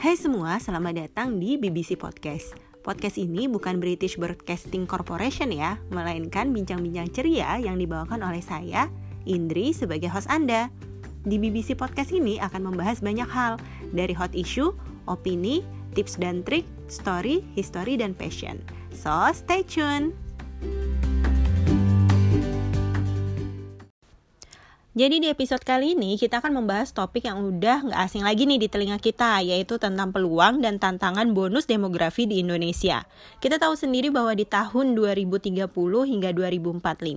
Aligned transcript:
Hai 0.00 0.16
semua, 0.16 0.56
selamat 0.56 0.96
datang 0.96 1.36
di 1.36 1.60
BBC 1.60 1.92
Podcast. 1.92 2.56
Podcast 2.80 3.20
ini 3.20 3.52
bukan 3.52 3.84
British 3.84 4.16
Broadcasting 4.16 4.88
Corporation 4.88 5.52
ya, 5.52 5.76
melainkan 5.92 6.56
bincang-bincang 6.56 7.12
ceria 7.12 7.60
yang 7.60 7.76
dibawakan 7.76 8.24
oleh 8.24 8.40
saya, 8.40 8.88
Indri, 9.28 9.76
sebagai 9.76 10.08
host 10.08 10.24
Anda. 10.32 10.72
Di 11.28 11.36
BBC 11.36 11.76
Podcast 11.76 12.16
ini 12.16 12.40
akan 12.40 12.72
membahas 12.72 13.04
banyak 13.04 13.28
hal, 13.28 13.60
dari 13.92 14.16
hot 14.16 14.32
issue, 14.32 14.72
opini, 15.04 15.60
tips 15.92 16.16
dan 16.16 16.40
trik, 16.48 16.64
story, 16.88 17.44
history, 17.52 18.00
dan 18.00 18.16
passion. 18.16 18.56
So, 18.96 19.12
stay 19.36 19.60
tuned! 19.68 20.29
Jadi 25.00 25.16
di 25.16 25.32
episode 25.32 25.64
kali 25.64 25.96
ini 25.96 26.20
kita 26.20 26.44
akan 26.44 26.60
membahas 26.60 26.92
topik 26.92 27.24
yang 27.24 27.40
udah 27.40 27.88
nggak 27.88 28.00
asing 28.04 28.20
lagi 28.20 28.44
nih 28.44 28.60
di 28.60 28.68
telinga 28.68 29.00
kita, 29.00 29.40
yaitu 29.40 29.80
tentang 29.80 30.12
peluang 30.12 30.60
dan 30.60 30.76
tantangan 30.76 31.32
bonus 31.32 31.64
demografi 31.64 32.28
di 32.28 32.44
Indonesia. 32.44 33.08
Kita 33.40 33.56
tahu 33.56 33.80
sendiri 33.80 34.12
bahwa 34.12 34.36
di 34.36 34.44
tahun 34.44 34.92
2030 34.92 35.72
hingga 36.04 36.36
2045, 36.36 37.16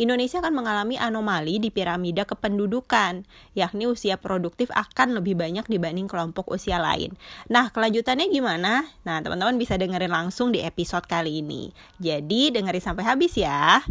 Indonesia 0.00 0.40
akan 0.40 0.54
mengalami 0.64 0.96
anomali 0.96 1.60
di 1.60 1.68
piramida 1.68 2.24
kependudukan, 2.24 3.28
yakni 3.52 3.84
usia 3.84 4.16
produktif 4.16 4.72
akan 4.72 5.20
lebih 5.20 5.36
banyak 5.36 5.68
dibanding 5.68 6.08
kelompok 6.08 6.48
usia 6.48 6.80
lain. 6.80 7.12
Nah, 7.52 7.68
kelanjutannya 7.68 8.32
gimana? 8.32 8.88
Nah, 9.04 9.20
teman-teman 9.20 9.60
bisa 9.60 9.76
dengerin 9.76 10.08
langsung 10.08 10.56
di 10.56 10.64
episode 10.64 11.04
kali 11.04 11.44
ini. 11.44 11.68
Jadi, 12.00 12.48
dengerin 12.48 12.80
sampai 12.80 13.04
habis 13.04 13.36
ya. 13.36 13.84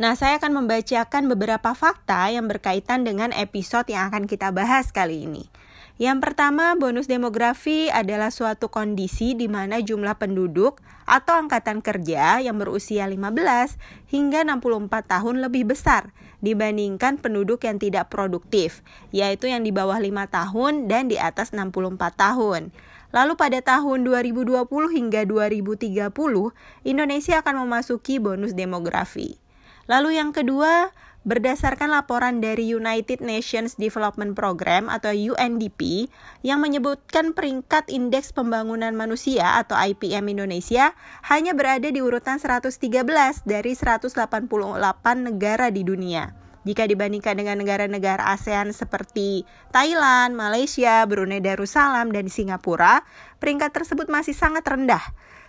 Nah, 0.00 0.16
saya 0.16 0.40
akan 0.40 0.64
membacakan 0.64 1.28
beberapa 1.28 1.76
fakta 1.76 2.32
yang 2.32 2.48
berkaitan 2.48 3.04
dengan 3.04 3.36
episode 3.36 3.84
yang 3.92 4.08
akan 4.08 4.24
kita 4.24 4.48
bahas 4.48 4.88
kali 4.96 5.28
ini. 5.28 5.44
Yang 6.00 6.24
pertama, 6.24 6.72
bonus 6.72 7.04
demografi 7.04 7.92
adalah 7.92 8.32
suatu 8.32 8.72
kondisi 8.72 9.36
di 9.36 9.44
mana 9.44 9.84
jumlah 9.84 10.16
penduduk 10.16 10.80
atau 11.04 11.36
angkatan 11.36 11.84
kerja 11.84 12.40
yang 12.40 12.56
berusia 12.56 13.04
15 13.04 13.76
hingga 14.08 14.40
64 14.48 14.88
tahun 15.04 15.44
lebih 15.44 15.68
besar 15.68 16.16
dibandingkan 16.40 17.20
penduduk 17.20 17.68
yang 17.68 17.76
tidak 17.76 18.08
produktif, 18.08 18.80
yaitu 19.12 19.52
yang 19.52 19.60
di 19.60 19.68
bawah 19.68 20.00
5 20.00 20.08
tahun 20.32 20.88
dan 20.88 21.12
di 21.12 21.20
atas 21.20 21.52
64 21.52 22.00
tahun. 22.16 22.72
Lalu 23.12 23.36
pada 23.36 23.60
tahun 23.60 24.08
2020 24.08 24.64
hingga 24.96 25.28
2030, 25.28 26.08
Indonesia 26.88 27.44
akan 27.44 27.68
memasuki 27.68 28.16
bonus 28.16 28.56
demografi. 28.56 29.49
Lalu 29.90 30.22
yang 30.22 30.30
kedua, 30.30 30.94
berdasarkan 31.26 31.90
laporan 31.90 32.38
dari 32.38 32.70
United 32.70 33.18
Nations 33.18 33.74
Development 33.74 34.38
Program 34.38 34.86
atau 34.86 35.10
UNDP 35.10 36.06
yang 36.46 36.62
menyebutkan 36.62 37.34
peringkat 37.34 37.90
Indeks 37.90 38.30
Pembangunan 38.30 38.94
Manusia 38.94 39.58
atau 39.58 39.74
IPM 39.74 40.30
Indonesia 40.30 40.94
hanya 41.26 41.58
berada 41.58 41.90
di 41.90 41.98
urutan 41.98 42.38
113 42.38 42.70
dari 43.42 43.72
188 43.74 44.14
negara 45.26 45.74
di 45.74 45.82
dunia. 45.82 46.38
Jika 46.60 46.84
dibandingkan 46.84 47.40
dengan 47.40 47.56
negara-negara 47.56 48.36
ASEAN 48.36 48.76
seperti 48.76 49.48
Thailand, 49.72 50.36
Malaysia, 50.36 51.02
Brunei 51.08 51.40
Darussalam, 51.40 52.12
dan 52.12 52.28
Singapura, 52.28 53.00
peringkat 53.40 53.72
tersebut 53.72 54.12
masih 54.12 54.36
sangat 54.36 54.62
rendah. 54.68 55.00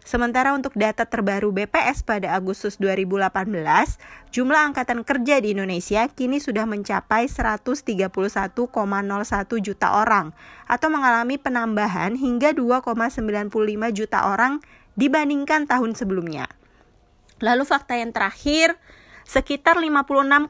Sementara 0.02 0.58
untuk 0.58 0.74
data 0.74 1.06
terbaru 1.06 1.54
BPS 1.54 2.02
pada 2.02 2.34
Agustus 2.34 2.82
2018, 2.82 3.54
jumlah 4.34 4.74
angkatan 4.74 5.06
kerja 5.06 5.38
di 5.38 5.54
Indonesia 5.54 6.10
kini 6.10 6.42
sudah 6.42 6.66
mencapai 6.66 7.30
131,01 7.30 8.10
juta 9.62 9.88
orang 10.02 10.34
atau 10.66 10.90
mengalami 10.90 11.38
penambahan 11.38 12.18
hingga 12.18 12.50
2,95 12.58 13.54
juta 13.94 14.26
orang 14.26 14.58
dibandingkan 14.98 15.70
tahun 15.70 15.94
sebelumnya. 15.94 16.50
Lalu 17.38 17.62
fakta 17.62 17.94
yang 17.94 18.10
terakhir, 18.10 18.82
sekitar 19.22 19.78
56,1 19.78 20.50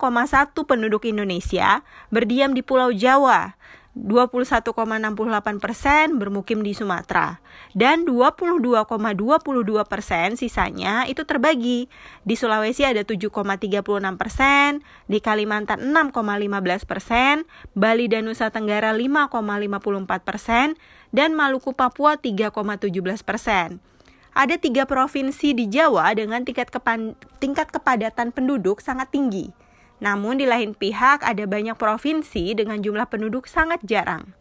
penduduk 0.64 1.04
Indonesia 1.04 1.84
berdiam 2.08 2.56
di 2.56 2.64
Pulau 2.64 2.96
Jawa 2.96 3.60
21,68 3.92 5.60
persen 5.60 6.16
bermukim 6.16 6.64
di 6.64 6.72
Sumatera. 6.72 7.44
Dan 7.76 8.08
22,22 8.08 8.88
persen 9.84 10.40
sisanya 10.40 11.04
itu 11.12 11.28
terbagi. 11.28 11.92
Di 12.24 12.40
Sulawesi 12.40 12.88
ada 12.88 13.04
7,36 13.04 13.28
persen, 14.16 14.80
di 15.12 15.20
Kalimantan 15.20 15.92
6,15 15.92 16.88
persen, 16.88 17.44
Bali 17.76 18.08
dan 18.08 18.32
Nusa 18.32 18.48
Tenggara 18.48 18.96
5,54 18.96 20.24
persen, 20.24 20.80
dan 21.12 21.36
Maluku 21.36 21.76
Papua 21.76 22.16
3,17 22.16 23.28
persen. 23.28 23.84
Ada 24.32 24.56
tiga 24.56 24.88
provinsi 24.88 25.52
di 25.52 25.68
Jawa 25.68 26.08
dengan 26.16 26.48
tingkat, 26.48 26.72
tingkat 27.44 27.68
kepadatan 27.68 28.32
penduduk 28.32 28.80
sangat 28.80 29.12
tinggi 29.12 29.52
namun 30.02 30.42
di 30.42 30.50
lain 30.50 30.74
pihak 30.74 31.22
ada 31.22 31.46
banyak 31.46 31.78
provinsi 31.78 32.58
dengan 32.58 32.82
jumlah 32.82 33.06
penduduk 33.08 33.46
sangat 33.46 33.80
jarang. 33.86 34.34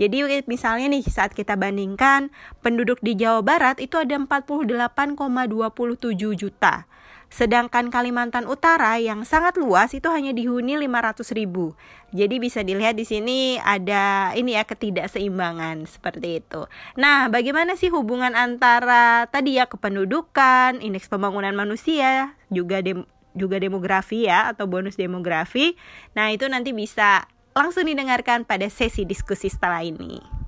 Jadi 0.00 0.24
misalnya 0.48 0.88
nih 0.88 1.04
saat 1.04 1.36
kita 1.36 1.52
bandingkan 1.52 2.32
penduduk 2.64 2.96
di 3.04 3.12
Jawa 3.12 3.44
Barat 3.44 3.76
itu 3.76 4.00
ada 4.00 4.16
48,27 4.16 6.32
juta. 6.32 6.88
Sedangkan 7.32 7.88
Kalimantan 7.88 8.44
Utara 8.44 9.00
yang 9.00 9.24
sangat 9.24 9.56
luas 9.56 9.96
itu 9.96 10.04
hanya 10.12 10.36
dihuni 10.36 10.76
500 10.76 11.32
ribu. 11.32 11.72
Jadi 12.12 12.36
bisa 12.36 12.60
dilihat 12.60 12.92
di 12.92 13.08
sini 13.08 13.56
ada 13.56 14.36
ini 14.36 14.52
ya 14.52 14.68
ketidakseimbangan 14.68 15.88
seperti 15.88 16.44
itu. 16.44 16.68
Nah, 17.00 17.32
bagaimana 17.32 17.72
sih 17.76 17.88
hubungan 17.88 18.36
antara 18.36 19.24
tadi 19.32 19.56
ya 19.56 19.64
kependudukan, 19.64 20.84
indeks 20.84 21.08
pembangunan 21.08 21.56
manusia, 21.56 22.36
juga 22.52 22.84
dem 22.84 23.08
juga 23.32 23.60
demografi 23.60 24.28
ya 24.28 24.52
atau 24.52 24.68
bonus 24.68 24.96
demografi. 24.96 25.76
Nah, 26.16 26.32
itu 26.32 26.48
nanti 26.48 26.72
bisa 26.76 27.24
langsung 27.52 27.88
didengarkan 27.88 28.48
pada 28.48 28.68
sesi 28.68 29.04
diskusi 29.04 29.52
setelah 29.52 29.84
ini. 29.84 30.41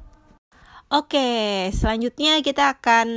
Oke, 0.95 1.75
selanjutnya 1.75 2.39
kita 2.39 2.79
akan 2.79 3.09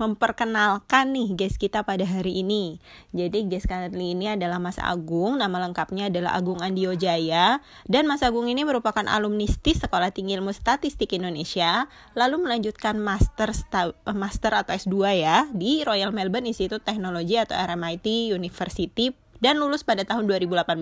memperkenalkan 0.00 1.12
nih 1.12 1.36
guys 1.36 1.60
kita 1.60 1.84
pada 1.84 2.00
hari 2.08 2.40
ini. 2.40 2.80
Jadi 3.12 3.44
guys 3.44 3.68
kali 3.68 4.16
ini 4.16 4.32
adalah 4.32 4.56
Mas 4.56 4.80
Agung, 4.80 5.36
nama 5.36 5.60
lengkapnya 5.60 6.08
adalah 6.08 6.32
Agung 6.32 6.64
Andio 6.64 6.96
Jaya 6.96 7.60
dan 7.84 8.08
Mas 8.08 8.24
Agung 8.24 8.48
ini 8.48 8.64
merupakan 8.64 9.04
alumnistis 9.04 9.84
Sekolah 9.84 10.16
Tinggi 10.16 10.32
Ilmu 10.40 10.48
Statistik 10.56 11.12
Indonesia, 11.12 11.92
lalu 12.16 12.40
melanjutkan 12.40 12.96
master 12.96 13.52
master 14.16 14.52
atau 14.56 14.72
S2 14.72 14.96
ya 15.20 15.44
di 15.52 15.84
Royal 15.84 16.16
Melbourne 16.16 16.48
Institute 16.48 16.88
Technology 16.88 17.36
atau 17.36 17.52
RMIT 17.52 18.32
University 18.32 19.12
dan 19.40 19.60
lulus 19.60 19.82
pada 19.82 20.02
tahun 20.04 20.28
2018. 20.28 20.76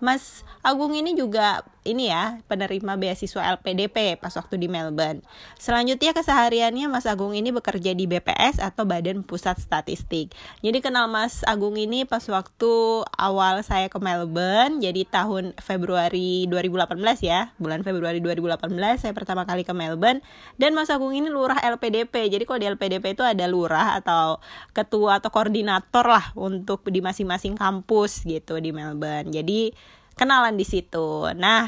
Mas 0.00 0.44
Agung 0.64 0.96
ini 0.96 1.12
juga 1.12 1.60
ini 1.84 2.08
ya 2.08 2.40
penerima 2.48 2.96
beasiswa 2.96 3.44
LPDP 3.60 4.16
pas 4.16 4.32
waktu 4.32 4.56
di 4.56 4.68
Melbourne. 4.72 5.20
Selanjutnya 5.60 6.16
kesehariannya 6.16 6.88
Mas 6.88 7.04
Agung 7.04 7.36
ini 7.36 7.52
bekerja 7.52 7.92
di 7.92 8.08
BPS 8.08 8.58
atau 8.58 8.88
Badan 8.88 9.20
Pusat 9.20 9.60
Statistik. 9.60 10.32
Jadi 10.64 10.80
kenal 10.80 11.06
Mas 11.12 11.44
Agung 11.44 11.76
ini 11.76 12.08
pas 12.08 12.24
waktu 12.24 13.04
awal 13.20 13.60
saya 13.60 13.92
ke 13.92 14.00
Melbourne, 14.00 14.80
jadi 14.80 15.04
tahun 15.04 15.52
Februari 15.60 16.48
2018 16.48 16.96
ya, 17.20 17.52
bulan 17.60 17.84
Februari 17.84 18.24
2018 18.24 19.04
saya 19.04 19.12
pertama 19.12 19.44
kali 19.44 19.68
ke 19.68 19.76
Melbourne 19.76 20.24
dan 20.56 20.72
Mas 20.72 20.88
Agung 20.88 21.12
ini 21.12 21.28
lurah 21.28 21.60
LPDP. 21.60 22.32
Jadi 22.32 22.48
kalau 22.48 22.58
di 22.64 22.66
LPDP 22.72 23.12
itu 23.12 23.24
ada 23.24 23.44
lurah 23.44 24.00
atau 24.00 24.40
ketua 24.72 25.20
atau 25.20 25.28
koordinator 25.28 26.08
lah 26.08 26.32
untuk 26.32 26.88
di 26.88 27.04
masing-masing 27.04 27.52
kampus 27.60 27.73
gitu 28.22 28.60
di 28.62 28.70
Melbourne. 28.70 29.34
Jadi 29.34 29.74
kenalan 30.14 30.54
di 30.54 30.62
situ. 30.62 31.26
Nah, 31.34 31.66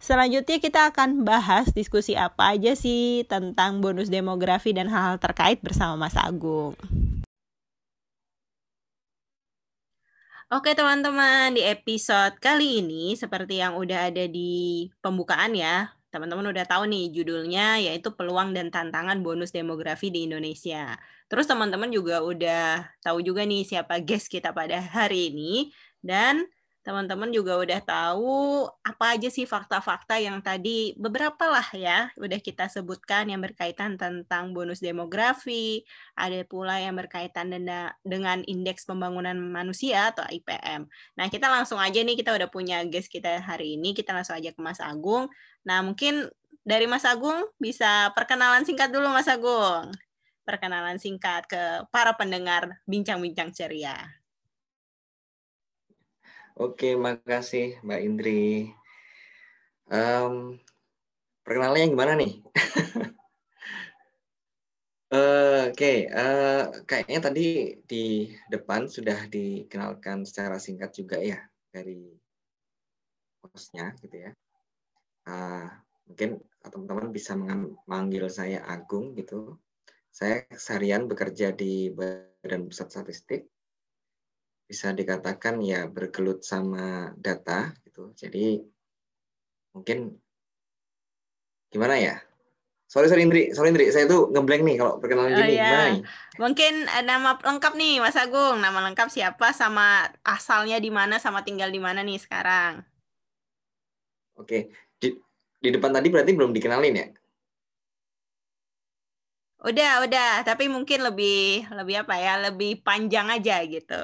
selanjutnya 0.00 0.56
kita 0.62 0.94
akan 0.94 1.28
bahas 1.28 1.68
diskusi 1.76 2.16
apa 2.16 2.56
aja 2.56 2.72
sih 2.72 3.28
tentang 3.28 3.84
bonus 3.84 4.08
demografi 4.08 4.72
dan 4.72 4.88
hal-hal 4.88 5.20
terkait 5.20 5.60
bersama 5.60 6.08
Mas 6.08 6.16
Agung. 6.16 6.72
Oke 10.52 10.76
teman-teman, 10.76 11.56
di 11.56 11.64
episode 11.64 12.36
kali 12.36 12.84
ini 12.84 13.16
seperti 13.16 13.64
yang 13.64 13.72
udah 13.72 14.12
ada 14.12 14.28
di 14.28 14.84
pembukaan 15.00 15.56
ya, 15.56 15.96
teman-teman 16.12 16.52
udah 16.52 16.68
tahu 16.68 16.84
nih 16.92 17.08
judulnya 17.08 17.80
yaitu 17.80 18.12
peluang 18.12 18.52
dan 18.52 18.68
tantangan 18.68 19.24
bonus 19.24 19.48
demografi 19.50 20.12
di 20.12 20.28
Indonesia. 20.28 21.00
Terus 21.32 21.48
teman-teman 21.48 21.88
juga 21.88 22.20
udah 22.20 22.84
tahu 23.00 23.24
juga 23.24 23.48
nih 23.48 23.64
siapa 23.64 24.04
guest 24.04 24.28
kita 24.28 24.52
pada 24.52 24.84
hari 24.84 25.32
ini 25.32 25.72
dan 26.04 26.44
teman-teman 26.82 27.30
juga 27.30 27.54
udah 27.62 27.80
tahu 27.80 28.66
apa 28.82 29.14
aja 29.14 29.30
sih 29.30 29.46
fakta-fakta 29.46 30.18
yang 30.18 30.42
tadi 30.42 30.98
beberapa 30.98 31.46
lah 31.46 31.66
ya 31.70 32.10
udah 32.18 32.42
kita 32.42 32.66
sebutkan 32.66 33.30
yang 33.30 33.38
berkaitan 33.38 33.94
tentang 33.94 34.50
bonus 34.50 34.82
demografi, 34.82 35.86
ada 36.18 36.42
pula 36.42 36.82
yang 36.82 36.98
berkaitan 36.98 37.54
dengan 38.02 38.42
indeks 38.50 38.82
pembangunan 38.82 39.38
manusia 39.38 40.10
atau 40.10 40.26
IPM. 40.26 40.90
Nah, 41.14 41.26
kita 41.30 41.46
langsung 41.46 41.78
aja 41.78 42.02
nih 42.02 42.18
kita 42.18 42.34
udah 42.34 42.50
punya 42.50 42.82
guest 42.82 43.06
kita 43.06 43.38
hari 43.38 43.78
ini, 43.78 43.94
kita 43.94 44.10
langsung 44.10 44.34
aja 44.34 44.50
ke 44.50 44.58
Mas 44.58 44.82
Agung. 44.82 45.30
Nah, 45.62 45.86
mungkin 45.86 46.26
dari 46.66 46.90
Mas 46.90 47.06
Agung 47.06 47.46
bisa 47.62 48.10
perkenalan 48.18 48.66
singkat 48.66 48.90
dulu 48.90 49.06
Mas 49.10 49.30
Agung. 49.30 49.94
Perkenalan 50.42 50.98
singkat 50.98 51.46
ke 51.46 51.86
para 51.94 52.18
pendengar 52.18 52.82
bincang-bincang 52.90 53.54
ceria. 53.54 54.21
Oke, 56.52 57.00
makasih 57.00 57.80
Mbak 57.80 58.00
Indri. 58.04 58.68
Um, 59.88 60.60
perkenalannya 61.48 61.88
gimana 61.88 62.12
nih? 62.12 62.44
Oke, 65.12 65.72
okay. 65.72 65.98
uh, 66.12 66.72
eh, 66.72 66.84
kayaknya 66.88 67.20
tadi 67.20 67.46
di 67.84 68.32
depan 68.48 68.88
sudah 68.88 69.28
dikenalkan 69.28 70.24
secara 70.24 70.56
singkat 70.56 70.92
juga 70.96 71.20
ya 71.20 71.40
dari 71.68 72.08
hostnya 73.44 73.92
gitu 74.00 74.28
ya. 74.28 74.32
Uh, 75.28 75.68
mungkin 76.08 76.40
teman-teman 76.64 77.08
bisa 77.12 77.32
memanggil 77.36 78.28
saya 78.32 78.64
Agung 78.64 79.12
gitu. 79.16 79.60
Saya 80.08 80.44
seharian 80.52 81.08
bekerja 81.08 81.52
di 81.52 81.88
Badan 81.92 82.68
Pusat 82.68 82.88
Statistik. 82.88 83.51
Bisa 84.72 84.96
dikatakan 84.96 85.60
ya 85.60 85.84
bergelut 85.84 86.40
sama 86.40 87.12
data 87.20 87.76
gitu. 87.84 88.16
Jadi 88.16 88.64
mungkin 89.76 90.16
gimana 91.68 92.00
ya 92.00 92.16
Sorry, 92.92 93.08
sorry 93.08 93.24
Indri, 93.24 93.48
sorry 93.56 93.72
Indri, 93.72 93.88
saya 93.88 94.04
tuh 94.04 94.28
ngeblank 94.28 94.68
nih 94.68 94.76
kalau 94.76 95.00
perkenalan 95.00 95.32
oh, 95.32 95.38
gini. 95.40 95.56
Iya. 95.56 95.64
Gimana 95.64 95.84
nih? 95.96 96.02
Mungkin 96.36 96.72
eh, 96.92 97.04
nama 97.08 97.30
lengkap 97.40 97.72
nih 97.72 98.04
Mas 98.04 98.20
Agung, 98.20 98.60
nama 98.60 98.84
lengkap 98.84 99.08
siapa 99.08 99.56
sama 99.56 100.12
asalnya 100.20 100.76
di 100.76 100.92
mana 100.92 101.16
sama 101.16 101.40
tinggal 101.40 101.72
di 101.72 101.80
mana 101.80 102.04
nih 102.04 102.20
sekarang? 102.20 102.84
Oke, 104.36 104.68
di, 105.00 105.08
di 105.56 105.68
depan 105.72 105.88
tadi 105.88 106.12
berarti 106.12 106.36
belum 106.36 106.52
dikenalin 106.52 107.00
ya? 107.00 107.08
Udah, 109.64 110.04
udah, 110.04 110.44
tapi 110.44 110.68
mungkin 110.68 111.00
lebih 111.00 111.72
lebih 111.72 112.04
apa 112.04 112.20
ya? 112.20 112.44
Lebih 112.44 112.84
panjang 112.84 113.32
aja 113.32 113.56
gitu. 113.64 114.02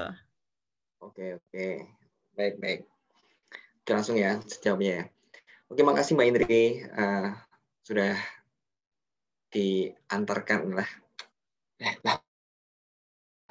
Oke, 0.99 1.39
oke. 1.39 1.67
Baik, 2.35 2.55
baik. 2.59 2.81
Oke, 3.83 3.91
langsung 3.95 4.19
ya 4.19 4.43
sejawabnya 4.47 4.93
ya. 4.93 5.05
Oke, 5.71 5.81
makasih 5.87 6.17
Mbak 6.17 6.29
Indri 6.29 6.83
uh, 6.97 7.37
sudah 7.85 8.17
diantarkan 9.53 10.77
lah. 10.77 10.91
Nah, 11.79 11.95
nah, 12.05 12.17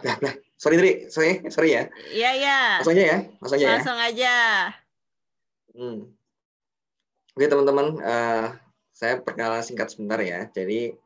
nah, 0.03 0.15
nah. 0.19 0.33
sorry 0.57 0.75
Tri, 0.77 0.91
sorry, 1.07 1.45
sorry 1.47 1.69
ya. 1.77 1.83
Iya 2.09 2.29
iya. 2.35 2.59
Langsung 2.81 2.93
aja 2.97 3.03
ya, 3.05 3.17
langsung 3.39 3.57
aja 3.57 3.65
ya. 3.65 3.71
Langsung 3.77 3.99
aja. 4.01 4.35
Hmm. 5.77 5.97
Oke 7.37 7.45
teman-teman, 7.45 7.87
uh, 8.01 8.45
saya 8.97 9.21
perkenalan 9.21 9.61
singkat 9.61 9.93
sebentar 9.93 10.17
ya. 10.25 10.49
Jadi 10.49 10.97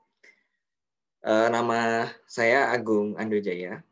uh, 1.27 1.47
nama 1.51 2.07
saya 2.23 2.71
Agung 2.71 3.19
Andojaya, 3.19 3.83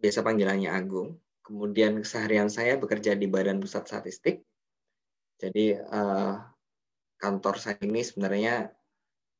biasa 0.00 0.24
panggilannya 0.24 0.72
Agung. 0.72 1.20
Kemudian 1.46 2.02
keseharian 2.02 2.50
saya 2.50 2.74
bekerja 2.74 3.14
di 3.14 3.30
Badan 3.30 3.62
Pusat 3.62 3.84
Statistik. 3.86 4.42
Jadi 5.38 5.78
uh, 5.78 6.34
kantor 7.22 7.54
saya 7.62 7.78
ini 7.86 8.02
sebenarnya 8.02 8.66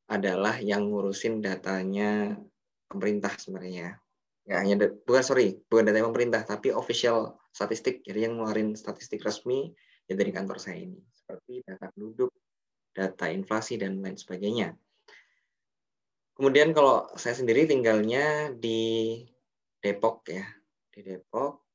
adalah 0.07 0.63
yang 0.63 0.87
ngurusin 0.87 1.43
datanya 1.43 2.39
pemerintah 2.87 3.35
sebenarnya. 3.35 3.99
Ya, 4.47 4.63
hanya 4.63 4.79
bukan 4.79 5.25
sorry, 5.27 5.59
bukan 5.67 5.91
data 5.91 6.07
pemerintah, 6.07 6.47
tapi 6.47 6.71
official 6.71 7.35
statistik. 7.51 8.07
Jadi 8.07 8.31
yang 8.31 8.39
ngeluarin 8.39 8.79
statistik 8.79 9.27
resmi 9.27 9.75
ya 10.07 10.15
dari 10.15 10.31
kantor 10.31 10.63
saya 10.63 10.87
ini, 10.87 11.03
seperti 11.11 11.67
data 11.67 11.91
penduduk, 11.91 12.31
data 12.95 13.27
inflasi 13.27 13.83
dan 13.83 13.99
lain 13.99 14.15
sebagainya. 14.15 14.79
Kemudian 16.39 16.71
kalau 16.71 17.11
saya 17.19 17.35
sendiri 17.35 17.67
tinggalnya 17.67 18.55
di 18.55 19.19
Depok 19.83 20.31
ya, 20.31 20.47
di 20.95 21.03
Depok. 21.03 21.66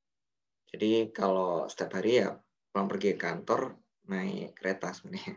Jadi 0.72 1.12
kalau 1.12 1.68
setiap 1.68 2.00
hari 2.00 2.24
ya 2.24 2.36
pulang 2.72 2.88
pergi 2.88 3.16
ke 3.16 3.20
kantor 3.20 3.76
naik 4.08 4.56
kereta 4.56 4.96
sebenarnya. 4.96 5.36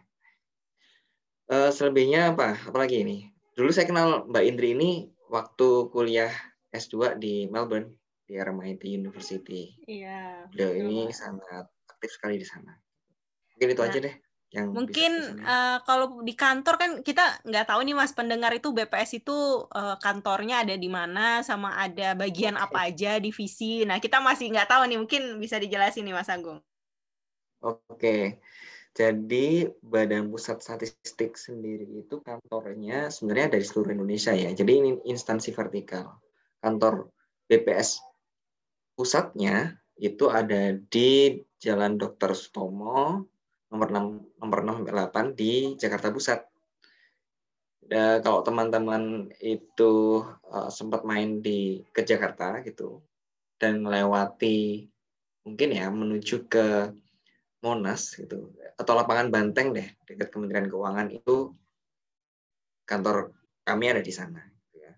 Uh, 1.50 1.70
selebihnya 1.76 2.34
apa? 2.34 2.54
Apalagi 2.70 3.02
ini? 3.02 3.28
Dulu 3.54 3.70
saya 3.70 3.86
kenal 3.86 4.26
Mbak 4.30 4.44
Indri 4.46 4.74
ini 4.74 4.90
waktu 5.30 5.90
kuliah 5.90 6.30
S2 6.70 7.18
di 7.18 7.46
Melbourne 7.50 7.94
di 8.24 8.38
RMIT 8.38 8.82
University. 8.86 9.74
Iya. 9.86 10.48
Beliau 10.50 10.70
ini 10.74 11.10
sangat 11.10 11.70
aktif 11.90 12.10
sekali 12.14 12.38
di 12.38 12.46
sana. 12.46 12.74
Mungkin 13.54 13.68
itu 13.70 13.82
nah, 13.82 13.90
aja 13.90 13.98
deh 14.02 14.16
yang 14.54 14.70
mungkin 14.70 15.42
uh, 15.42 15.82
kalau 15.82 16.22
di 16.22 16.38
kantor 16.38 16.74
kan 16.78 16.90
kita 17.02 17.42
nggak 17.42 17.66
tahu 17.66 17.82
nih 17.82 17.98
mas 17.98 18.14
pendengar 18.14 18.54
itu 18.54 18.70
BPS 18.70 19.18
itu 19.18 19.66
uh, 19.66 19.98
kantornya 19.98 20.62
ada 20.62 20.78
di 20.78 20.86
mana 20.86 21.42
sama 21.42 21.74
ada 21.74 22.14
bagian 22.14 22.54
apa 22.54 22.86
aja 22.86 23.18
divisi 23.18 23.82
nah 23.82 23.98
kita 23.98 24.22
masih 24.22 24.54
nggak 24.54 24.70
tahu 24.70 24.86
nih 24.86 24.98
mungkin 25.02 25.42
bisa 25.42 25.58
dijelasin 25.58 26.06
nih 26.06 26.14
mas 26.14 26.30
Agung 26.30 26.62
oke. 27.66 28.38
Jadi 28.94 29.66
Badan 29.82 30.30
Pusat 30.30 30.62
Statistik 30.62 31.34
sendiri 31.34 32.06
itu 32.06 32.22
kantornya 32.22 33.10
sebenarnya 33.10 33.58
dari 33.58 33.66
seluruh 33.66 33.90
Indonesia 33.90 34.30
ya. 34.30 34.54
Jadi 34.54 34.70
ini 34.70 34.90
instansi 35.10 35.50
vertikal. 35.50 36.22
Kantor 36.62 37.10
BPS 37.50 37.98
pusatnya 38.94 39.82
itu 39.98 40.30
ada 40.30 40.78
di 40.78 41.42
Jalan 41.58 41.98
Dr. 41.98 42.38
Sutomo 42.38 43.26
nomor 43.74 43.90
6 43.90 44.38
nomor 44.38 44.58
6 44.62 44.86
8 44.86 45.34
di 45.34 45.74
Jakarta 45.74 46.14
Pusat. 46.14 46.40
Dan 47.84 48.22
kalau 48.22 48.40
teman-teman 48.46 49.34
itu 49.42 50.22
uh, 50.48 50.70
sempat 50.70 51.02
main 51.02 51.42
di 51.42 51.82
ke 51.90 52.06
Jakarta 52.06 52.62
gitu 52.62 53.02
dan 53.58 53.82
melewati 53.82 54.88
mungkin 55.44 55.68
ya 55.74 55.92
menuju 55.92 56.48
ke 56.48 56.94
Monas 57.60 58.16
gitu 58.16 58.56
atau 58.80 58.92
lapangan 58.96 59.28
Banteng 59.28 59.76
deh 59.76 59.88
dekat 60.08 60.32
Kementerian 60.32 60.70
Keuangan 60.70 61.12
itu 61.12 61.52
kantor 62.88 63.34
kami 63.64 63.92
ada 63.92 64.00
di 64.04 64.12
sana. 64.12 64.40
Gitu 64.44 64.84
ya. 64.84 64.92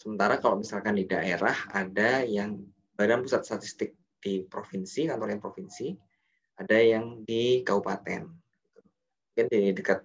Sementara 0.00 0.40
kalau 0.40 0.60
misalkan 0.60 0.96
di 0.96 1.04
daerah 1.04 1.56
ada 1.72 2.24
yang 2.24 2.60
Badan 2.96 3.24
Pusat 3.24 3.42
Statistik 3.44 3.96
di 4.20 4.44
provinsi, 4.44 5.08
kantor 5.08 5.32
yang 5.32 5.40
provinsi, 5.40 5.96
ada 6.60 6.76
yang 6.76 7.24
di 7.24 7.64
kabupaten. 7.64 8.28
Mungkin 8.28 9.46
di 9.48 9.72
dekat 9.72 10.04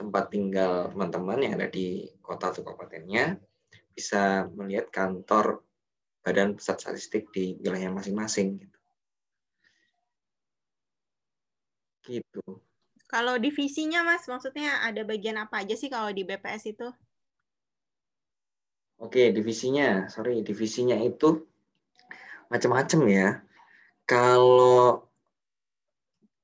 tempat 0.00 0.32
tinggal 0.32 0.88
teman-teman 0.88 1.44
yang 1.44 1.54
ada 1.60 1.68
di 1.68 2.08
kota 2.24 2.48
atau 2.48 2.64
kabupatennya 2.64 3.36
bisa 3.92 4.48
melihat 4.56 4.88
kantor 4.88 5.60
Badan 6.24 6.56
Pusat 6.56 6.76
Statistik 6.80 7.28
di 7.28 7.60
wilayah 7.60 7.92
masing-masing. 7.92 8.56
Gitu. 8.64 8.78
Gitu. 12.08 12.42
Kalau 13.12 13.36
divisinya 13.36 14.00
Mas, 14.00 14.24
maksudnya 14.24 14.80
ada 14.80 15.04
bagian 15.04 15.36
apa 15.36 15.60
aja 15.60 15.76
sih 15.76 15.92
kalau 15.92 16.08
di 16.08 16.24
BPS 16.24 16.72
itu? 16.72 16.88
Oke, 18.96 19.28
divisinya, 19.34 20.08
sorry, 20.08 20.40
divisinya 20.40 20.96
itu 20.96 21.44
macam-macam 22.48 23.00
ya. 23.12 23.28
Kalau 24.08 25.11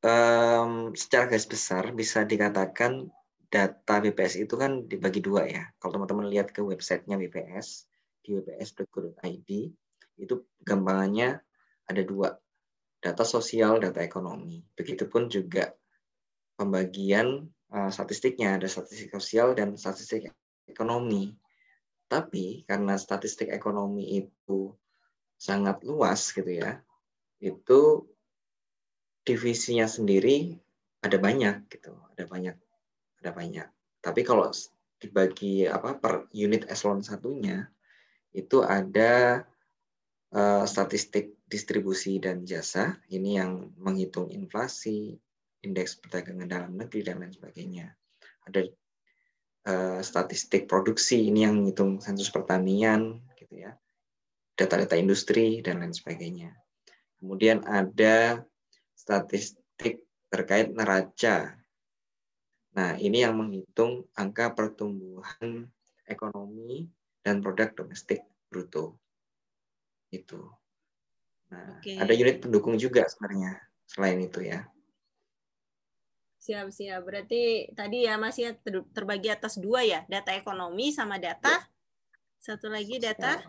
um, 0.04 0.94
secara 0.94 1.26
garis 1.26 1.48
besar 1.48 1.90
bisa 1.94 2.22
dikatakan 2.22 3.10
data 3.48 3.94
BPS 4.04 4.44
itu 4.44 4.54
kan 4.60 4.84
dibagi 4.84 5.24
dua 5.24 5.48
ya. 5.48 5.64
Kalau 5.80 5.98
teman-teman 5.98 6.28
lihat 6.28 6.52
ke 6.52 6.60
websitenya 6.60 7.16
BPS 7.16 7.88
di 8.20 8.36
bps.go.id 8.36 9.50
itu 10.18 10.34
gampangannya 10.60 11.40
ada 11.88 12.02
dua 12.04 12.36
data 13.00 13.24
sosial, 13.24 13.80
data 13.80 14.04
ekonomi. 14.04 14.60
Begitupun 14.76 15.32
juga 15.32 15.72
pembagian 16.58 17.48
uh, 17.72 17.88
statistiknya, 17.88 18.58
ada 18.60 18.68
statistik 18.68 19.14
sosial 19.14 19.56
dan 19.56 19.78
statistik 19.80 20.28
ekonomi. 20.68 21.32
Tapi 22.08 22.68
karena 22.68 22.98
statistik 23.00 23.48
ekonomi 23.48 24.18
itu 24.20 24.72
sangat 25.38 25.80
luas 25.86 26.34
gitu 26.34 26.50
ya, 26.50 26.82
itu 27.38 28.10
divisinya 29.28 29.84
sendiri 29.84 30.56
ada 31.04 31.20
banyak 31.20 31.68
gitu, 31.68 31.92
ada 32.16 32.24
banyak, 32.24 32.56
ada 33.20 33.30
banyak. 33.36 33.68
Tapi 34.00 34.20
kalau 34.24 34.48
dibagi 34.98 35.68
apa 35.68 35.94
per 36.00 36.26
unit 36.34 36.66
eselon 36.66 37.04
satunya 37.04 37.68
itu 38.34 38.64
ada 38.66 39.44
uh, 40.34 40.64
statistik 40.66 41.38
distribusi 41.46 42.18
dan 42.18 42.44
jasa 42.44 42.98
ini 43.08 43.38
yang 43.38 43.72
menghitung 43.78 44.28
inflasi, 44.32 45.16
indeks 45.64 45.96
perdagangan 46.00 46.48
dalam 46.48 46.72
negeri 46.76 47.00
dan 47.06 47.22
lain 47.22 47.32
sebagainya. 47.32 47.86
Ada 48.48 48.60
uh, 49.68 50.00
statistik 50.02 50.66
produksi 50.66 51.28
ini 51.30 51.46
yang 51.46 51.62
menghitung 51.62 52.00
sensus 52.02 52.28
pertanian 52.28 53.22
gitu 53.38 53.64
ya. 53.64 53.76
Data-data 54.58 54.98
industri 54.98 55.62
dan 55.62 55.78
lain 55.78 55.94
sebagainya. 55.94 56.50
Kemudian 57.22 57.62
ada 57.66 58.46
statistik 58.98 60.02
terkait 60.26 60.74
neraca. 60.74 61.54
Nah, 62.74 62.98
ini 62.98 63.22
yang 63.22 63.38
menghitung 63.38 64.10
angka 64.18 64.50
pertumbuhan 64.58 65.70
ekonomi 66.10 66.90
dan 67.22 67.38
produk 67.38 67.70
domestik 67.78 68.26
bruto. 68.50 68.98
Itu. 70.10 70.50
Nah, 71.54 71.78
okay. 71.78 71.96
ada 71.96 72.12
unit 72.12 72.42
pendukung 72.42 72.74
juga 72.76 73.06
sebenarnya 73.06 73.62
selain 73.86 74.18
itu 74.20 74.42
ya. 74.44 74.66
Siap, 76.42 76.68
siap. 76.72 77.00
Berarti 77.06 77.72
tadi 77.72 78.04
ya 78.04 78.20
masih 78.20 78.56
terbagi 78.92 79.32
atas 79.32 79.56
dua 79.56 79.84
ya, 79.84 80.04
data 80.10 80.34
ekonomi 80.34 80.92
sama 80.92 81.16
data. 81.16 81.48
Ya. 81.48 81.66
Satu 82.38 82.70
lagi 82.70 83.00
data 83.00 83.42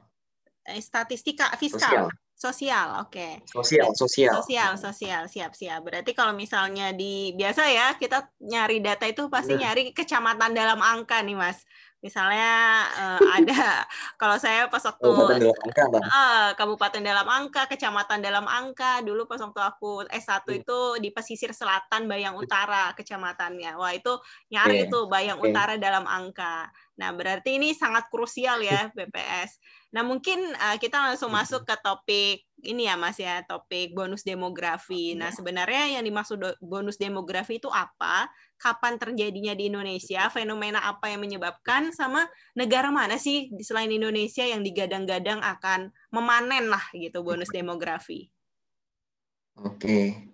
eh, 0.68 0.82
statistika 0.82 1.52
fiskal. 1.60 2.08
Sosial. 2.08 2.29
Sosial, 2.40 3.04
oke. 3.04 3.12
Okay. 3.12 3.44
Sosial, 3.52 3.92
sosial. 3.92 4.32
Sosial, 4.40 4.72
sosial, 4.80 5.24
siap-siap. 5.28 5.84
Berarti 5.84 6.16
kalau 6.16 6.32
misalnya 6.32 6.96
di 6.96 7.36
biasa 7.36 7.68
ya 7.68 8.00
kita 8.00 8.32
nyari 8.40 8.80
data 8.80 9.04
itu 9.12 9.28
pasti 9.28 9.60
iya. 9.60 9.76
nyari 9.76 9.92
kecamatan 9.92 10.56
dalam 10.56 10.80
angka 10.80 11.20
nih, 11.20 11.36
Mas. 11.36 11.68
Misalnya 12.00 12.88
uh, 12.96 13.24
ada 13.36 13.84
kalau 14.22 14.40
saya 14.40 14.72
pas 14.72 14.80
waktu 14.80 15.04
kabupaten 15.04 15.44
dalam 15.44 15.60
angka, 15.68 15.84
Uh, 16.00 16.50
kabupaten 16.56 17.02
dalam 17.04 17.28
angka, 17.28 17.62
kecamatan 17.68 18.20
dalam 18.24 18.48
angka. 18.48 19.04
Dulu 19.04 19.28
pas 19.28 19.44
waktu 19.44 19.60
aku 19.60 20.08
S1 20.08 20.48
hmm. 20.48 20.60
itu 20.64 20.80
di 21.04 21.12
pesisir 21.12 21.52
selatan 21.52 22.08
Bayang 22.08 22.40
Utara 22.40 22.96
kecamatannya. 22.96 23.76
Wah, 23.76 23.92
itu 23.92 24.16
nyari 24.48 24.80
yeah. 24.80 24.88
itu 24.88 25.00
Bayang 25.12 25.44
okay. 25.44 25.52
Utara 25.52 25.76
dalam 25.76 26.08
angka. 26.08 26.72
Nah, 27.04 27.12
berarti 27.12 27.60
ini 27.60 27.76
sangat 27.76 28.08
krusial 28.08 28.64
ya 28.64 28.88
BPS. 28.96 29.60
Nah, 29.90 30.06
mungkin 30.06 30.54
uh, 30.54 30.78
kita 30.78 31.02
langsung 31.02 31.34
masuk 31.34 31.66
ke 31.66 31.76
topik 31.82 32.46
ini 32.62 32.86
ya 32.92 33.00
Mas 33.00 33.18
ya, 33.18 33.42
topik 33.48 33.96
bonus 33.96 34.22
demografi. 34.22 35.16
Nah, 35.16 35.32
sebenarnya 35.32 35.98
yang 35.98 36.04
dimaksud 36.04 36.60
bonus 36.60 37.00
demografi 37.00 37.58
itu 37.58 37.72
apa? 37.72 38.28
Kapan 38.60 39.00
terjadinya 39.00 39.56
di 39.56 39.72
Indonesia? 39.72 40.28
Fenomena 40.28 40.84
apa 40.84 41.08
yang 41.08 41.24
menyebabkan 41.24 41.96
sama 41.96 42.28
negara 42.54 42.92
mana 42.92 43.16
sih 43.16 43.50
selain 43.64 43.90
Indonesia 43.90 44.44
yang 44.44 44.62
digadang-gadang 44.62 45.40
akan 45.40 45.96
memanen 46.12 46.68
lah 46.68 46.84
gitu 46.92 47.24
bonus 47.24 47.50
demografi? 47.50 48.28
Oke. 49.64 50.30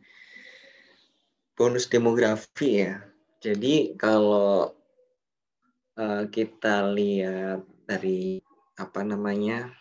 Bonus 1.55 1.88
demografi 1.88 2.83
ya. 2.83 3.00
Jadi 3.39 3.93
kalau 3.93 4.74
uh, 5.95 6.24
kita 6.33 6.89
lihat 6.89 7.62
dari 7.85 8.41
apa 8.75 9.01
namanya 9.08 9.72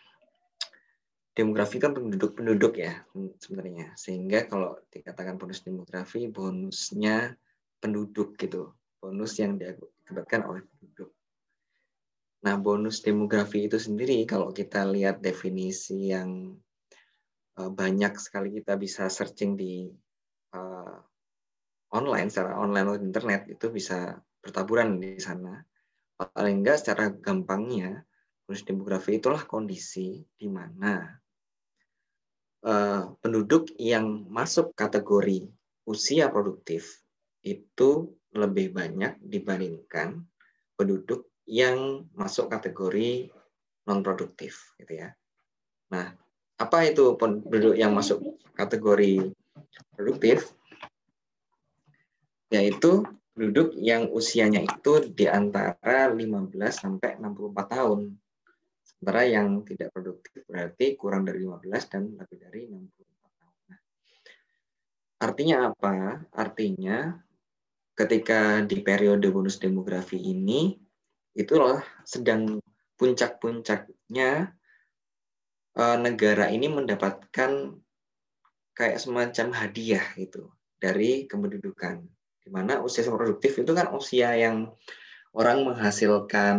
demografi 1.35 1.83
kan 1.83 1.93
penduduk-penduduk 1.93 2.79
ya 2.79 3.03
sebenarnya. 3.43 3.93
Sehingga 3.99 4.47
kalau 4.47 4.79
dikatakan 4.89 5.35
bonus 5.35 5.67
demografi 5.67 6.31
bonusnya 6.31 7.35
penduduk 7.83 8.39
gitu. 8.39 8.71
Bonus 9.03 9.37
yang 9.43 9.59
diakibatkan 9.59 10.47
oleh 10.47 10.63
penduduk. 10.65 11.11
Nah 12.47 12.55
bonus 12.57 13.03
demografi 13.03 13.67
itu 13.67 13.77
sendiri 13.77 14.23
kalau 14.25 14.55
kita 14.55 14.87
lihat 14.87 15.21
definisi 15.21 16.15
yang 16.15 16.55
uh, 17.59 17.71
banyak 17.73 18.15
sekali 18.17 18.55
kita 18.55 18.79
bisa 18.79 19.11
searching 19.11 19.59
di 19.59 19.91
uh, 20.55 20.97
online 21.95 22.29
secara 22.31 22.59
online 22.63 22.87
atau 22.95 22.99
internet 23.03 23.43
itu 23.51 23.67
bisa 23.75 24.19
bertaburan 24.39 25.03
di 25.03 25.19
sana. 25.19 25.63
Paling 26.15 26.63
enggak 26.63 26.79
secara 26.79 27.11
gampangnya 27.11 28.07
bonus 28.45 28.63
demografi 28.65 29.17
itulah 29.17 29.41
kondisi 29.49 30.21
di 30.37 30.49
mana 30.53 31.09
uh, 32.65 33.09
penduduk 33.25 33.73
yang 33.81 34.29
masuk 34.29 34.77
kategori 34.77 35.49
usia 35.89 36.29
produktif 36.29 37.05
itu 37.45 38.13
lebih 38.37 38.73
banyak 38.73 39.17
dibandingkan 39.21 40.25
penduduk 40.77 41.29
yang 41.45 42.09
masuk 42.17 42.49
kategori 42.49 43.29
non 43.85 44.01
produktif 44.01 44.73
gitu 44.81 44.97
ya. 44.97 45.13
Nah, 45.93 46.17
apa 46.57 46.79
itu 46.89 47.15
penduduk 47.21 47.77
yang 47.77 47.93
masuk 47.93 48.41
kategori 48.57 49.31
produktif? 49.93 50.57
Yaitu 52.49 53.05
penduduk 53.37 53.77
yang 53.77 54.09
usianya 54.09 54.65
itu 54.65 55.05
di 55.13 55.29
antara 55.29 56.09
15 56.09 56.55
sampai 56.73 57.21
64 57.21 57.75
tahun. 57.77 58.01
Sementara 58.95 59.23
yang 59.29 59.61
tidak 59.67 59.93
produktif 59.93 60.47
berarti 60.49 60.97
kurang 60.97 61.29
dari 61.29 61.45
15 61.45 61.93
dan 61.93 62.03
lebih 62.17 62.39
dari 62.41 62.61
64 62.71 63.39
tahun. 63.39 63.55
Nah, 63.69 63.81
artinya 65.21 65.57
apa? 65.69 65.95
Artinya 66.33 66.97
ketika 67.95 68.65
di 68.65 68.81
periode 68.81 69.29
bonus 69.31 69.61
demografi 69.61 70.19
ini 70.19 70.75
itulah 71.35 71.83
sedang 72.07 72.63
puncak-puncaknya 72.97 74.31
eh, 75.75 75.99
negara 75.99 76.49
ini 76.49 76.67
mendapatkan 76.71 77.75
kayak 78.75 78.99
semacam 78.99 79.47
hadiah 79.55 80.03
gitu 80.19 80.51
dari 80.83 81.31
kependudukan 81.31 82.03
di 82.45 82.51
mana 82.53 82.83
usia 82.85 83.07
produktif 83.09 83.57
itu 83.57 83.73
kan 83.73 83.89
usia 83.95 84.37
yang 84.37 84.69
orang 85.33 85.65
menghasilkan 85.65 86.59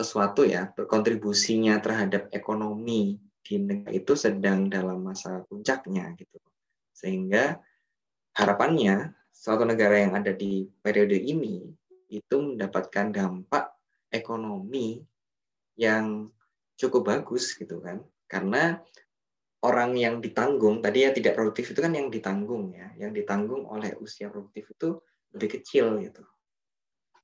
sesuatu 0.00 0.48
ya 0.48 0.72
berkontribusinya 0.72 1.76
terhadap 1.84 2.32
ekonomi 2.32 3.20
di 3.44 3.60
negara 3.60 3.92
itu 3.92 4.16
sedang 4.16 4.72
dalam 4.72 5.04
masa 5.04 5.44
puncaknya 5.44 6.16
gitu. 6.16 6.40
Sehingga 6.96 7.60
harapannya 8.32 9.12
suatu 9.28 9.68
negara 9.68 10.00
yang 10.00 10.16
ada 10.16 10.32
di 10.32 10.64
periode 10.80 11.20
ini 11.20 11.68
itu 12.08 12.36
mendapatkan 12.40 13.12
dampak 13.12 13.76
ekonomi 14.08 15.04
yang 15.76 16.32
cukup 16.80 17.12
bagus 17.12 17.52
gitu 17.52 17.84
kan. 17.84 18.00
Karena 18.24 18.80
orang 19.60 19.92
yang 20.00 20.24
ditanggung 20.24 20.80
tadi 20.80 21.04
ya 21.04 21.12
tidak 21.12 21.36
produktif 21.36 21.76
itu 21.76 21.80
kan 21.84 21.92
yang 21.92 22.08
ditanggung 22.08 22.72
ya. 22.72 22.88
Yang 22.96 23.24
ditanggung 23.24 23.68
oleh 23.68 23.92
usia 24.00 24.32
produktif 24.32 24.72
itu 24.72 24.96
lebih 25.36 25.60
kecil 25.60 26.00
gitu. 26.00 26.24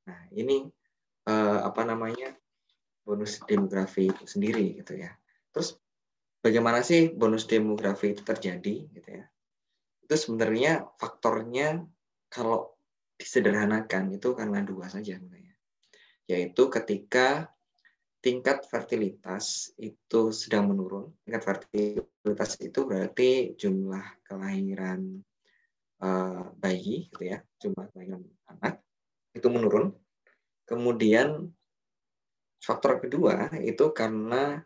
Nah 0.07 0.21
ini 0.37 0.69
eh, 1.27 1.61
apa 1.65 1.83
namanya 1.83 2.36
bonus 3.07 3.39
demografi 3.47 4.11
itu 4.11 4.27
sendiri 4.27 4.83
gitu 4.83 4.99
ya. 4.99 5.15
Terus 5.55 5.79
bagaimana 6.43 6.83
sih 6.83 7.15
bonus 7.15 7.47
demografi 7.47 8.19
itu 8.19 8.27
terjadi 8.27 8.75
gitu 8.91 9.09
ya? 9.23 9.25
Itu 10.03 10.15
sebenarnya 10.19 10.83
faktornya 10.99 11.87
kalau 12.27 12.75
disederhanakan 13.15 14.19
itu 14.19 14.35
karena 14.35 14.67
dua 14.67 14.91
saja 14.91 15.15
sebenarnya. 15.15 15.55
Yaitu 16.27 16.67
ketika 16.67 17.55
tingkat 18.19 18.67
fertilitas 18.67 19.71
itu 19.79 20.35
sedang 20.35 20.75
menurun. 20.75 21.15
Tingkat 21.23 21.43
fertilitas 21.47 22.59
itu 22.59 22.81
berarti 22.83 23.55
jumlah 23.55 24.27
kelahiran 24.27 25.23
uh, 26.03 26.51
bayi 26.59 27.07
gitu 27.15 27.23
ya, 27.31 27.39
jumlah 27.63 27.87
kelahiran 27.95 28.27
anak 28.51 28.83
itu 29.31 29.47
menurun. 29.47 29.95
Kemudian 30.67 31.55
Faktor 32.61 32.99
kedua 33.03 33.53
itu 33.63 33.93
karena 33.95 34.65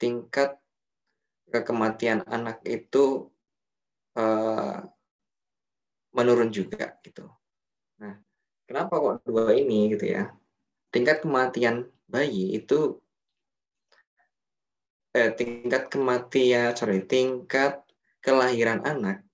tingkat 0.00 0.56
kematian 1.52 2.24
anak 2.24 2.64
itu 2.64 3.28
uh, 4.16 4.80
menurun 6.16 6.48
juga 6.48 6.96
gitu. 7.04 7.28
Nah, 8.00 8.16
kenapa 8.64 8.94
kok 8.96 9.16
dua 9.28 9.52
ini 9.52 9.92
gitu 9.92 10.08
ya? 10.08 10.32
Tingkat 10.92 11.24
kematian 11.24 11.88
bayi 12.08 12.56
itu 12.56 13.00
eh, 15.16 15.32
tingkat 15.32 15.88
kematian 15.92 16.76
sorry 16.76 17.04
tingkat 17.04 17.80
kelahiran 18.20 18.84
anak 18.84 19.24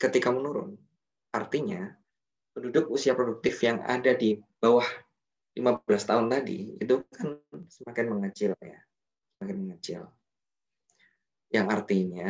ketika 0.00 0.28
menurun 0.28 0.76
artinya 1.32 1.96
penduduk 2.54 2.92
usia 2.92 3.16
produktif 3.16 3.58
yang 3.64 3.82
ada 3.82 4.14
di 4.14 4.38
bawah 4.60 4.86
15 5.54 5.86
tahun 5.86 6.26
tadi 6.30 6.78
itu 6.82 6.94
kan 7.14 7.38
semakin 7.70 8.06
mengecil 8.10 8.52
ya, 8.58 8.78
semakin 9.38 9.56
mengecil. 9.62 10.02
Yang 11.54 11.66
artinya, 11.70 12.28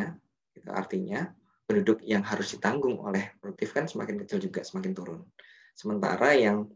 itu 0.53 0.69
artinya 0.69 1.33
penduduk 1.65 2.05
yang 2.05 2.21
harus 2.21 2.53
ditanggung 2.53 3.01
oleh 3.01 3.33
produktif 3.41 3.73
kan 3.73 3.89
semakin 3.89 4.21
kecil 4.25 4.45
juga, 4.45 4.61
semakin 4.61 4.93
turun. 4.93 5.21
Sementara 5.73 6.37
yang 6.37 6.69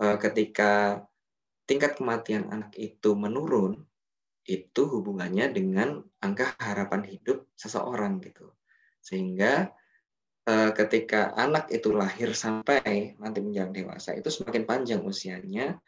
eh, 0.00 0.16
ketika 0.16 1.04
tingkat 1.68 2.00
kematian 2.00 2.48
anak 2.48 2.72
itu 2.80 3.12
menurun, 3.12 3.84
itu 4.48 4.82
hubungannya 4.88 5.52
dengan 5.52 6.02
angka 6.24 6.56
harapan 6.58 7.04
hidup 7.06 7.46
seseorang 7.54 8.18
gitu. 8.24 8.50
Sehingga 9.04 9.70
Eh, 9.70 9.81
ketika 10.48 11.30
anak 11.38 11.70
itu 11.70 11.94
lahir 11.94 12.34
sampai 12.34 13.14
nanti 13.22 13.38
menjelang 13.38 13.70
dewasa 13.70 14.18
itu 14.18 14.26
semakin 14.26 14.66
panjang 14.66 15.00
usianya, 15.06 15.78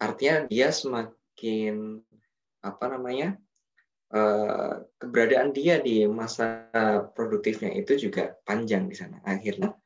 artinya 0.00 0.48
dia 0.48 0.72
semakin 0.72 2.00
apa 2.64 2.84
namanya 2.88 3.36
eh, 4.10 4.72
keberadaan 4.96 5.52
dia 5.52 5.84
di 5.84 6.08
masa 6.08 6.72
produktifnya 7.12 7.68
itu 7.76 8.08
juga 8.08 8.32
panjang 8.48 8.88
di 8.88 8.96
sana. 8.96 9.20
Akhirnya 9.28 9.76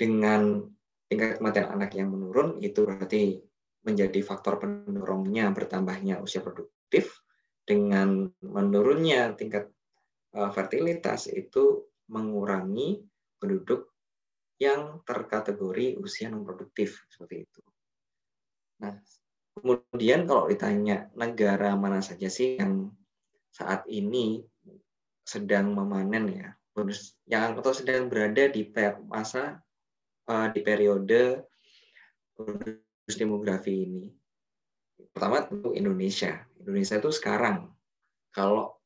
dengan 0.00 0.64
tingkat 1.12 1.36
kematian 1.36 1.68
anak 1.68 1.92
yang 1.92 2.08
menurun 2.08 2.56
itu 2.64 2.88
berarti 2.88 3.36
menjadi 3.84 4.24
faktor 4.24 4.62
pendorongnya 4.62 5.52
bertambahnya 5.52 6.24
usia 6.24 6.40
produktif 6.40 7.20
dengan 7.68 8.32
menurunnya 8.40 9.36
tingkat 9.36 9.68
uh, 10.34 10.50
fertilitas 10.50 11.28
itu 11.28 11.84
mengurangi 12.08 13.02
penduduk 13.42 13.90
yang 14.62 15.02
terkategori 15.02 15.98
usia 15.98 16.30
non 16.30 16.46
produktif 16.46 17.02
seperti 17.10 17.42
itu. 17.42 17.60
Nah, 18.78 18.94
kemudian 19.58 20.22
kalau 20.30 20.46
ditanya 20.46 21.10
negara 21.18 21.74
mana 21.74 21.98
saja 21.98 22.30
sih 22.30 22.62
yang 22.62 22.94
saat 23.50 23.82
ini 23.90 24.46
sedang 25.26 25.74
memanen 25.74 26.30
ya, 26.30 26.48
yang 27.26 27.58
atau 27.58 27.74
sedang 27.74 28.06
berada 28.06 28.46
di 28.46 28.62
masa 29.10 29.58
uh, 30.30 30.46
di 30.54 30.62
periode 30.62 31.42
bonus 32.38 33.16
demografi 33.18 33.74
ini. 33.82 34.04
Pertama 35.12 35.42
tentu 35.42 35.74
Indonesia. 35.74 36.46
Indonesia 36.62 37.02
itu 37.02 37.10
sekarang 37.10 37.66
kalau 38.30 38.78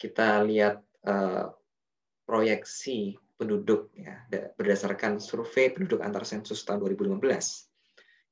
kita 0.00 0.42
lihat 0.42 0.80
uh, 1.06 1.52
proyeksi 2.24 3.14
penduduk 3.34 3.90
ya 3.98 4.24
berdasarkan 4.54 5.18
survei 5.18 5.74
penduduk 5.74 6.00
antar 6.00 6.22
sensus 6.22 6.62
tahun 6.62 6.86
2015 6.86 7.18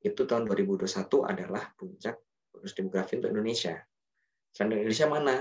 itu 0.03 0.23
tahun 0.27 0.47
2021 0.51 0.87
adalah 1.27 1.71
puncak 1.79 2.19
bonus 2.51 2.75
demografi 2.75 3.19
untuk 3.19 3.31
Indonesia. 3.31 3.79
Selain 4.51 4.83
Indonesia 4.83 5.07
mana? 5.07 5.37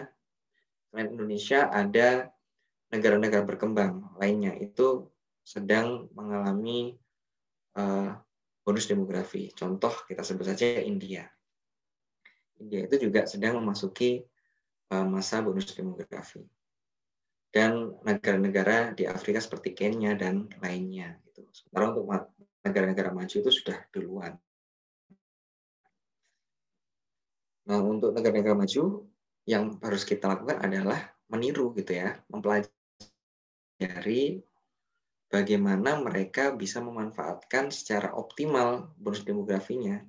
Selain 0.90 1.10
Indonesia 1.10 1.60
ada 1.70 2.30
negara-negara 2.94 3.42
berkembang 3.42 4.18
lainnya 4.22 4.54
itu 4.62 5.10
sedang 5.42 6.10
mengalami 6.14 6.94
uh, 7.78 8.14
bonus 8.62 8.86
demografi. 8.86 9.50
Contoh 9.58 10.06
kita 10.06 10.22
sebut 10.22 10.46
saja 10.46 10.78
India. 10.82 11.26
India 12.62 12.86
itu 12.86 13.10
juga 13.10 13.26
sedang 13.26 13.58
memasuki 13.58 14.22
uh, 14.94 15.06
masa 15.10 15.42
bonus 15.42 15.74
demografi 15.74 16.46
dan 17.52 18.00
negara-negara 18.08 18.96
di 18.96 19.04
Afrika 19.04 19.44
seperti 19.44 19.76
Kenya 19.76 20.16
dan 20.16 20.48
lainnya. 20.64 21.20
Gitu. 21.28 21.44
Sementara 21.52 21.92
untuk 21.92 22.08
negara-negara 22.64 23.12
maju 23.12 23.36
itu 23.36 23.52
sudah 23.52 23.76
duluan. 23.92 24.40
Nah, 27.68 27.84
untuk 27.84 28.16
negara-negara 28.16 28.56
maju 28.56 29.06
yang 29.46 29.76
harus 29.84 30.08
kita 30.08 30.32
lakukan 30.32 30.64
adalah 30.64 31.12
meniru 31.28 31.76
gitu 31.76 31.92
ya, 31.92 32.16
mempelajari 32.32 32.72
bagaimana 35.28 36.00
mereka 36.00 36.56
bisa 36.56 36.80
memanfaatkan 36.84 37.72
secara 37.72 38.16
optimal 38.16 38.96
bonus 38.96 39.24
demografinya. 39.28 40.02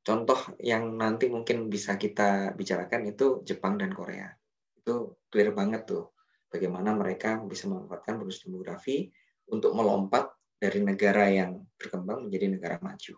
Contoh 0.00 0.56
yang 0.58 0.96
nanti 0.96 1.28
mungkin 1.28 1.70
bisa 1.70 1.94
kita 2.00 2.56
bicarakan 2.56 3.10
itu 3.10 3.42
Jepang 3.44 3.76
dan 3.78 3.92
Korea. 3.92 4.32
Itu 4.74 5.20
clear 5.28 5.52
banget 5.52 5.84
tuh 5.86 6.19
bagaimana 6.50 6.92
mereka 6.92 7.38
bisa 7.46 7.70
memanfaatkan 7.70 8.18
bonus 8.18 8.42
demografi 8.42 9.08
untuk 9.48 9.72
melompat 9.72 10.34
dari 10.60 10.82
negara 10.82 11.30
yang 11.30 11.62
berkembang 11.78 12.28
menjadi 12.28 12.46
negara 12.50 12.76
maju. 12.82 13.14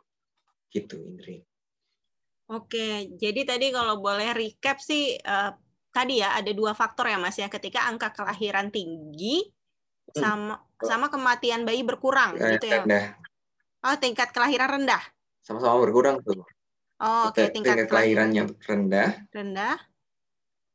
Gitu, 0.68 0.96
Indri. 1.00 1.42
Oke, 2.52 3.08
jadi 3.16 3.48
tadi 3.48 3.72
kalau 3.72 3.98
boleh 3.98 4.36
recap 4.36 4.78
sih, 4.78 5.16
uh, 5.16 5.50
tadi 5.88 6.20
ya 6.20 6.36
ada 6.36 6.52
dua 6.52 6.76
faktor 6.76 7.08
ya 7.08 7.16
Mas 7.16 7.40
ya, 7.40 7.48
ketika 7.48 7.88
angka 7.88 8.12
kelahiran 8.12 8.68
tinggi 8.68 9.48
hmm. 9.48 10.20
sama 10.20 10.54
hmm. 10.60 10.84
sama 10.84 11.06
kematian 11.08 11.64
bayi 11.64 11.80
berkurang 11.80 12.36
gitu 12.36 12.68
ya. 12.68 12.84
Rendah. 12.84 13.06
Oh, 13.82 13.96
tingkat 13.98 14.30
kelahiran 14.30 14.68
rendah. 14.78 15.02
Sama-sama 15.42 15.82
berkurang 15.82 16.22
tuh. 16.22 16.44
Oh, 17.02 17.32
oke, 17.32 17.34
okay. 17.34 17.50
tingkat, 17.50 17.82
tingkat 17.82 17.90
kelahirannya 17.90 18.42
rendah. 18.62 19.10
Rendah 19.34 19.76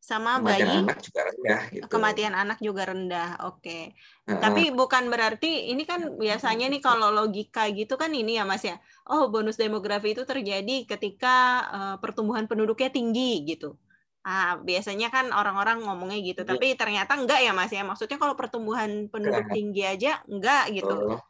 sama 0.08 0.40
kematian 0.40 0.48
bayi? 0.64 0.80
anak 0.88 1.00
juga 1.04 1.22
rendah 1.28 1.62
gitu. 1.68 1.84
kematian 1.92 2.34
anak 2.34 2.60
juga 2.64 2.84
rendah 2.88 3.30
oke. 3.44 3.60
Okay. 3.60 3.92
uh, 4.32 4.40
tapi 4.40 4.72
bukan 4.72 5.12
berarti 5.12 5.68
ini 5.68 5.84
kan 5.84 6.16
biasanya 6.16 6.72
nih 6.72 6.80
kalau 6.80 7.12
logika 7.12 7.68
gitu 7.76 8.00
kan 8.00 8.16
ini 8.16 8.40
ya 8.40 8.48
mas 8.48 8.64
ya? 8.64 8.80
Oh 9.12 9.28
bonus 9.28 9.60
demografi 9.60 10.16
itu 10.16 10.24
terjadi 10.24 10.88
ketika 10.88 11.36
uh, 11.68 11.96
pertumbuhan 12.00 12.48
penduduknya 12.48 12.88
tinggi 12.88 13.44
gitu. 13.44 13.76
Ah 14.24 14.56
biasanya 14.64 15.12
kan 15.12 15.28
orang-orang 15.36 15.84
ngomongnya 15.84 16.24
gitu 16.24 16.48
iya. 16.48 16.56
tapi 16.56 16.68
ternyata 16.80 17.20
enggak 17.20 17.44
ya 17.44 17.52
mas 17.52 17.76
ya? 17.76 17.84
Maksudnya 17.84 18.16
kalau 18.16 18.40
pertumbuhan 18.40 19.12
penduduk 19.12 19.44
enggak. 19.44 19.56
tinggi 19.60 19.84
aja 19.84 20.24
enggak 20.32 20.72
gitu. 20.72 21.20
Oh, 21.20 21.22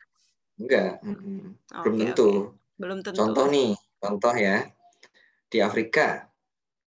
enggak. 0.62 1.02
Belum 1.02 1.18
okay, 1.74 1.90
tentu. 2.06 2.30
okay. 2.30 2.78
belum 2.78 2.98
tentu. 3.02 3.18
Contoh 3.26 3.46
nih 3.50 3.74
contoh 3.98 4.36
ya. 4.38 4.70
Di 5.50 5.66
Afrika 5.66 6.27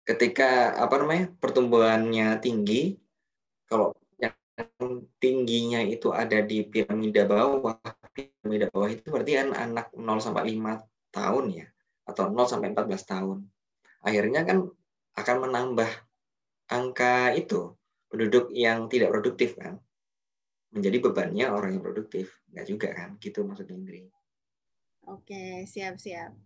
ketika 0.05 0.77
apa 0.77 1.01
namanya 1.01 1.33
pertumbuhannya 1.41 2.37
tinggi 2.37 3.01
kalau 3.65 3.97
yang 4.21 4.37
tingginya 5.17 5.81
itu 5.81 6.13
ada 6.13 6.45
di 6.45 6.61
piramida 6.61 7.25
bawah 7.25 7.81
piramida 8.13 8.69
bawah 8.69 8.87
itu 8.93 9.09
berarti 9.09 9.33
kan 9.41 9.49
anak 9.57 9.89
0 9.97 10.21
sampai 10.21 10.53
5 10.53 10.85
tahun 11.09 11.45
ya 11.51 11.67
atau 12.05 12.29
0 12.29 12.45
sampai 12.45 12.69
14 12.71 13.11
tahun. 13.11 13.37
Akhirnya 14.05 14.45
kan 14.45 14.69
akan 15.17 15.37
menambah 15.49 15.89
angka 16.69 17.33
itu 17.33 17.73
penduduk 18.05 18.53
yang 18.53 18.85
tidak 18.85 19.09
produktif 19.09 19.57
kan 19.57 19.81
menjadi 20.69 21.01
bebannya 21.01 21.49
orang 21.49 21.73
yang 21.73 21.83
produktif. 21.83 22.29
Nggak 22.53 22.65
juga 22.69 22.87
kan 22.93 23.09
gitu 23.17 23.41
maksudnya 23.41 23.73
Indri. 23.73 24.05
Oke 25.09 25.65
siap 25.65 25.97
siap 25.97 26.44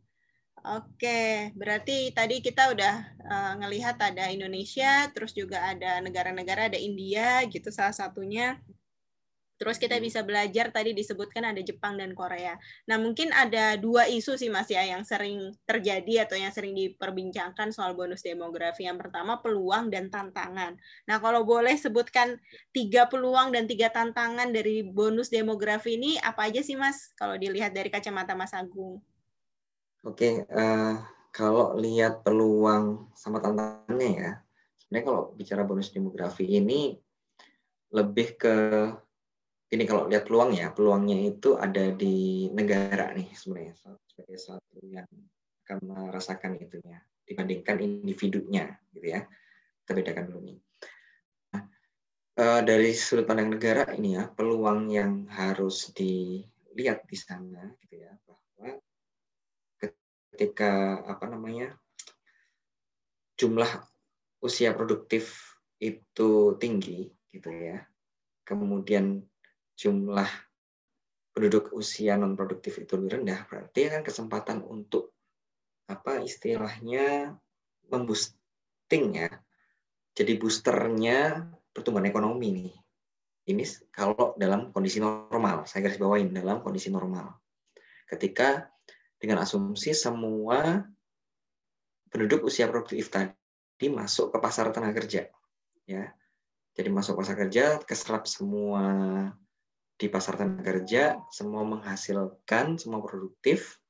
Oke, 0.59 1.55
berarti 1.55 2.11
tadi 2.11 2.43
kita 2.43 2.75
udah 2.75 2.95
uh, 3.23 3.53
ngelihat 3.63 3.95
ada 3.95 4.27
Indonesia, 4.27 5.07
terus 5.15 5.31
juga 5.31 5.63
ada 5.71 6.03
negara-negara, 6.03 6.67
ada 6.67 6.75
India 6.75 7.47
gitu 7.47 7.71
salah 7.71 7.95
satunya. 7.95 8.59
Terus 9.59 9.75
kita 9.75 9.99
hmm. 9.99 10.03
bisa 10.07 10.19
belajar 10.23 10.71
tadi 10.71 10.95
disebutkan 10.95 11.51
ada 11.51 11.59
Jepang 11.59 11.99
dan 11.99 12.15
Korea. 12.15 12.55
Nah 12.87 12.95
mungkin 12.95 13.35
ada 13.35 13.75
dua 13.75 14.07
isu 14.07 14.39
sih 14.39 14.47
Mas 14.47 14.71
ya 14.71 14.87
yang 14.87 15.03
sering 15.03 15.51
terjadi 15.67 16.23
atau 16.23 16.39
yang 16.39 16.51
sering 16.55 16.71
diperbincangkan 16.71 17.75
soal 17.75 17.91
bonus 17.91 18.23
demografi. 18.23 18.87
Yang 18.87 19.03
pertama 19.03 19.43
peluang 19.43 19.91
dan 19.91 20.07
tantangan. 20.07 20.79
Nah 21.11 21.17
kalau 21.19 21.43
boleh 21.43 21.75
sebutkan 21.75 22.39
tiga 22.71 23.11
peluang 23.11 23.51
dan 23.51 23.67
tiga 23.67 23.91
tantangan 23.91 24.55
dari 24.55 24.79
bonus 24.79 25.27
demografi 25.27 25.99
ini 25.99 26.15
apa 26.23 26.47
aja 26.47 26.63
sih 26.63 26.79
Mas? 26.79 27.11
Kalau 27.19 27.35
dilihat 27.35 27.75
dari 27.75 27.91
kacamata 27.91 28.39
Mas 28.39 28.55
Agung. 28.55 29.03
Oke, 30.07 30.47
uh, 30.47 30.95
kalau 31.35 31.75
lihat 31.75 32.23
peluang 32.23 33.11
sama 33.19 33.43
tantangannya 33.43 34.09
ya, 34.15 34.31
sebenarnya 34.79 35.05
kalau 35.11 35.21
bicara 35.35 35.67
bonus 35.67 35.91
demografi 35.91 36.47
ini 36.47 36.95
lebih 37.91 38.39
ke 38.39 38.55
ini 39.75 39.83
kalau 39.83 40.07
lihat 40.07 40.23
peluang 40.23 40.55
ya, 40.55 40.71
peluangnya 40.71 41.19
itu 41.19 41.59
ada 41.59 41.91
di 41.91 42.47
negara 42.55 43.11
nih 43.11 43.27
sebenarnya 43.35 43.75
sebagai 44.07 44.39
satu 44.39 44.79
yang 44.87 45.05
akan 45.67 45.77
merasakan 45.83 46.55
itunya 46.63 47.03
dibandingkan 47.27 47.83
individunya 47.83 48.71
gitu 48.95 49.19
ya. 49.19 49.27
Kita 49.83 49.99
bedakan 49.99 50.25
dulu 50.31 50.39
nih. 50.47 50.59
Uh, 52.39 52.63
dari 52.63 52.95
sudut 52.95 53.27
pandang 53.27 53.51
negara 53.51 53.83
ini 53.99 54.15
ya, 54.15 54.31
peluang 54.31 54.87
yang 54.87 55.27
harus 55.27 55.91
dilihat 55.91 57.03
di 57.03 57.19
sana 57.19 57.67
gitu 57.83 57.99
ya 57.99 58.15
ketika 60.39 61.03
apa 61.03 61.27
namanya 61.27 61.75
jumlah 63.35 63.67
usia 64.39 64.71
produktif 64.71 65.35
itu 65.83 66.55
tinggi 66.55 67.11
gitu 67.27 67.51
ya. 67.51 67.83
Kemudian 68.47 69.19
jumlah 69.75 70.31
penduduk 71.35 71.75
usia 71.75 72.15
non 72.15 72.39
produktif 72.39 72.79
itu 72.79 72.95
lebih 72.95 73.19
rendah 73.19 73.43
berarti 73.51 73.91
kan 73.91 73.99
kesempatan 73.99 74.63
untuk 74.63 75.11
apa 75.91 76.23
istilahnya 76.23 77.35
memboosting 77.91 79.19
ya. 79.19 79.43
Jadi 80.15 80.39
boosternya 80.39 81.51
pertumbuhan 81.75 82.07
ekonomi 82.07 82.47
nih. 82.55 82.71
Ini 83.51 83.91
kalau 83.91 84.39
dalam 84.39 84.71
kondisi 84.71 85.03
normal 85.03 85.67
saya 85.67 85.83
garis 85.83 85.99
bawain 85.99 86.31
dalam 86.31 86.63
kondisi 86.63 86.87
normal. 86.87 87.27
Ketika 88.07 88.78
dengan 89.19 89.43
asumsi 89.43 89.91
semua 89.91 90.87
penduduk 92.09 92.47
usia 92.47 92.65
produktif 92.71 93.11
tadi 93.11 93.87
masuk 93.91 94.33
ke 94.33 94.37
pasar 94.39 94.71
tenaga 94.71 95.03
kerja 95.03 95.27
ya. 95.85 96.09
Jadi 96.73 96.89
masuk 96.89 97.19
pasar 97.19 97.35
kerja 97.35 97.83
keserap 97.83 98.23
semua 98.25 98.83
di 99.99 100.07
pasar 100.07 100.39
tenaga 100.39 100.63
kerja 100.63 101.19
semua 101.27 101.67
menghasilkan 101.67 102.79
semua 102.79 103.03
produktif 103.03 103.83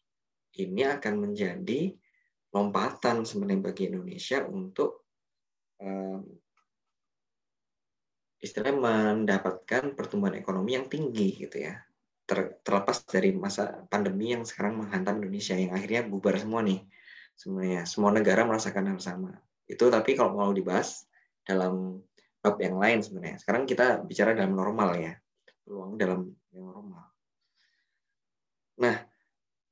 ini 0.58 0.90
akan 0.90 1.30
menjadi 1.30 1.94
lompatan 2.50 3.22
sebenarnya 3.30 3.62
bagi 3.70 3.94
Indonesia 3.94 4.42
untuk 4.50 5.06
um, 5.78 6.26
istilahnya 8.42 8.82
mendapatkan 9.14 9.94
pertumbuhan 9.94 10.42
ekonomi 10.42 10.74
yang 10.74 10.90
tinggi 10.90 11.46
gitu 11.46 11.62
ya 11.62 11.78
ter, 12.30 12.62
terlepas 12.62 13.02
dari 13.10 13.34
masa 13.34 13.82
pandemi 13.90 14.38
yang 14.38 14.46
sekarang 14.46 14.78
menghantam 14.78 15.18
Indonesia 15.18 15.58
yang 15.58 15.74
akhirnya 15.74 16.06
bubar 16.06 16.38
semua 16.38 16.62
nih. 16.62 16.86
Semuanya 17.34 17.90
semua 17.90 18.14
negara 18.14 18.46
merasakan 18.46 18.94
hal 18.94 19.00
sama. 19.02 19.34
Itu 19.66 19.90
tapi 19.90 20.14
kalau 20.14 20.38
mau 20.38 20.54
dibahas 20.54 21.10
dalam 21.42 21.98
bab 22.46 22.62
yang 22.62 22.78
lain 22.78 23.02
sebenarnya. 23.02 23.42
Sekarang 23.42 23.66
kita 23.66 24.06
bicara 24.06 24.38
dalam 24.38 24.54
normal 24.54 24.94
ya. 25.02 25.14
Peluang 25.66 25.98
dalam 25.98 26.30
yang 26.54 26.70
normal. 26.70 27.10
Nah 28.86 28.96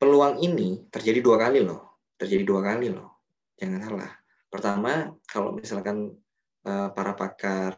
peluang 0.02 0.42
ini 0.42 0.90
terjadi 0.90 1.22
dua 1.22 1.38
kali 1.38 1.62
loh. 1.62 2.02
Terjadi 2.18 2.42
dua 2.42 2.66
kali 2.66 2.90
loh. 2.90 3.22
Jangan 3.62 3.80
salah. 3.86 4.12
Pertama 4.50 5.14
kalau 5.30 5.54
misalkan 5.54 6.18
uh, 6.66 6.90
para 6.90 7.14
pakar 7.14 7.78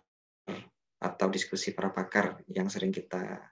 atau 1.00 1.28
diskusi 1.32 1.72
para 1.72 1.92
pakar 1.92 2.44
yang 2.52 2.68
sering 2.68 2.92
kita 2.92 3.49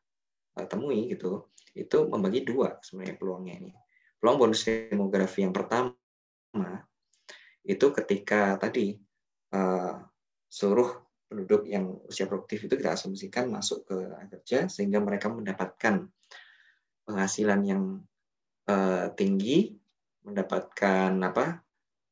temui 0.65 1.13
gitu 1.13 1.53
itu 1.77 2.09
membagi 2.09 2.41
dua 2.41 2.81
sebenarnya 2.81 3.15
peluangnya 3.21 3.53
ini 3.61 3.71
peluang 4.17 4.37
bonus 4.41 4.65
demografi 4.65 5.45
yang 5.45 5.53
pertama 5.53 5.93
itu 7.67 7.85
ketika 7.93 8.57
tadi 8.57 8.97
uh, 9.53 10.01
seluruh 10.47 10.95
penduduk 11.27 11.67
yang 11.67 11.99
usia 12.07 12.23
produktif 12.23 12.63
itu 12.65 12.79
kita 12.79 12.95
asumsikan 12.95 13.51
masuk 13.51 13.83
ke 13.83 13.99
kerja 14.31 14.71
sehingga 14.71 15.03
mereka 15.03 15.27
mendapatkan 15.27 16.07
penghasilan 17.03 17.67
yang 17.67 17.99
uh, 18.71 19.11
tinggi, 19.15 19.75
mendapatkan 20.23 21.19
apa 21.19 21.59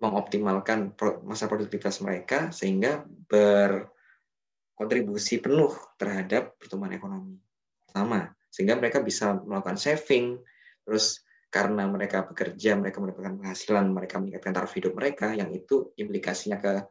mengoptimalkan 0.03 0.91
masa 1.23 1.47
produktivitas 1.47 2.03
mereka 2.03 2.51
sehingga 2.51 3.07
berkontribusi 3.31 5.39
penuh 5.39 5.71
terhadap 5.95 6.59
pertumbuhan 6.59 6.99
ekonomi. 6.99 7.39
Sama, 7.87 8.34
sehingga 8.55 8.79
mereka 8.79 9.03
bisa 9.03 9.35
melakukan 9.43 9.75
saving, 9.75 10.39
terus 10.87 11.27
karena 11.51 11.91
mereka 11.91 12.23
bekerja, 12.23 12.79
mereka 12.79 13.03
mendapatkan 13.03 13.35
penghasilan, 13.43 13.91
mereka 13.91 14.23
meningkatkan 14.23 14.55
taraf 14.55 14.71
hidup 14.79 14.95
mereka, 14.95 15.35
yang 15.35 15.51
itu 15.51 15.91
implikasinya 15.99 16.63
ke 16.63 16.87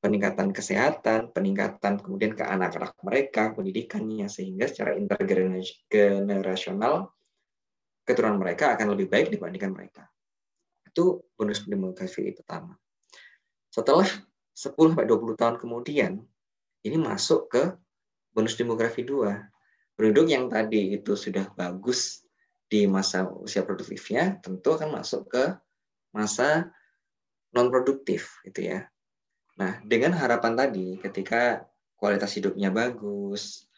peningkatan 0.00 0.56
kesehatan, 0.56 1.28
peningkatan 1.36 2.00
kemudian 2.00 2.32
ke 2.32 2.48
anak-anak 2.48 2.96
mereka, 3.04 3.52
pendidikannya, 3.52 4.32
sehingga 4.32 4.72
secara 4.72 4.96
intergenerasional 4.96 7.12
keturunan 8.08 8.40
mereka 8.40 8.72
akan 8.72 8.96
lebih 8.96 9.12
baik 9.12 9.28
dibandingkan 9.28 9.76
mereka. 9.76 10.08
Itu 10.88 11.28
bonus 11.36 11.68
demografi 11.68 12.32
pertama. 12.32 12.72
Setelah 13.68 14.08
10 14.56 14.96
20 14.96 15.36
tahun 15.36 15.60
kemudian, 15.60 16.24
ini 16.88 16.96
masuk 16.96 17.52
ke 17.52 17.76
bonus 18.32 18.56
demografi 18.56 19.04
2. 19.04 19.51
Penduduk 19.94 20.26
yang 20.32 20.48
tadi 20.48 20.96
itu 20.96 21.12
sudah 21.14 21.52
bagus 21.52 22.24
di 22.66 22.88
masa 22.88 23.28
usia 23.28 23.60
produktifnya, 23.60 24.40
tentu 24.40 24.72
akan 24.72 24.96
masuk 24.96 25.28
ke 25.28 25.44
masa 26.16 26.72
non 27.52 27.68
produktif 27.68 28.40
gitu 28.48 28.64
ya. 28.72 28.88
Nah, 29.60 29.80
dengan 29.84 30.16
harapan 30.16 30.56
tadi 30.56 30.96
ketika 30.96 31.68
kualitas 32.00 32.32
hidupnya 32.32 32.72
bagus, 32.72 33.68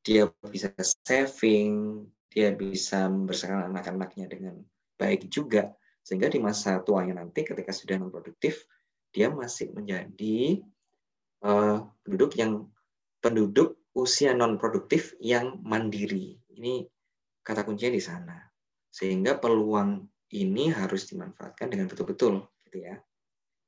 dia 0.00 0.24
bisa 0.48 0.72
saving, 1.04 2.08
dia 2.32 2.56
bisa 2.56 3.04
membersihkan 3.12 3.68
anak-anaknya 3.68 4.26
dengan 4.32 4.56
baik 4.96 5.28
juga, 5.28 5.68
sehingga 6.00 6.32
di 6.32 6.40
masa 6.40 6.80
tuanya 6.80 7.20
nanti 7.20 7.44
ketika 7.44 7.70
sudah 7.76 8.00
non 8.00 8.08
produktif, 8.08 8.64
dia 9.12 9.28
masih 9.28 9.68
menjadi 9.76 10.64
uh, 11.44 11.84
penduduk 12.00 12.32
yang 12.40 12.64
penduduk 13.20 13.76
usia 13.98 14.30
non 14.30 14.54
produktif 14.54 15.18
yang 15.18 15.58
mandiri. 15.66 16.38
Ini 16.54 16.86
kata 17.42 17.66
kuncinya 17.66 17.98
di 17.98 18.02
sana. 18.02 18.38
Sehingga 18.88 19.42
peluang 19.42 20.06
ini 20.38 20.70
harus 20.70 21.10
dimanfaatkan 21.10 21.66
dengan 21.66 21.90
betul-betul, 21.90 22.46
gitu 22.68 22.78
ya. 22.78 22.96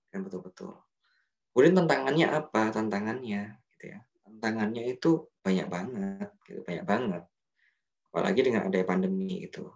Dengan 0.08 0.30
betul-betul. 0.30 0.78
Kemudian 1.50 1.74
tantangannya 1.82 2.26
apa? 2.30 2.70
Tantangannya, 2.70 3.58
gitu 3.74 3.84
ya. 3.90 3.98
Tantangannya 4.22 4.82
itu 4.86 5.26
banyak 5.42 5.66
banget, 5.66 6.30
gitu, 6.46 6.60
banyak 6.62 6.86
banget. 6.86 7.22
Apalagi 8.10 8.40
dengan 8.46 8.70
adanya 8.70 8.86
pandemi 8.86 9.42
itu. 9.42 9.66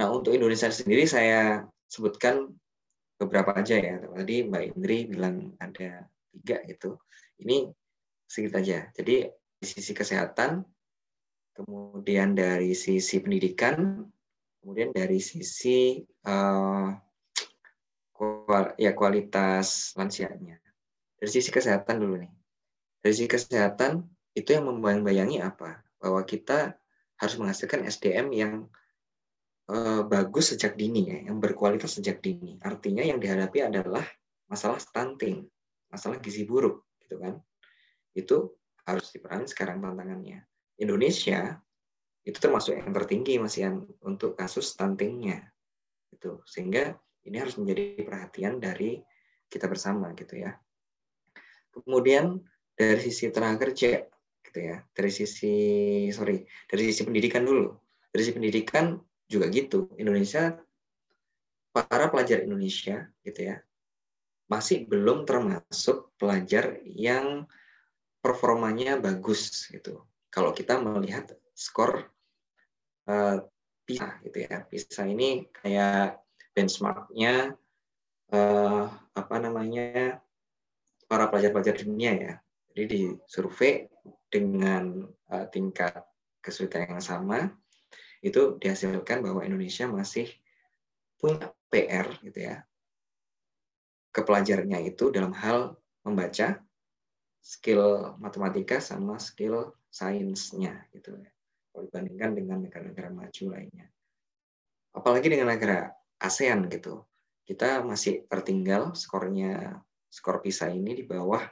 Nah, 0.00 0.08
untuk 0.10 0.34
Indonesia 0.34 0.72
sendiri 0.72 1.04
saya 1.06 1.62
sebutkan 1.86 2.48
beberapa 3.20 3.52
aja 3.52 3.76
ya. 3.76 4.00
Tadi 4.00 4.48
Mbak 4.48 4.62
Indri 4.74 4.98
bilang 5.04 5.52
ada 5.60 6.08
tiga 6.32 6.62
gitu. 6.64 6.96
Ini 7.42 7.68
sedikit 8.24 8.62
aja. 8.62 8.88
Jadi 8.96 9.26
di 9.26 9.39
sisi 9.60 9.92
kesehatan, 9.92 10.64
kemudian 11.52 12.32
dari 12.32 12.72
sisi 12.72 13.20
pendidikan, 13.20 14.08
kemudian 14.60 14.92
dari 14.96 15.20
sisi 15.20 16.00
uh, 16.24 16.88
ya 18.76 18.92
kualitas 18.96 19.92
lansianya. 19.96 20.56
Dari 21.20 21.30
sisi 21.30 21.52
kesehatan 21.52 22.00
dulu 22.00 22.20
nih. 22.20 22.32
Dari 23.00 23.12
sisi 23.12 23.28
kesehatan 23.28 24.04
itu 24.32 24.56
yang 24.56 24.68
membayang-bayangi 24.68 25.44
apa? 25.44 25.84
Bahwa 26.00 26.24
kita 26.24 26.76
harus 27.20 27.36
menghasilkan 27.36 27.84
SDM 27.84 28.32
yang 28.32 28.52
uh, 29.68 30.02
bagus 30.08 30.56
sejak 30.56 30.76
dini 30.76 31.12
ya, 31.12 31.18
yang 31.28 31.36
berkualitas 31.36 32.00
sejak 32.00 32.24
dini. 32.24 32.56
Artinya 32.64 33.04
yang 33.04 33.20
dihadapi 33.20 33.68
adalah 33.68 34.04
masalah 34.48 34.80
stunting, 34.80 35.44
masalah 35.92 36.16
gizi 36.24 36.48
buruk, 36.48 36.88
gitu 37.04 37.20
kan? 37.20 37.36
Itu 38.16 38.59
harus 38.96 39.10
diperangi 39.14 39.46
sekarang 39.50 39.78
tantangannya. 39.80 40.42
Indonesia 40.80 41.58
itu 42.24 42.36
termasuk 42.36 42.76
yang 42.76 42.92
tertinggi 42.92 43.40
masih 43.40 43.60
yang 43.68 43.76
untuk 44.04 44.36
kasus 44.36 44.76
stuntingnya, 44.76 45.48
gitu. 46.12 46.40
Sehingga 46.44 46.96
ini 47.24 47.36
harus 47.40 47.56
menjadi 47.56 48.00
perhatian 48.04 48.60
dari 48.60 49.00
kita 49.48 49.66
bersama, 49.70 50.12
gitu 50.16 50.40
ya. 50.40 50.56
Kemudian 51.70 52.40
dari 52.76 53.00
sisi 53.00 53.30
tenaga 53.32 53.68
kerja, 53.68 54.04
gitu 54.44 54.58
ya. 54.60 54.84
Dari 54.92 55.10
sisi 55.12 55.54
sorry, 56.12 56.44
dari 56.68 56.82
sisi 56.92 57.06
pendidikan 57.06 57.44
dulu. 57.44 57.72
Dari 58.10 58.20
sisi 58.26 58.36
pendidikan 58.36 58.98
juga 59.30 59.46
gitu. 59.48 59.92
Indonesia 59.96 60.58
para 61.70 62.10
pelajar 62.10 62.42
Indonesia 62.42 63.06
gitu 63.22 63.40
ya 63.46 63.62
masih 64.50 64.90
belum 64.90 65.22
termasuk 65.22 66.10
pelajar 66.18 66.82
yang 66.82 67.46
performanya 68.20 69.00
bagus 69.00 69.68
gitu. 69.72 70.04
Kalau 70.30 70.54
kita 70.54 70.78
melihat 70.78 71.34
skor 71.56 72.06
uh, 73.10 73.42
PISA 73.84 74.22
gitu 74.22 74.38
ya. 74.46 74.62
PISA 74.68 75.02
ini 75.08 75.48
kayak 75.50 76.20
benchmarknya 76.54 77.58
uh, 78.30 78.84
apa 79.16 79.36
namanya 79.42 80.20
para 81.10 81.26
pelajar-pelajar 81.26 81.82
dunia 81.82 82.12
ya. 82.14 82.34
Jadi 82.70 82.84
di 82.86 83.02
survei 83.26 83.90
dengan 84.30 85.02
uh, 85.34 85.46
tingkat 85.50 86.06
kesulitan 86.38 86.86
yang 86.86 87.02
sama 87.02 87.50
itu 88.22 88.60
dihasilkan 88.60 89.24
bahwa 89.24 89.42
Indonesia 89.42 89.88
masih 89.90 90.28
punya 91.18 91.52
PR 91.72 92.06
gitu 92.22 92.40
ya 92.52 92.64
kepelajarannya 94.10 94.90
itu 94.90 95.14
dalam 95.14 95.30
hal 95.34 95.78
membaca 96.02 96.58
skill 97.40 98.14
matematika 98.20 98.78
sama 98.78 99.16
skill 99.16 99.72
sainsnya 99.88 100.86
gitu 100.92 101.16
ya. 101.16 101.30
Kalau 101.70 101.86
dibandingkan 101.88 102.30
dengan 102.36 102.58
negara-negara 102.66 103.08
maju 103.10 103.44
lainnya. 103.50 103.86
Apalagi 104.92 105.26
dengan 105.30 105.54
negara 105.54 105.94
ASEAN 106.20 106.68
gitu. 106.68 107.06
Kita 107.46 107.82
masih 107.82 108.28
tertinggal 108.30 108.94
skornya 108.94 109.82
skor 110.10 110.42
PISA 110.44 110.70
ini 110.70 110.94
di 110.98 111.04
bawah 111.06 111.42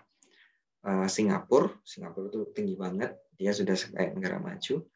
uh, 0.86 1.08
Singapura. 1.08 1.70
Singapura 1.82 2.30
itu 2.30 2.40
tinggi 2.54 2.74
banget. 2.74 3.14
Dia 3.34 3.54
sudah 3.54 3.74
kayak 3.74 4.18
negara 4.18 4.38
maju. 4.42 4.86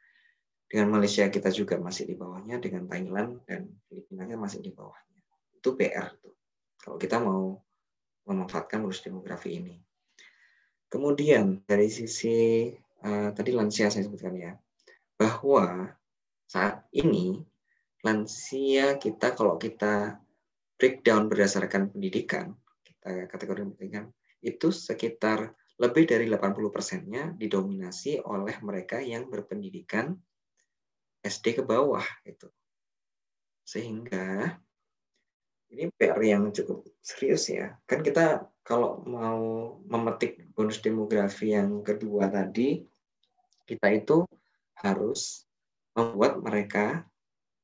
Dengan 0.67 0.89
Malaysia 0.89 1.29
kita 1.29 1.53
juga 1.53 1.77
masih 1.77 2.09
di 2.09 2.15
bawahnya, 2.17 2.57
dengan 2.57 2.89
Thailand 2.89 3.45
dan 3.45 3.69
Filipina 3.87 4.25
masih 4.41 4.65
di 4.65 4.73
bawahnya. 4.73 5.21
Itu 5.53 5.77
PR 5.77 6.17
tuh. 6.19 6.35
Kalau 6.81 6.97
kita 6.97 7.21
mau 7.21 7.61
memanfaatkan 8.27 8.81
bonus 8.83 9.05
demografi 9.05 9.59
ini. 9.61 9.77
Kemudian 10.93 11.65
dari 11.65 11.89
sisi 11.89 12.69
uh, 13.01 13.33
tadi 13.33 13.51
lansia 13.57 13.89
saya 13.89 14.05
sebutkan 14.05 14.37
ya, 14.37 14.53
bahwa 15.17 15.89
saat 16.45 16.85
ini 16.93 17.41
lansia 18.05 19.01
kita 19.01 19.33
kalau 19.33 19.57
kita 19.57 20.21
breakdown 20.77 21.33
berdasarkan 21.33 21.89
pendidikan, 21.97 22.53
kita 22.85 23.25
kategori 23.25 23.73
pendidikan, 23.73 24.13
itu 24.45 24.69
sekitar 24.69 25.57
lebih 25.81 26.05
dari 26.05 26.29
80 26.29 26.69
persennya 26.69 27.33
didominasi 27.41 28.21
oleh 28.29 28.61
mereka 28.61 29.01
yang 29.01 29.33
berpendidikan 29.33 30.13
SD 31.25 31.57
ke 31.57 31.63
bawah 31.65 32.05
itu. 32.29 32.53
Sehingga 33.65 34.61
ini 35.73 35.89
PR 35.97 36.21
yang 36.21 36.53
cukup 36.53 36.85
serius 37.01 37.49
ya. 37.49 37.73
Kan 37.89 38.05
kita 38.05 38.45
kalau 38.63 39.01
mau 39.09 39.41
memetik 39.89 40.53
bonus 40.53 40.85
demografi 40.85 41.57
yang 41.57 41.81
kedua 41.81 42.29
tadi, 42.29 42.85
kita 43.65 43.89
itu 43.91 44.29
harus 44.85 45.49
membuat 45.97 46.39
mereka 46.45 47.09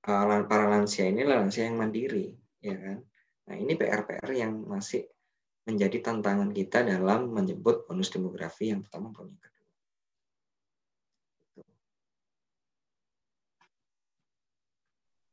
uh, 0.08 0.42
para 0.48 0.66
lansia 0.66 1.06
ini 1.06 1.22
lansia 1.22 1.68
yang 1.68 1.76
mandiri, 1.76 2.32
ya 2.64 2.74
kan? 2.74 2.98
Nah 3.48 3.56
ini 3.56 3.76
PR-PR 3.76 4.28
yang 4.32 4.64
masih 4.64 5.04
menjadi 5.68 6.00
tantangan 6.00 6.48
kita 6.48 6.80
dalam 6.80 7.28
menyebut 7.28 7.84
bonus 7.84 8.08
demografi 8.08 8.72
yang 8.72 8.80
pertama 8.80 9.12
maupun 9.12 9.36
yang 9.36 9.40
kedua. 9.44 9.56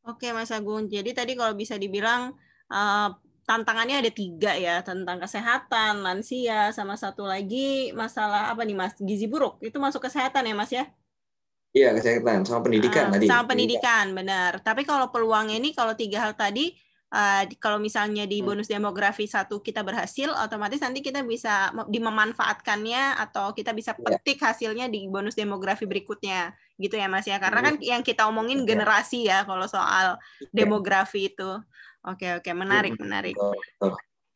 Oke 0.06 0.28
Mas 0.36 0.54
Agung, 0.54 0.86
jadi 0.86 1.18
tadi 1.18 1.34
kalau 1.34 1.58
bisa 1.58 1.80
dibilang 1.80 2.36
uh, 2.72 3.10
tantangannya 3.46 4.02
ada 4.02 4.12
tiga 4.12 4.58
ya 4.58 4.82
tentang 4.82 5.22
kesehatan 5.22 6.02
lansia 6.02 6.74
sama 6.74 6.98
satu 6.98 7.26
lagi 7.26 7.94
masalah 7.94 8.50
apa 8.50 8.66
nih 8.66 8.78
mas? 8.78 8.94
Gizi 8.98 9.30
buruk. 9.30 9.62
Itu 9.62 9.78
masuk 9.78 10.06
kesehatan 10.06 10.50
ya 10.50 10.56
mas 10.58 10.72
ya? 10.74 10.86
Iya 11.76 11.92
kesehatan. 11.94 12.48
Sama 12.48 12.62
pendidikan 12.66 13.12
uh, 13.12 13.12
tadi. 13.20 13.26
sama 13.28 13.44
pendidikan 13.52 14.06
benar. 14.16 14.64
Tapi 14.64 14.88
kalau 14.88 15.12
peluang 15.14 15.54
ini 15.54 15.76
kalau 15.76 15.94
tiga 15.94 16.24
hal 16.24 16.34
tadi 16.34 16.74
uh, 17.16 17.44
kalau 17.64 17.80
misalnya 17.80 18.28
di 18.28 18.44
hmm. 18.44 18.48
bonus 18.52 18.68
demografi 18.68 19.24
satu 19.24 19.64
kita 19.64 19.88
berhasil 19.88 20.36
otomatis 20.36 20.84
nanti 20.84 21.00
kita 21.00 21.24
bisa 21.24 21.72
dimemanfaatkannya 21.88 23.16
atau 23.16 23.56
kita 23.56 23.72
bisa 23.72 23.96
iya. 23.96 24.20
petik 24.20 24.44
hasilnya 24.44 24.92
di 24.92 25.08
bonus 25.08 25.40
demografi 25.40 25.88
berikutnya 25.88 26.52
gitu 26.76 27.00
ya 27.00 27.08
mas 27.08 27.24
ya 27.24 27.40
karena 27.40 27.64
kan 27.64 27.76
yang 27.80 28.04
kita 28.04 28.28
omongin 28.28 28.68
iya. 28.68 28.68
generasi 28.68 29.20
ya 29.24 29.48
kalau 29.48 29.64
soal 29.72 30.20
iya. 30.44 30.52
demografi 30.52 31.32
itu 31.32 31.56
Oke 32.06 32.38
oke 32.38 32.52
menarik 32.54 32.94
hmm, 32.94 33.02
menarik. 33.02 33.36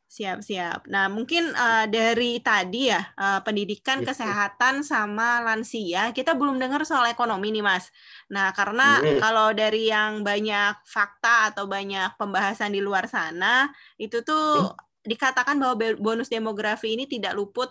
Siap 0.09 0.41
siap. 0.41 0.89
Nah 0.89 1.05
mungkin 1.05 1.53
uh, 1.53 1.85
dari 1.85 2.41
tadi 2.41 2.89
ya 2.89 2.97
uh, 3.13 3.45
pendidikan, 3.45 4.01
iya, 4.01 4.09
kesehatan 4.09 4.81
sama 4.81 5.37
lansia 5.45 6.09
kita 6.17 6.33
belum 6.33 6.57
dengar 6.57 6.81
soal 6.81 7.05
ekonomi 7.13 7.53
nih 7.53 7.61
mas. 7.61 7.93
Nah 8.33 8.49
karena 8.57 8.97
hmm. 9.05 9.21
kalau 9.21 9.53
dari 9.53 9.85
yang 9.93 10.25
banyak 10.25 10.81
fakta 10.81 11.53
atau 11.53 11.69
banyak 11.69 12.17
pembahasan 12.17 12.73
di 12.73 12.81
luar 12.81 13.05
sana 13.05 13.69
itu 14.01 14.25
tuh 14.25 14.73
hmm. 14.73 15.05
dikatakan 15.05 15.61
bahwa 15.61 15.77
bonus 16.01 16.33
demografi 16.33 16.97
ini 16.97 17.05
tidak 17.05 17.37
luput 17.37 17.69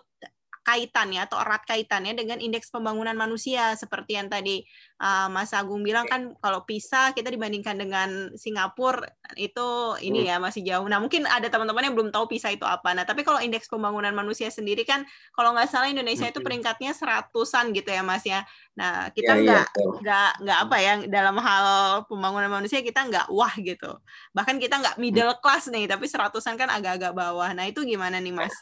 kaitannya 0.68 1.24
atau 1.24 1.40
erat 1.40 1.64
kaitannya 1.64 2.12
dengan 2.12 2.36
indeks 2.44 2.68
pembangunan 2.68 3.16
manusia 3.16 3.72
seperti 3.72 4.20
yang 4.20 4.28
tadi 4.28 4.60
uh, 5.00 5.32
Mas 5.32 5.56
Agung 5.56 5.80
bilang 5.80 6.04
kan 6.04 6.36
kalau 6.44 6.68
PISA 6.68 7.16
kita 7.16 7.32
dibandingkan 7.32 7.80
dengan 7.80 8.36
Singapura 8.36 9.08
itu 9.40 9.96
ini 10.04 10.28
hmm. 10.28 10.28
ya 10.28 10.36
masih 10.36 10.62
jauh. 10.68 10.84
Nah 10.84 11.00
mungkin 11.00 11.24
ada 11.24 11.48
teman-teman 11.48 11.88
yang 11.88 11.96
belum 11.96 12.12
tahu 12.12 12.28
PISA 12.28 12.52
itu 12.52 12.68
apa. 12.68 12.92
Nah 12.92 13.08
tapi 13.08 13.24
kalau 13.24 13.40
indeks 13.40 13.72
pembangunan 13.72 14.12
manusia 14.12 14.52
sendiri 14.52 14.84
kan 14.84 15.08
kalau 15.32 15.56
nggak 15.56 15.72
salah 15.72 15.88
Indonesia 15.88 16.28
itu 16.28 16.36
hmm. 16.36 16.46
peringkatnya 16.46 16.92
seratusan 16.92 17.72
gitu 17.72 17.88
ya 17.88 18.04
Mas 18.04 18.28
ya. 18.28 18.44
Nah 18.76 19.08
kita 19.16 19.40
ya, 19.40 19.64
nggak 19.64 19.66
ya, 19.72 19.88
nggak 20.04 20.30
nggak 20.44 20.58
apa 20.68 20.76
ya 20.84 20.92
dalam 21.08 21.36
hal 21.40 21.66
pembangunan 22.04 22.60
manusia 22.60 22.84
kita 22.84 23.08
nggak 23.08 23.32
wah 23.32 23.56
gitu. 23.56 23.96
Bahkan 24.36 24.60
kita 24.60 24.76
nggak 24.84 24.96
middle 25.00 25.32
class 25.40 25.72
nih 25.72 25.88
tapi 25.88 26.04
seratusan 26.04 26.60
kan 26.60 26.68
agak-agak 26.68 27.16
bawah. 27.16 27.48
Nah 27.56 27.64
itu 27.64 27.88
gimana 27.88 28.20
nih 28.20 28.36
Mas? 28.36 28.52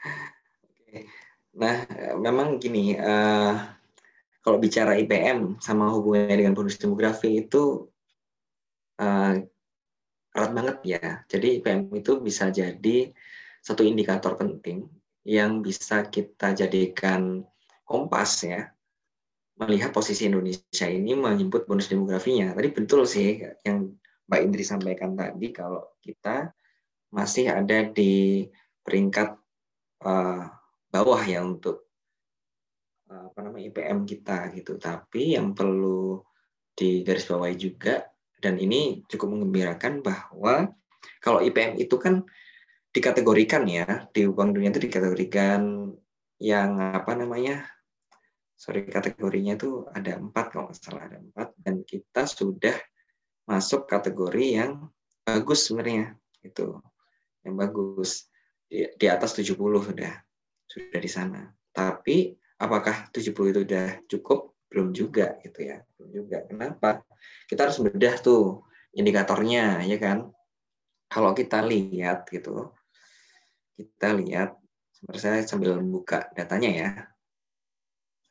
Nah, 1.56 1.88
memang 2.20 2.60
gini, 2.60 2.92
uh, 2.96 3.56
kalau 4.44 4.62
bicara 4.62 4.94
IPM 4.94 5.58
sama 5.58 5.90
hubungannya 5.90 6.44
dengan 6.44 6.54
bonus 6.54 6.78
demografi 6.78 7.42
itu 7.42 7.88
uh, 9.00 9.34
erat 10.36 10.50
banget 10.52 10.78
ya. 10.84 11.04
Jadi 11.26 11.58
IPM 11.58 11.90
itu 11.96 12.20
bisa 12.20 12.52
jadi 12.52 13.10
satu 13.64 13.82
indikator 13.82 14.38
penting 14.38 14.86
yang 15.26 15.64
bisa 15.64 16.06
kita 16.06 16.54
jadikan 16.54 17.42
kompas 17.82 18.46
ya 18.46 18.70
melihat 19.56 19.90
posisi 19.90 20.28
Indonesia 20.28 20.86
ini 20.86 21.16
menyebut 21.16 21.64
bonus 21.64 21.88
demografinya. 21.88 22.52
Tadi 22.52 22.68
betul 22.70 23.08
sih 23.08 23.40
yang 23.64 23.96
Mbak 24.28 24.40
Indri 24.44 24.62
sampaikan 24.62 25.16
tadi 25.16 25.48
kalau 25.50 25.96
kita 26.04 26.52
masih 27.10 27.48
ada 27.48 27.88
di 27.88 28.44
peringkat 28.84 29.32
uh, 30.04 30.44
bawah 30.96 31.20
ya 31.20 31.44
untuk 31.44 31.92
eh, 33.12 33.24
apa 33.28 33.38
namanya 33.44 33.68
IPM 33.68 34.08
kita 34.08 34.48
gitu. 34.56 34.80
Tapi 34.80 35.36
yang 35.36 35.52
perlu 35.52 36.24
digarisbawahi 36.76 37.56
juga 37.56 38.04
dan 38.40 38.56
ini 38.60 39.04
cukup 39.08 39.32
mengembirakan 39.32 40.00
bahwa 40.00 40.72
kalau 41.20 41.40
IPM 41.40 41.80
itu 41.80 41.96
kan 41.96 42.24
dikategorikan 42.92 43.68
ya 43.68 44.08
di 44.12 44.24
uang 44.24 44.56
dunia 44.56 44.72
itu 44.72 44.88
dikategorikan 44.88 45.92
yang 46.40 46.80
apa 46.80 47.12
namanya 47.16 47.64
sorry 48.56 48.88
kategorinya 48.88 49.56
itu 49.56 49.84
ada 49.92 50.16
empat 50.16 50.52
kalau 50.52 50.68
nggak 50.68 50.76
salah 50.80 51.04
ada 51.08 51.20
empat. 51.20 51.52
Dan 51.60 51.84
kita 51.84 52.24
sudah 52.24 52.76
masuk 53.44 53.84
kategori 53.84 54.46
yang 54.58 54.88
bagus 55.24 55.68
sebenarnya 55.68 56.16
itu 56.40 56.80
yang 57.44 57.56
bagus. 57.56 58.28
Di, 58.66 58.82
di 58.98 59.06
atas 59.06 59.38
70 59.38 59.54
sudah 59.54 60.25
sudah 60.76 61.00
di 61.00 61.10
sana. 61.10 61.40
Tapi 61.72 62.36
apakah 62.60 63.08
70 63.08 63.52
itu 63.52 63.60
sudah 63.64 63.88
cukup? 64.04 64.52
Belum 64.68 64.92
juga 64.92 65.40
gitu 65.40 65.64
ya. 65.64 65.80
Belum 65.96 66.10
juga. 66.12 66.44
Kenapa? 66.44 67.00
Kita 67.48 67.64
harus 67.64 67.80
bedah 67.80 68.20
tuh 68.20 68.68
indikatornya 68.92 69.80
ya 69.88 69.96
kan. 69.96 70.28
Kalau 71.08 71.32
kita 71.32 71.64
lihat 71.64 72.28
gitu. 72.28 72.76
Kita 73.76 74.12
lihat 74.16 74.56
sebenarnya 74.92 75.20
saya 75.20 75.40
sambil 75.48 75.80
buka 75.80 76.28
datanya 76.36 76.70
ya. 76.72 76.90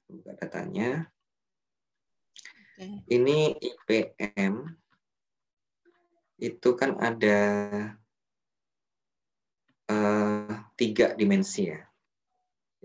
Buka 0.05 0.37
datanya. 0.37 1.09
Ini 3.07 3.55
IPM 3.55 4.67
itu 6.35 6.69
kan 6.75 6.99
ada 6.99 7.39
uh, 9.87 10.51
tiga 10.75 11.15
dimensi 11.15 11.71
ya. 11.71 11.79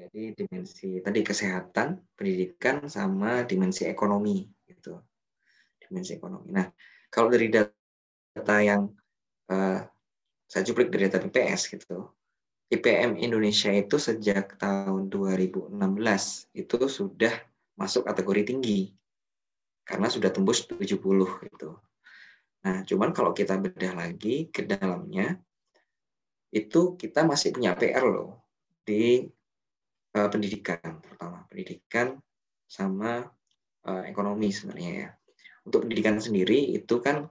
Jadi 0.00 0.32
dimensi 0.32 0.96
tadi 1.04 1.20
kesehatan, 1.20 2.16
pendidikan, 2.16 2.88
sama 2.88 3.44
dimensi 3.44 3.84
ekonomi 3.84 4.48
gitu. 4.64 4.96
Dimensi 5.76 6.16
ekonomi. 6.16 6.56
Nah, 6.56 6.72
kalau 7.12 7.28
dari 7.28 7.52
data 7.52 8.56
yang 8.64 8.88
uh, 9.52 9.84
saya 10.48 10.62
cuplik 10.64 10.88
dari 10.88 11.12
data 11.12 11.20
BPS 11.20 11.68
gitu, 11.68 12.08
IPM 12.72 13.20
Indonesia 13.20 13.68
itu 13.76 14.00
sejak 14.00 14.56
tahun 14.56 15.12
2016 15.12 15.76
itu 16.56 16.76
sudah 16.88 17.34
masuk 17.76 18.08
kategori 18.08 18.56
tinggi 18.56 18.96
karena 19.84 20.08
sudah 20.08 20.32
tembus 20.32 20.64
70 20.64 20.96
gitu. 21.44 21.70
Nah, 22.64 22.86
cuman 22.88 23.12
kalau 23.12 23.36
kita 23.36 23.60
bedah 23.60 23.92
lagi 23.92 24.48
ke 24.48 24.64
dalamnya 24.64 25.36
itu 26.56 26.96
kita 26.96 27.28
masih 27.28 27.52
punya 27.52 27.76
PR 27.76 28.06
loh 28.08 28.40
di 28.88 29.28
uh, 30.16 30.28
pendidikan 30.30 30.98
pertama 31.02 31.46
pendidikan 31.46 32.18
sama 32.66 33.26
uh, 33.86 34.02
ekonomi 34.06 34.50
sebenarnya 34.50 34.92
ya. 34.92 35.08
Untuk 35.66 35.86
pendidikan 35.86 36.16
sendiri 36.18 36.72
itu 36.72 37.02
kan 37.02 37.28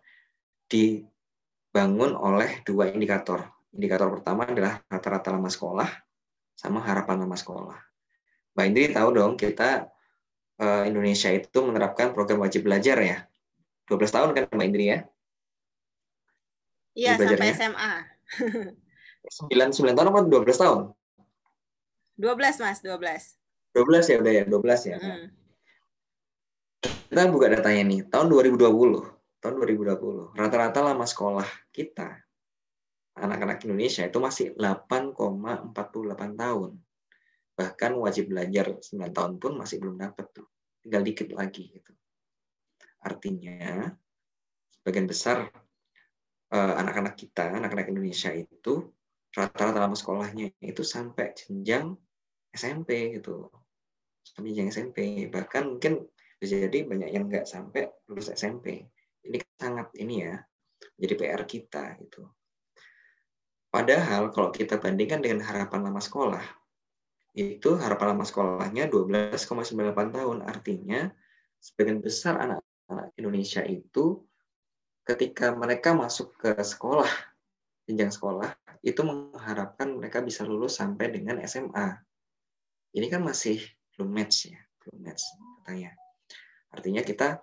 dibangun 0.70 2.14
oleh 2.14 2.62
dua 2.64 2.92
indikator. 2.92 3.48
Indikator 3.74 4.10
pertama 4.14 4.46
adalah 4.50 4.82
rata-rata 4.90 5.34
lama 5.34 5.50
sekolah 5.50 5.90
sama 6.54 6.84
harapan 6.84 7.26
lama 7.26 7.38
sekolah. 7.38 7.80
Mbak 8.54 8.66
Indri 8.66 8.86
tahu 8.92 9.10
dong 9.16 9.34
kita 9.40 9.88
uh, 10.60 10.84
Indonesia 10.84 11.32
itu 11.32 11.60
menerapkan 11.64 12.12
program 12.12 12.44
wajib 12.44 12.68
belajar 12.68 13.00
ya? 13.00 13.18
12 13.88 14.12
tahun 14.12 14.30
kan 14.36 14.44
Mbak 14.52 14.68
Indri 14.68 14.86
ya? 14.92 15.00
Iya 17.00 17.16
sampai 17.16 17.56
SMA. 17.56 17.94
9, 19.48 19.72
9 19.72 19.96
tahun 19.96 20.08
apa 20.12 20.20
12 20.28 20.64
tahun? 20.64 20.80
12 22.20 22.60
Mas, 22.60 22.84
12. 22.84 23.40
12 23.80 24.12
ya 24.12 24.18
udah 24.20 24.34
ya, 24.36 24.44
12 24.44 24.92
ya. 24.92 24.98
Hmm. 25.00 25.26
Kita 26.84 27.32
buka 27.32 27.48
datanya 27.48 27.84
nih, 27.88 28.00
tahun 28.12 28.28
2020. 28.28 29.08
Tahun 29.40 29.56
2020, 29.56 30.36
rata-rata 30.36 30.84
lama 30.84 31.08
sekolah 31.08 31.48
kita 31.72 32.20
anak-anak 33.16 33.64
Indonesia 33.64 34.04
itu 34.04 34.20
masih 34.20 34.52
8,48 34.60 36.36
tahun. 36.36 36.72
Bahkan 37.56 37.92
wajib 38.04 38.36
belajar 38.36 38.76
9 38.84 39.16
tahun 39.16 39.34
pun 39.40 39.56
masih 39.56 39.80
belum 39.80 39.96
dapat 39.96 40.28
tuh. 40.36 40.48
Tinggal 40.84 41.08
dikit 41.08 41.32
lagi 41.32 41.72
gitu. 41.72 41.96
Artinya 43.00 43.96
sebagian 44.76 45.08
besar 45.08 45.48
eh, 46.52 46.74
anak-anak 46.84 47.16
kita, 47.16 47.56
anak-anak 47.56 47.88
Indonesia 47.96 48.36
itu 48.36 48.92
rata-rata 49.32 49.88
lama 49.88 49.96
sekolahnya 49.96 50.52
itu 50.60 50.84
sampai 50.84 51.32
jenjang 51.32 51.96
SMP 52.54 53.20
gitu. 53.20 53.50
Yang 54.40 54.78
SMP 54.78 55.28
bahkan 55.28 55.78
mungkin 55.78 56.06
bisa 56.40 56.56
jadi 56.56 56.88
banyak 56.88 57.10
yang 57.12 57.28
nggak 57.28 57.44
sampai 57.44 57.92
lulus 58.08 58.32
SMP 58.32 58.88
ini 59.28 59.44
sangat 59.60 59.92
ini 60.00 60.24
ya 60.24 60.40
jadi 60.96 61.14
PR 61.20 61.44
kita 61.44 62.00
itu 62.00 62.24
padahal 63.68 64.32
kalau 64.32 64.48
kita 64.48 64.80
bandingkan 64.80 65.20
dengan 65.20 65.44
harapan 65.44 65.92
lama 65.92 66.00
sekolah 66.00 66.40
itu 67.38 67.78
harapan 67.78 68.18
lama 68.18 68.26
sekolahnya 68.26 68.90
12,98 68.90 70.16
tahun. 70.16 70.38
Artinya 70.44 71.08
sebagian 71.62 72.02
besar 72.02 72.42
anak-anak 72.42 73.14
Indonesia 73.16 73.62
itu 73.64 74.26
ketika 75.06 75.54
mereka 75.54 75.94
masuk 75.94 76.34
ke 76.36 76.58
sekolah, 76.58 77.10
jenjang 77.86 78.10
sekolah, 78.10 78.50
itu 78.82 79.02
mengharapkan 79.06 79.94
mereka 79.94 80.20
bisa 80.26 80.42
lulus 80.46 80.78
sampai 80.82 81.14
dengan 81.14 81.38
SMA. 81.46 82.02
Ini 82.96 83.08
kan 83.08 83.22
masih 83.22 83.62
belum 83.96 84.10
match 84.10 84.50
ya, 84.50 84.60
belum 84.86 84.98
match 85.06 85.24
katanya. 85.62 85.92
Artinya 86.74 87.02
kita 87.06 87.42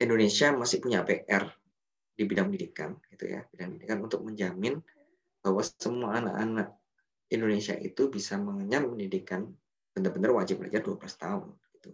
Indonesia 0.00 0.52
masih 0.56 0.80
punya 0.80 1.04
PR 1.04 1.44
di 2.16 2.24
bidang 2.24 2.48
pendidikan, 2.48 2.96
gitu 3.12 3.24
ya, 3.28 3.44
bidang 3.52 3.76
pendidikan 3.76 3.98
untuk 4.00 4.20
menjamin 4.24 4.80
bahwa 5.40 5.60
semua 5.64 6.20
anak-anak 6.20 6.76
Indonesia 7.32 7.76
itu 7.76 8.08
bisa 8.08 8.36
mengenyam 8.36 8.90
pendidikan 8.92 9.48
benar-benar 9.92 10.32
wajib 10.36 10.60
belajar 10.60 10.80
12 10.84 11.00
tahun 11.20 11.48
gitu. 11.76 11.92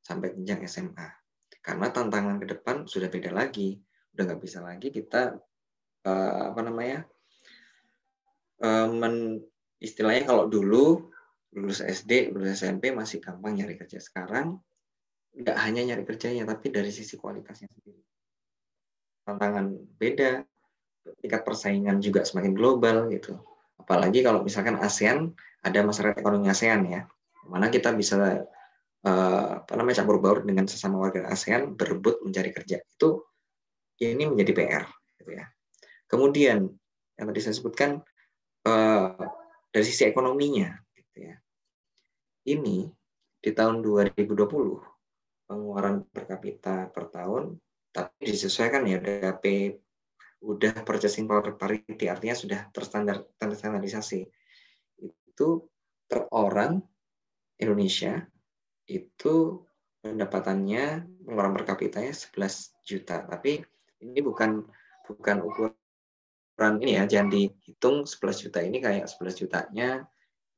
Sampai 0.00 0.32
jenjang 0.36 0.64
SMA 0.68 1.08
karena 1.60 1.92
tantangan 1.92 2.40
ke 2.40 2.46
depan 2.56 2.88
sudah 2.88 3.08
beda 3.12 3.32
lagi. 3.32 3.76
Udah 4.16 4.22
nggak 4.26 4.40
bisa 4.42 4.58
lagi 4.64 4.90
kita 4.90 5.38
uh, 6.04 6.42
apa 6.50 6.60
namanya 6.66 7.06
uh, 8.64 8.88
men, 8.90 9.38
istilahnya 9.78 10.26
kalau 10.26 10.50
dulu 10.50 11.10
lulus 11.56 11.82
SD 11.82 12.30
lulus 12.34 12.62
SMP 12.62 12.94
masih 12.94 13.18
gampang 13.18 13.58
nyari 13.58 13.74
kerja 13.74 13.98
sekarang 13.98 14.58
nggak 15.34 15.56
hanya 15.62 15.94
nyari 15.94 16.04
kerjanya 16.06 16.46
tapi 16.46 16.70
dari 16.74 16.90
sisi 16.90 17.18
kualitasnya 17.18 17.70
sendiri 17.70 18.02
tantangan 19.26 19.70
beda 19.98 20.42
tingkat 21.22 21.42
persaingan 21.42 21.98
juga 22.02 22.26
semakin 22.26 22.52
global 22.54 23.10
gitu 23.10 23.38
Apalagi 23.80 24.20
kalau 24.20 24.44
misalkan 24.44 24.76
ASEAN 24.76 25.32
ada 25.64 25.80
masyarakat 25.80 26.20
ekonomi 26.20 26.52
ASEAN 26.52 26.84
ya, 26.84 27.00
mana 27.48 27.72
kita 27.72 27.96
bisa 27.96 28.44
uh, 29.02 29.48
apa 29.64 29.72
namanya 29.74 30.04
campur 30.04 30.20
baur 30.20 30.44
dengan 30.44 30.68
sesama 30.68 31.00
warga 31.00 31.24
ASEAN 31.32 31.74
berebut 31.74 32.20
mencari 32.20 32.52
kerja 32.52 32.78
itu 32.84 33.24
ini 34.04 34.28
menjadi 34.28 34.52
PR 34.52 34.84
gitu 35.18 35.30
ya. 35.32 35.48
Kemudian 36.06 36.68
yang 37.16 37.26
tadi 37.32 37.40
saya 37.40 37.56
sebutkan 37.56 37.98
uh, 38.68 39.16
dari 39.72 39.84
sisi 39.84 40.04
ekonominya. 40.04 40.70
Ini 42.46 42.88
di 43.40 43.50
tahun 43.52 43.84
2020 43.84 44.36
pengeluaran 45.48 46.06
per 46.08 46.24
kapita 46.28 46.88
per 46.92 47.10
tahun 47.10 47.56
tapi 47.90 48.22
disesuaikan 48.22 48.86
ya 48.86 49.02
DAP 49.02 49.44
udah 50.40 50.72
purchasing 50.86 51.28
power 51.28 51.52
parity 51.58 52.08
artinya 52.08 52.36
sudah 52.36 52.60
terstandar 52.72 53.28
terstandarisasi. 53.36 54.24
Itu 55.02 55.68
per 56.08 56.30
orang 56.32 56.80
Indonesia 57.60 58.24
itu 58.88 59.60
pendapatannya 60.00 61.04
pengeluaran 61.28 61.52
per 61.60 61.64
kapitanya 61.68 62.12
11 62.16 62.72
juta. 62.86 63.20
Tapi 63.28 63.60
ini 64.00 64.20
bukan 64.24 64.64
bukan 65.04 65.36
ukuran 65.44 66.74
ini 66.80 66.96
ya 66.96 67.04
jangan 67.04 67.28
dihitung 67.36 68.08
11 68.08 68.44
juta 68.48 68.58
ini 68.64 68.80
kayak 68.80 69.12
11 69.12 69.40
jutanya 69.44 70.08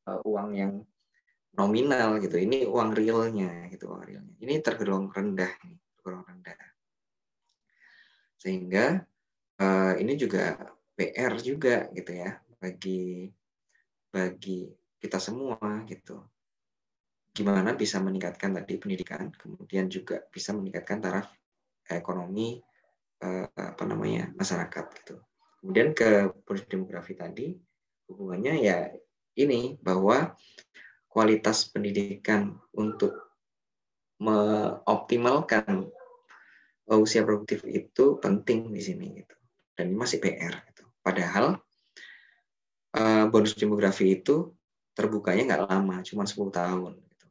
uh, 0.06 0.22
uang 0.22 0.48
yang 0.54 0.72
nominal 1.52 2.16
gitu 2.20 2.40
ini 2.40 2.64
uang 2.64 2.96
realnya 2.96 3.68
gitu 3.68 3.92
uang 3.92 4.02
realnya 4.08 4.36
ini 4.40 4.60
tergolong 4.64 5.12
rendah 5.12 5.52
tergolong 6.00 6.24
rendah 6.24 6.58
sehingga 8.42 9.06
uh, 9.62 9.94
ini 9.94 10.18
juga 10.18 10.58
PR 10.98 11.38
juga 11.38 11.86
gitu 11.94 12.10
ya 12.10 12.42
bagi 12.58 13.30
bagi 14.12 14.68
kita 14.98 15.18
semua 15.18 15.82
gitu. 15.86 16.22
Gimana 17.32 17.72
bisa 17.72 17.96
meningkatkan 17.96 18.52
tadi 18.52 18.76
pendidikan, 18.76 19.32
kemudian 19.32 19.88
juga 19.88 20.20
bisa 20.28 20.52
meningkatkan 20.52 21.00
taraf 21.00 21.26
ekonomi 21.88 22.60
uh, 23.24 23.48
apa 23.48 23.82
namanya 23.88 24.28
masyarakat 24.36 24.84
gitu. 25.00 25.16
Kemudian 25.62 25.96
ke 25.96 26.28
bonus 26.44 26.66
demografi 26.68 27.16
tadi 27.16 27.56
hubungannya 28.10 28.54
ya 28.60 28.78
ini 29.40 29.80
bahwa 29.80 30.36
kualitas 31.12 31.68
pendidikan 31.68 32.56
untuk 32.72 33.12
mengoptimalkan 34.16 35.92
usia 36.88 37.20
produktif 37.22 37.64
itu 37.68 38.16
penting 38.16 38.72
di 38.72 38.80
sini 38.80 39.06
gitu 39.20 39.36
dan 39.76 39.90
ini 39.90 39.96
masih 39.98 40.22
PR. 40.22 40.54
Gitu. 40.68 40.84
Padahal 41.02 41.58
uh, 42.96 43.24
bonus 43.26 43.56
demografi 43.56 44.14
itu 44.14 44.52
terbukanya 44.92 45.42
nggak 45.56 45.62
lama, 45.66 45.96
cuma 46.04 46.28
10 46.28 46.52
tahun. 46.52 46.92
Gitu. 47.00 47.26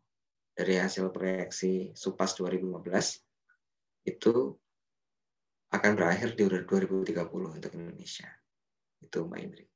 Dari 0.57 0.75
hasil 0.81 1.05
proyeksi 1.13 1.95
SUPAS 1.95 2.41
2015 2.43 4.11
itu 4.11 4.33
akan 5.71 5.91
berakhir 5.95 6.35
di 6.35 6.43
2030 6.43 7.15
untuk 7.31 7.71
Indonesia. 7.77 8.27
Itu 8.99 9.23
Mbak 9.29 9.39
Indri. 9.39 9.70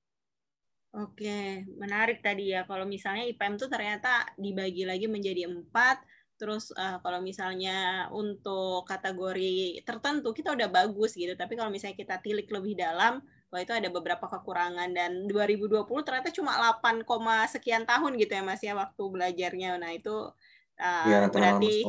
Oke, 0.96 1.68
menarik 1.76 2.24
tadi 2.24 2.56
ya. 2.56 2.64
Kalau 2.64 2.88
misalnya 2.88 3.28
IPM 3.28 3.60
itu 3.60 3.68
ternyata 3.68 4.24
dibagi 4.40 4.88
lagi 4.88 5.12
menjadi 5.12 5.44
empat, 5.52 6.00
Terus 6.36 6.76
uh, 6.76 7.00
kalau 7.00 7.24
misalnya 7.24 8.12
untuk 8.12 8.84
kategori 8.84 9.80
tertentu 9.88 10.36
kita 10.36 10.52
udah 10.52 10.68
bagus 10.68 11.16
gitu, 11.16 11.32
tapi 11.40 11.56
kalau 11.56 11.72
misalnya 11.72 11.96
kita 11.96 12.20
tilik 12.20 12.44
lebih 12.52 12.76
dalam, 12.76 13.24
wah 13.48 13.60
itu 13.64 13.72
ada 13.72 13.88
beberapa 13.88 14.28
kekurangan 14.28 14.92
dan 14.92 15.32
2020 15.32 15.88
ternyata 16.04 16.36
cuma 16.36 16.60
8, 16.60 17.08
sekian 17.48 17.88
tahun 17.88 18.20
gitu 18.20 18.36
ya 18.36 18.44
Mas 18.44 18.60
ya 18.60 18.76
waktu 18.76 19.00
belajarnya. 19.00 19.80
Nah, 19.80 19.96
itu 19.96 20.28
uh, 20.76 21.08
ya, 21.08 21.32
berarti 21.32 21.88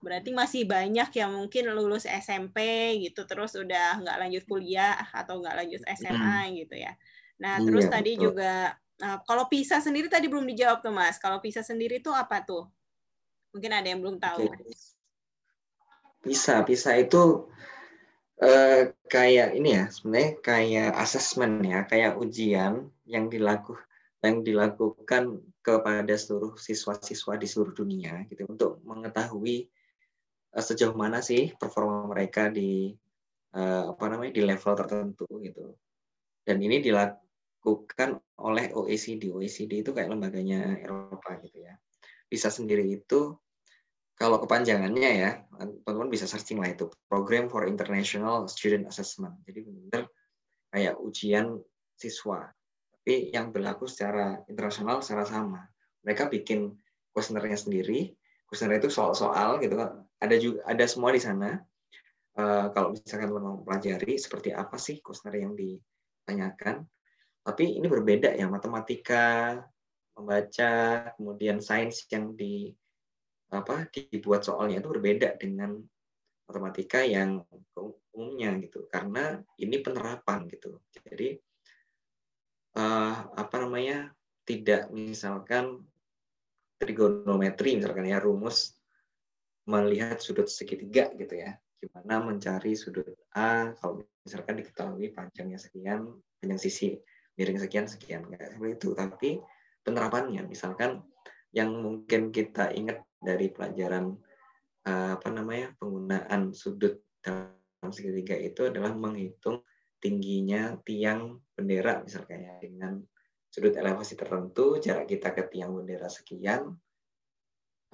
berarti 0.00 0.30
masih 0.32 0.64
banyak 0.64 1.12
yang 1.12 1.30
mungkin 1.36 1.76
lulus 1.76 2.08
SMP 2.08 2.58
gitu 3.04 3.28
terus 3.28 3.52
udah 3.52 4.00
nggak 4.00 4.16
lanjut 4.16 4.42
kuliah 4.48 4.96
atau 5.12 5.38
nggak 5.38 5.54
lanjut 5.62 5.82
SMA 5.94 6.58
gitu 6.58 6.74
ya. 6.74 6.98
Nah, 7.40 7.56
terus 7.64 7.88
iya, 7.88 7.92
tadi 7.92 8.12
betul. 8.14 8.22
juga 8.30 8.52
uh, 9.00 9.18
kalau 9.24 9.48
PISA 9.48 9.80
sendiri 9.80 10.12
tadi 10.12 10.28
belum 10.28 10.44
dijawab 10.44 10.84
tuh 10.84 10.92
Mas. 10.92 11.16
Kalau 11.16 11.40
PISA 11.40 11.64
sendiri 11.64 12.04
itu 12.04 12.12
apa 12.12 12.44
tuh? 12.44 12.68
Mungkin 13.56 13.72
ada 13.72 13.88
yang 13.88 14.04
belum 14.04 14.20
tahu. 14.20 14.46
Okay. 14.46 14.76
Bisa, 16.20 16.60
bisa 16.68 16.92
itu 17.00 17.48
uh, 18.44 18.82
kayak 19.08 19.56
ini 19.56 19.80
ya, 19.80 19.84
sebenarnya 19.88 20.30
kayak 20.44 20.90
asesmen 21.00 21.64
ya, 21.64 21.88
kayak 21.88 22.20
ujian 22.20 22.92
yang 23.08 23.32
dilakukan 23.32 23.88
yang 24.20 24.44
dilakukan 24.44 25.40
kepada 25.64 26.12
seluruh 26.12 26.52
siswa-siswa 26.60 27.40
di 27.40 27.48
seluruh 27.48 27.72
dunia 27.72 28.20
gitu 28.28 28.44
untuk 28.52 28.84
mengetahui 28.84 29.72
uh, 30.52 30.60
sejauh 30.60 30.92
mana 30.92 31.24
sih 31.24 31.56
performa 31.56 32.04
mereka 32.04 32.52
di 32.52 32.92
uh, 33.56 33.96
apa 33.96 34.04
namanya 34.12 34.36
di 34.36 34.42
level 34.44 34.74
tertentu 34.76 35.24
gitu. 35.40 35.72
Dan 36.44 36.60
ini 36.60 36.84
dilakukan 37.60 38.16
oleh 38.40 38.72
OECD. 38.72 39.28
OECD 39.28 39.84
itu 39.84 39.92
kayak 39.92 40.08
lembaganya 40.08 40.80
Eropa 40.80 41.36
gitu 41.44 41.60
ya. 41.60 41.76
Bisa 42.24 42.48
sendiri 42.48 42.88
itu 42.88 43.36
kalau 44.16 44.40
kepanjangannya 44.40 45.10
ya 45.16 45.30
teman-teman 45.84 46.12
bisa 46.12 46.28
searching 46.28 46.60
lah 46.60 46.72
itu 46.72 46.88
Program 47.08 47.48
for 47.52 47.68
International 47.68 48.48
Student 48.48 48.88
Assessment. 48.88 49.44
Jadi 49.44 49.60
benar 49.64 50.08
kayak 50.72 50.96
ujian 51.04 51.60
siswa. 51.96 52.48
Tapi 52.96 53.32
yang 53.32 53.52
berlaku 53.52 53.84
secara 53.84 54.40
internasional 54.48 55.04
secara 55.04 55.28
sama. 55.28 55.60
Mereka 56.04 56.32
bikin 56.32 56.72
kuesionernya 57.12 57.60
sendiri. 57.60 58.16
Kuesioner 58.48 58.80
itu 58.80 58.88
soal-soal 58.88 59.60
gitu. 59.60 59.76
Ada 60.20 60.36
juga 60.40 60.64
ada 60.64 60.84
semua 60.88 61.12
di 61.12 61.20
sana. 61.20 61.60
Uh, 62.40 62.72
kalau 62.72 62.94
misalkan 62.94 63.28
teman-teman 63.28 63.66
pelajari 63.66 64.16
seperti 64.16 64.54
apa 64.54 64.78
sih 64.78 65.02
kuesioner 65.02 65.44
yang 65.44 65.52
ditanyakan 65.52 66.88
tapi 67.40 67.80
ini 67.80 67.86
berbeda 67.88 68.36
ya 68.36 68.46
matematika 68.46 69.56
membaca, 70.20 70.72
kemudian 71.16 71.64
sains 71.64 72.04
yang 72.12 72.36
di 72.36 72.68
apa 73.50 73.88
dibuat 73.90 74.46
soalnya 74.46 74.78
itu 74.78 74.88
berbeda 74.92 75.34
dengan 75.40 75.80
matematika 76.46 77.02
yang 77.02 77.42
umumnya 78.12 78.54
gitu. 78.60 78.86
Karena 78.92 79.40
ini 79.58 79.80
penerapan 79.80 80.46
gitu. 80.52 80.78
Jadi 80.92 81.40
uh, 82.76 83.14
apa 83.34 83.56
namanya 83.58 84.12
tidak 84.44 84.92
misalkan 84.92 85.80
trigonometri 86.76 87.76
misalkan 87.80 88.08
ya 88.08 88.20
rumus 88.20 88.76
melihat 89.64 90.20
sudut 90.20 90.46
segitiga 90.46 91.10
gitu 91.16 91.40
ya. 91.40 91.56
Gimana 91.80 92.20
mencari 92.20 92.76
sudut 92.76 93.08
A 93.32 93.72
kalau 93.80 94.04
misalkan 94.20 94.60
diketahui 94.60 95.16
panjangnya 95.16 95.56
sekian 95.56 96.12
panjang 96.38 96.60
sisi 96.60 97.00
miring 97.40 97.56
sekian 97.56 97.88
sekian 97.88 98.28
nggak 98.28 98.52
seperti 98.52 98.76
itu 98.76 98.88
tapi 98.92 99.30
penerapannya. 99.80 100.44
Misalkan 100.44 101.00
yang 101.56 101.72
mungkin 101.72 102.28
kita 102.28 102.68
ingat 102.76 103.00
dari 103.16 103.48
pelajaran 103.48 104.12
uh, 104.84 105.16
apa 105.16 105.28
namanya 105.32 105.72
penggunaan 105.80 106.52
sudut 106.52 107.00
dalam 107.24 107.88
segitiga 107.88 108.36
itu 108.36 108.68
adalah 108.68 108.92
menghitung 108.92 109.64
tingginya 109.96 110.76
tiang 110.84 111.40
bendera 111.56 112.04
misalnya 112.04 112.60
dengan 112.60 113.00
sudut 113.48 113.72
elevasi 113.72 114.20
tertentu 114.20 114.76
jarak 114.76 115.08
kita 115.08 115.32
ke 115.32 115.48
tiang 115.48 115.76
bendera 115.76 116.08
sekian 116.12 116.76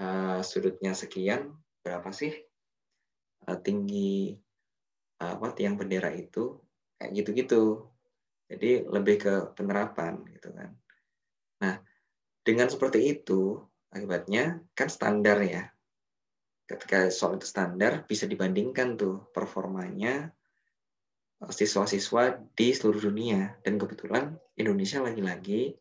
uh, 0.02 0.42
sudutnya 0.42 0.92
sekian 0.92 1.54
berapa 1.80 2.10
sih 2.10 2.34
uh, 3.46 3.58
tinggi 3.62 4.34
apa 5.16 5.48
tiang 5.56 5.80
bendera 5.80 6.12
itu 6.12 6.60
kayak 7.00 7.12
gitu-gitu. 7.16 7.88
Jadi 8.46 8.86
lebih 8.86 9.16
ke 9.18 9.34
penerapan 9.58 10.22
gitu 10.30 10.54
kan. 10.54 10.70
Nah, 11.62 11.74
dengan 12.46 12.70
seperti 12.70 13.10
itu 13.10 13.58
akibatnya 13.90 14.62
kan 14.78 14.86
standar 14.86 15.42
ya. 15.42 15.66
Ketika 16.66 17.10
soal 17.10 17.38
itu 17.38 17.46
standar 17.46 18.06
bisa 18.06 18.26
dibandingkan 18.26 18.98
tuh 18.98 19.30
performanya 19.34 20.30
uh, 21.42 21.50
siswa-siswa 21.50 22.38
di 22.54 22.74
seluruh 22.74 23.10
dunia 23.10 23.58
dan 23.62 23.78
kebetulan 23.78 24.34
Indonesia 24.58 25.02
lagi-lagi 25.02 25.74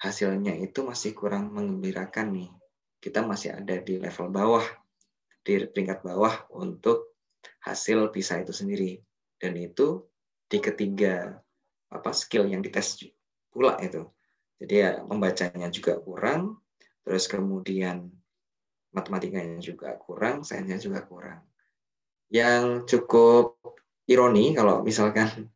hasilnya 0.00 0.56
itu 0.56 0.80
masih 0.84 1.12
kurang 1.12 1.52
mengembirakan 1.52 2.32
nih. 2.32 2.50
Kita 3.00 3.24
masih 3.24 3.56
ada 3.56 3.80
di 3.80 3.96
level 3.96 4.28
bawah, 4.28 4.64
di 5.40 5.64
peringkat 5.64 6.04
bawah 6.04 6.48
untuk 6.52 7.16
hasil 7.64 8.12
PISA 8.12 8.44
itu 8.44 8.52
sendiri. 8.52 9.00
Dan 9.40 9.56
itu 9.56 10.04
di 10.44 10.60
ketiga 10.60 11.40
apa 11.90 12.10
skill 12.14 12.46
yang 12.46 12.62
dites 12.62 13.02
pula 13.50 13.76
itu. 13.82 14.06
Jadi 14.62 14.74
ya 14.74 14.90
membacanya 15.02 15.68
juga 15.72 15.98
kurang, 15.98 16.60
terus 17.02 17.26
kemudian 17.26 18.08
matematikanya 18.94 19.58
juga 19.58 19.96
kurang, 19.98 20.46
sainsnya 20.46 20.78
juga 20.78 21.02
kurang. 21.04 21.42
Yang 22.30 22.86
cukup 22.86 23.58
ironi 24.06 24.54
kalau 24.54 24.86
misalkan 24.86 25.50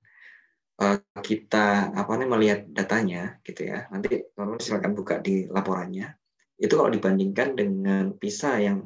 Eh, 0.75 0.99
kita 1.23 1.95
apa 1.95 2.19
nih 2.19 2.27
melihat 2.27 2.61
datanya 2.67 3.39
gitu 3.47 3.71
ya 3.71 3.87
nanti 3.95 4.27
teman-teman 4.35 4.59
silakan 4.59 4.93
buka 4.99 5.23
di 5.23 5.47
laporannya 5.47 6.19
itu 6.59 6.75
kalau 6.75 6.91
dibandingkan 6.91 7.55
dengan 7.55 8.11
PISA 8.19 8.59
yang 8.59 8.83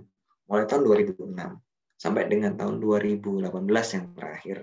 mulai 0.52 0.68
tahun 0.68 0.84
2006 0.84 1.32
sampai 1.96 2.28
dengan 2.28 2.60
tahun 2.60 2.76
2018 2.84 3.40
yang 3.96 4.04
terakhir 4.12 4.56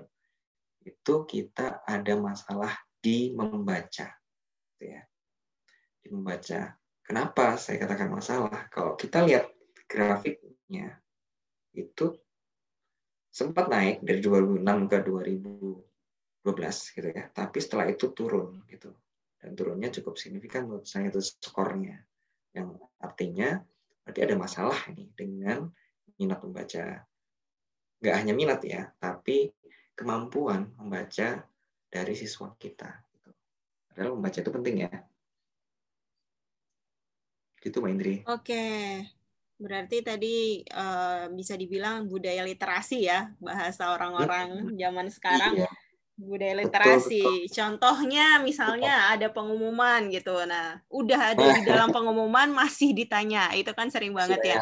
itu 0.86 1.13
kita 1.25 1.81
ada 1.83 2.13
masalah 2.15 2.71
di 3.01 3.33
membaca 3.33 4.07
gitu 4.75 4.86
ya 4.86 5.01
di 5.99 6.07
membaca 6.13 6.77
kenapa 7.01 7.57
saya 7.57 7.81
katakan 7.81 8.09
masalah 8.13 8.69
kalau 8.69 8.93
kita 8.93 9.25
lihat 9.25 9.49
grafiknya 9.89 11.01
itu 11.73 12.13
sempat 13.33 13.67
naik 13.67 14.05
dari 14.05 14.21
2006 14.23 14.63
ke 14.88 14.97
2000 15.03 15.86
12 16.45 16.93
gitu 16.93 17.09
ya. 17.09 17.25
Tapi 17.33 17.57
setelah 17.57 17.89
itu 17.89 18.13
turun 18.13 18.61
gitu. 18.69 18.93
Dan 19.41 19.57
turunnya 19.57 19.89
cukup 19.89 20.21
signifikan 20.21 20.69
menurut 20.69 20.86
saya 20.86 21.09
itu 21.09 21.17
skornya. 21.17 21.97
Yang 22.53 22.77
artinya 23.01 23.49
berarti 24.05 24.19
ada 24.21 24.36
masalah 24.38 24.77
ini 24.93 25.09
dengan 25.17 25.65
minat 26.21 26.39
membaca. 26.45 27.01
Nggak 27.97 28.15
hanya 28.21 28.33
minat 28.38 28.61
ya, 28.61 28.93
tapi 29.01 29.49
kemampuan 29.95 30.69
membaca 30.77 31.41
dari 31.89 32.13
siswa 32.13 32.51
kita. 32.59 32.91
Gitu. 33.15 33.29
Padahal 33.89 34.11
membaca 34.19 34.39
itu 34.43 34.51
penting 34.51 34.75
ya. 34.85 34.91
Gitu 37.63 37.81
Mbak 37.81 37.91
Indri. 37.95 38.15
Oke. 38.27 38.65
Berarti 39.55 40.03
tadi 40.03 40.61
uh, 40.67 41.31
bisa 41.31 41.55
dibilang 41.55 42.11
budaya 42.11 42.43
literasi 42.43 43.07
ya, 43.07 43.31
bahasa 43.39 43.95
orang-orang 43.95 44.75
ya. 44.75 44.87
zaman 44.91 45.07
sekarang. 45.07 45.63
Iya 45.63 45.71
budaya 46.16 46.55
literasi. 46.63 47.20
Betul, 47.20 47.36
betul. 47.43 47.55
Contohnya 47.59 48.26
misalnya 48.39 49.11
ada 49.11 49.28
pengumuman 49.28 50.07
gitu. 50.07 50.32
Nah, 50.47 50.80
udah 50.88 51.36
ada 51.36 51.45
di 51.59 51.61
dalam 51.70 51.91
pengumuman 51.91 52.55
masih 52.55 52.95
ditanya. 52.95 53.51
Itu 53.51 53.76
kan 53.76 53.91
sering 53.91 54.16
banget 54.16 54.39
ya. 54.41 54.59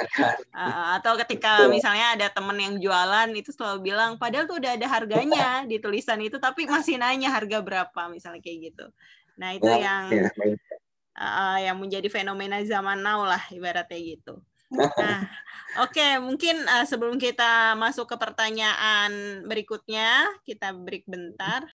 Uh, 0.49 0.97
atau 0.97 1.13
ketika 1.21 1.63
betul. 1.63 1.77
misalnya 1.77 2.17
ada 2.17 2.27
temen 2.33 2.57
yang 2.57 2.75
jualan 2.81 3.29
itu 3.37 3.53
selalu 3.53 3.93
bilang 3.93 4.17
padahal 4.17 4.49
tuh 4.49 4.57
udah 4.57 4.71
ada 4.73 4.87
harganya 4.89 5.47
di 5.69 5.77
tulisan 5.77 6.19
itu 6.25 6.41
tapi 6.41 6.65
masih 6.65 6.97
nanya 6.97 7.29
harga 7.29 7.61
berapa 7.61 8.01
misalnya 8.09 8.41
kayak 8.41 8.73
gitu. 8.73 8.85
Nah, 9.37 9.53
itu 9.53 9.69
ya, 9.69 9.77
yang 9.81 10.03
uh, 11.17 11.57
yang 11.61 11.77
menjadi 11.77 12.09
fenomena 12.09 12.61
zaman 12.65 13.01
now 13.01 13.21
lah 13.25 13.41
ibaratnya 13.53 13.97
gitu. 14.01 14.41
Nah, 14.73 15.21
oke, 15.85 15.93
okay, 15.93 16.11
mungkin 16.17 16.65
uh, 16.65 16.85
sebelum 16.85 17.21
kita 17.21 17.77
masuk 17.77 18.09
ke 18.09 18.15
pertanyaan 18.17 19.45
berikutnya, 19.45 20.33
kita 20.45 20.73
break 20.73 21.05
bentar. 21.05 21.69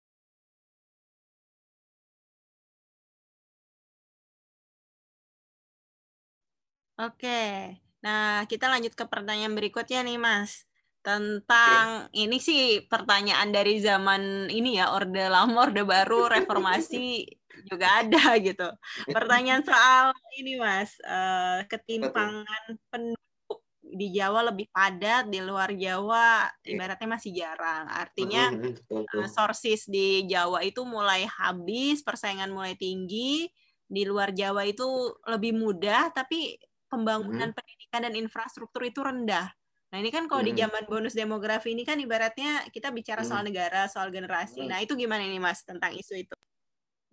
Oke, 6.96 7.76
nah 8.00 8.48
kita 8.48 8.72
lanjut 8.72 8.96
ke 8.96 9.04
pertanyaan 9.04 9.52
berikutnya 9.52 10.00
nih, 10.00 10.16
Mas. 10.16 10.64
Tentang 11.04 12.08
okay. 12.08 12.24
ini 12.24 12.40
sih 12.40 12.88
pertanyaan 12.88 13.52
dari 13.52 13.76
zaman 13.84 14.48
ini 14.48 14.80
ya, 14.80 14.96
Orde 14.96 15.28
Lama, 15.28 15.68
Orde 15.68 15.84
Baru, 15.84 16.24
Reformasi 16.32 17.28
juga 17.64 18.04
ada 18.04 18.22
gitu. 18.46 18.68
Pertanyaan 19.08 19.64
soal 19.64 20.12
ini 20.36 20.60
Mas, 20.60 20.92
uh, 21.06 21.64
ketimpangan 21.64 22.76
penduduk 22.92 23.60
di 23.86 24.12
Jawa 24.12 24.52
lebih 24.52 24.68
padat, 24.68 25.30
di 25.30 25.40
luar 25.40 25.72
Jawa 25.72 26.50
ibaratnya 26.66 27.08
masih 27.08 27.32
jarang. 27.32 27.88
Artinya 27.88 28.52
uh, 28.92 29.28
sources 29.30 29.88
di 29.88 30.26
Jawa 30.28 30.60
itu 30.66 30.84
mulai 30.84 31.24
habis, 31.24 32.04
persaingan 32.04 32.52
mulai 32.52 32.76
tinggi, 32.76 33.48
di 33.86 34.02
luar 34.02 34.34
Jawa 34.34 34.66
itu 34.66 34.84
lebih 35.30 35.54
mudah, 35.54 36.10
tapi 36.10 36.58
pembangunan 36.90 37.50
hmm. 37.50 37.56
pendidikan 37.56 38.00
dan 38.02 38.14
infrastruktur 38.18 38.82
itu 38.82 39.02
rendah. 39.02 39.50
Nah 39.94 39.98
ini 40.02 40.10
kan 40.10 40.26
kalau 40.26 40.42
hmm. 40.42 40.50
di 40.50 40.52
zaman 40.58 40.82
bonus 40.90 41.14
demografi 41.14 41.70
ini 41.72 41.86
kan 41.86 41.98
ibaratnya 42.02 42.66
kita 42.74 42.90
bicara 42.90 43.22
soal 43.22 43.46
negara, 43.46 43.86
soal 43.86 44.10
generasi. 44.10 44.66
Nah 44.66 44.82
itu 44.82 44.98
gimana 44.98 45.22
ini 45.22 45.38
Mas 45.38 45.62
tentang 45.62 45.94
isu 45.94 46.14
itu? 46.18 46.36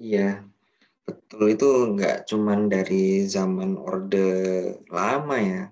Iya, 0.03 0.43
betul 1.07 1.55
itu 1.55 1.67
nggak 1.95 2.27
cuman 2.27 2.67
dari 2.67 3.23
zaman 3.23 3.79
Orde 3.79 4.27
Lama 4.91 5.39
ya, 5.39 5.63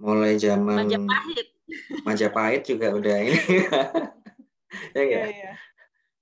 mulai 0.00 0.40
zaman 0.40 0.88
Majapahit. 0.88 1.46
Majapahit 2.08 2.62
juga 2.64 2.96
udah 2.96 3.16
ini. 3.20 3.36
ya 4.96 5.00
enggak? 5.04 5.28
Iya, 5.28 5.28
iya. 5.28 5.52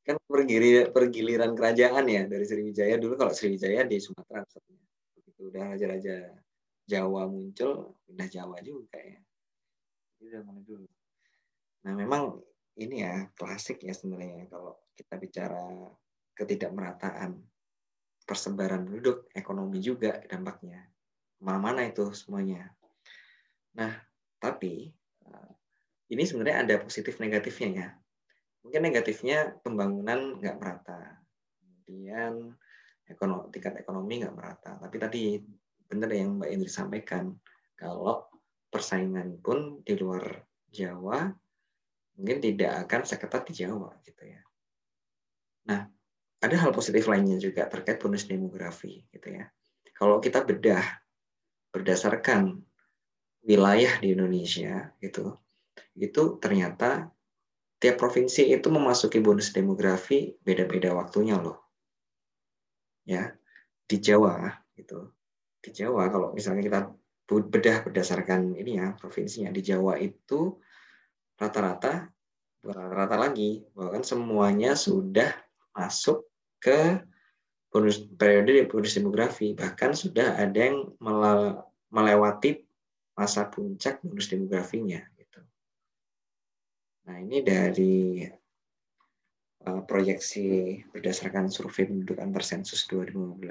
Kan 0.02 0.18
pergiliran, 0.26 0.90
pergiliran 0.90 1.52
kerajaan 1.54 2.10
ya 2.10 2.26
dari 2.26 2.42
Sriwijaya 2.42 2.98
dulu 2.98 3.14
kalau 3.14 3.30
Sriwijaya 3.30 3.86
di 3.86 4.02
Sumatera 4.02 4.42
Begitu 5.14 5.40
udah 5.54 5.78
raja-raja 5.78 6.34
Jawa 6.88 7.28
muncul, 7.30 7.94
udah 8.10 8.26
Jawa 8.26 8.58
juga 8.66 8.98
ya. 8.98 9.20
Itu 10.18 10.26
zaman 10.34 10.58
dulu. 10.66 10.90
Nah 11.86 11.92
memang 11.94 12.34
ini 12.82 13.06
ya 13.06 13.30
klasik 13.38 13.86
ya 13.86 13.94
sebenarnya 13.94 14.50
kalau 14.50 14.74
kita 14.98 15.14
bicara 15.22 15.62
ketidakmerataan 16.38 17.34
persebaran 18.28 18.86
penduduk, 18.86 19.26
ekonomi 19.34 19.82
juga 19.82 20.20
dampaknya. 20.28 20.84
Mana-mana 21.42 21.88
itu 21.88 22.12
semuanya. 22.14 22.70
Nah, 23.74 23.96
tapi 24.38 24.92
eh, 25.24 25.50
ini 26.14 26.22
sebenarnya 26.28 26.58
ada 26.62 26.76
positif 26.84 27.18
negatifnya 27.18 27.68
ya. 27.72 27.88
Mungkin 28.62 28.80
negatifnya 28.84 29.56
pembangunan 29.64 30.38
nggak 30.38 30.56
merata. 30.60 31.24
Kemudian 31.56 32.52
ekonomi, 33.08 33.48
tingkat 33.48 33.80
ekonomi 33.80 34.20
nggak 34.20 34.36
merata. 34.36 34.76
Tapi 34.76 34.96
tadi 35.00 35.22
benar 35.88 36.12
yang 36.12 36.36
Mbak 36.36 36.50
Indri 36.52 36.70
sampaikan, 36.70 37.32
kalau 37.72 38.28
persaingan 38.68 39.40
pun 39.40 39.80
di 39.80 39.96
luar 39.96 40.44
Jawa 40.68 41.32
mungkin 42.18 42.38
tidak 42.44 42.84
akan 42.84 43.00
seketat 43.08 43.42
di 43.48 43.64
Jawa 43.64 43.96
gitu 44.04 44.22
ya. 44.26 44.42
Nah, 45.70 45.88
ada 46.38 46.54
hal 46.54 46.70
positif 46.70 47.10
lainnya 47.10 47.38
juga 47.42 47.66
terkait 47.66 47.98
bonus 47.98 48.26
demografi 48.26 49.02
gitu 49.10 49.28
ya. 49.34 49.50
Kalau 49.94 50.22
kita 50.22 50.46
bedah 50.46 50.84
berdasarkan 51.74 52.62
wilayah 53.42 53.98
di 53.98 54.14
Indonesia 54.14 54.94
itu 55.02 55.34
itu 55.98 56.22
ternyata 56.38 57.10
tiap 57.78 57.98
provinsi 57.98 58.50
itu 58.50 58.70
memasuki 58.70 59.18
bonus 59.18 59.50
demografi 59.50 60.34
beda-beda 60.42 60.94
waktunya 60.94 61.38
loh. 61.38 61.58
Ya. 63.02 63.34
Di 63.88 63.96
Jawa 64.04 64.52
itu 64.76 65.00
di 65.64 65.72
Jawa 65.72 66.12
kalau 66.12 66.36
misalnya 66.36 66.60
kita 66.60 66.80
bedah 67.28 67.88
berdasarkan 67.88 68.52
ini 68.52 68.76
ya 68.78 68.92
provinsinya 68.94 69.48
di 69.48 69.64
Jawa 69.64 69.96
itu 69.96 70.60
rata-rata 71.40 72.08
rata-rata 72.60 73.16
lagi 73.16 73.64
bahkan 73.72 74.04
semuanya 74.04 74.76
sudah 74.76 75.32
masuk 75.72 76.27
ke 76.58 77.02
bonus 77.68 78.00
periode 78.16 78.66
bonus 78.66 78.96
demografi 78.96 79.52
bahkan 79.52 79.92
sudah 79.92 80.40
ada 80.40 80.72
yang 80.72 80.88
melewati 81.92 82.64
masa 83.18 83.50
puncak 83.50 84.00
bonus 84.02 84.30
demografinya 84.30 85.02
gitu. 85.18 85.40
Nah 87.06 87.16
ini 87.18 87.42
dari 87.42 88.24
uh, 89.66 89.82
proyeksi 89.84 90.78
berdasarkan 90.94 91.50
survei 91.50 91.86
penduduk 91.86 92.18
antar 92.22 92.46
sensus 92.46 92.86
2015 92.86 93.42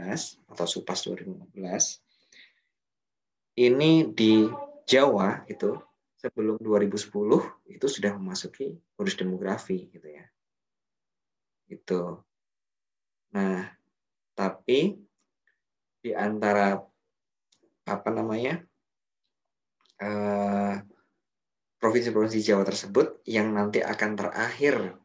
atau 0.50 0.66
SUPAS 0.66 1.00
2015 1.14 2.08
ini 3.58 4.06
di 4.14 4.46
Jawa 4.88 5.44
itu 5.50 5.76
sebelum 6.18 6.62
2010 6.62 7.12
itu 7.74 7.86
sudah 7.86 8.12
memasuki 8.18 8.78
bonus 8.98 9.18
demografi 9.18 9.90
gitu 9.90 10.08
ya. 10.08 10.26
Itu. 11.68 12.27
Nah, 13.36 13.68
tapi 14.38 14.96
di 16.00 16.12
antara 16.16 16.80
apa 17.88 18.10
namanya 18.12 18.62
eh, 20.00 20.76
provinsi-provinsi 21.80 22.40
Jawa 22.44 22.64
tersebut 22.64 23.24
yang 23.28 23.52
nanti 23.56 23.84
akan 23.84 24.12
terakhir 24.16 24.96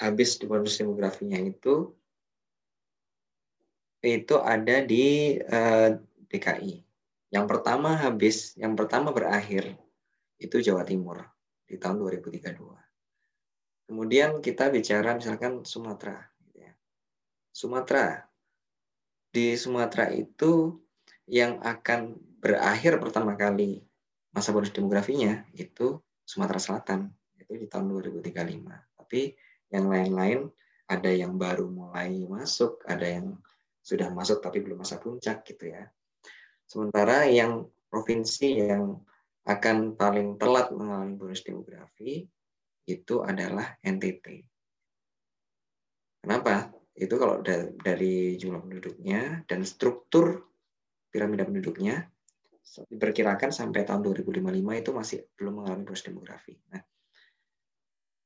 habis 0.00 0.40
di 0.40 0.48
bonus 0.48 0.80
demografinya 0.80 1.38
itu 1.38 1.92
itu 4.02 4.34
ada 4.42 4.82
di 4.82 5.38
eh, 5.38 5.90
DKI. 6.26 6.74
Yang 7.32 7.46
pertama 7.48 7.96
habis, 7.96 8.52
yang 8.58 8.74
pertama 8.74 9.14
berakhir 9.14 9.78
itu 10.36 10.58
Jawa 10.58 10.82
Timur 10.84 11.22
di 11.64 11.78
tahun 11.78 12.02
2032. 12.02 12.58
Kemudian 13.88 14.42
kita 14.42 14.68
bicara 14.68 15.16
misalkan 15.16 15.62
Sumatera. 15.62 16.31
Sumatera 17.52 18.24
di 19.32 19.56
Sumatera 19.56 20.08
itu 20.12 20.76
yang 21.28 21.60
akan 21.60 22.16
berakhir 22.42 22.98
pertama 22.98 23.38
kali 23.38 23.84
masa 24.32 24.50
bonus 24.50 24.72
demografinya 24.72 25.44
itu 25.52 26.00
Sumatera 26.24 26.58
Selatan 26.58 27.12
itu 27.36 27.52
di 27.56 27.66
tahun 27.68 27.92
2035. 27.92 28.64
Tapi 28.96 29.20
yang 29.68 29.92
lain-lain 29.92 30.48
ada 30.88 31.10
yang 31.12 31.36
baru 31.36 31.68
mulai 31.68 32.24
masuk, 32.24 32.80
ada 32.88 33.04
yang 33.04 33.36
sudah 33.84 34.08
masuk 34.08 34.40
tapi 34.40 34.64
belum 34.64 34.80
masa 34.80 34.96
puncak 34.96 35.44
gitu 35.44 35.72
ya. 35.72 35.84
Sementara 36.64 37.28
yang 37.28 37.68
provinsi 37.92 38.64
yang 38.64 38.96
akan 39.44 39.98
paling 40.00 40.40
telat 40.40 40.72
mengalami 40.72 41.20
bonus 41.20 41.44
demografi 41.44 42.24
itu 42.88 43.14
adalah 43.20 43.76
NTT. 43.84 44.48
Kenapa? 46.24 46.71
Itu 46.92 47.14
kalau 47.16 47.40
dari 47.80 48.36
jumlah 48.36 48.60
penduduknya 48.60 49.48
dan 49.48 49.64
struktur 49.64 50.44
piramida 51.08 51.48
penduduknya 51.48 52.04
diperkirakan 52.62 53.52
sampai 53.52 53.84
tahun 53.84 54.00
2055 54.12 54.80
itu 54.80 54.90
masih 54.92 55.18
belum 55.36 55.60
mengalami 55.60 55.84
proses 55.84 56.08
demografi. 56.08 56.56
Nah, 56.72 56.80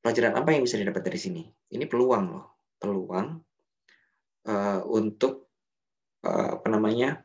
pelajaran 0.03 0.39
apa 0.39 0.49
yang 0.55 0.63
bisa 0.63 0.79
didapat 0.79 1.03
dari 1.03 1.19
sini? 1.19 1.43
Ini 1.47 1.83
peluang 1.87 2.25
loh, 2.31 2.45
peluang 2.79 3.27
uh, 4.47 4.81
untuk 4.87 5.51
uh, 6.23 6.59
apa 6.59 6.67
namanya 6.71 7.23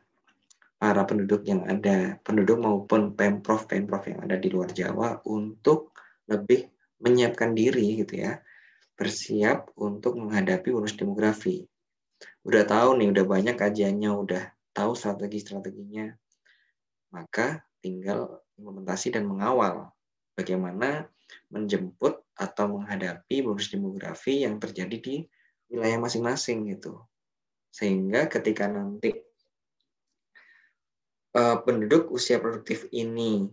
para 0.75 1.07
penduduk 1.07 1.47
yang 1.47 1.63
ada, 1.63 2.19
penduduk 2.19 2.59
maupun 2.59 3.15
pemprov 3.15 3.71
pemprov 3.71 4.03
yang 4.03 4.19
ada 4.27 4.35
di 4.35 4.51
luar 4.51 4.67
Jawa 4.75 5.23
untuk 5.31 5.95
lebih 6.27 6.67
menyiapkan 7.03 7.55
diri 7.55 8.03
gitu 8.03 8.19
ya 8.19 8.39
bersiap 8.93 9.73
untuk 9.77 10.17
menghadapi 10.17 10.69
bonus 10.69 10.93
demografi. 10.93 11.65
Udah 12.45 12.63
tahu 12.67 12.99
nih, 12.99 13.09
udah 13.09 13.25
banyak 13.25 13.55
kajiannya, 13.57 14.11
udah 14.11 14.43
tahu 14.75 14.93
strategi-strateginya. 14.93 16.13
Maka 17.13 17.61
tinggal 17.83 18.41
implementasi 18.57 19.13
dan 19.13 19.27
mengawal 19.27 19.91
bagaimana 20.33 21.09
menjemput 21.49 22.21
atau 22.33 22.79
menghadapi 22.79 23.45
bonus 23.45 23.69
demografi 23.69 24.45
yang 24.45 24.57
terjadi 24.57 24.97
di 24.97 25.15
wilayah 25.69 26.01
masing-masing 26.01 26.69
gitu. 26.73 27.01
Sehingga 27.73 28.29
ketika 28.29 28.69
nanti 28.69 29.13
uh, 31.33 31.57
penduduk 31.61 32.09
usia 32.13 32.37
produktif 32.37 32.85
ini 32.93 33.49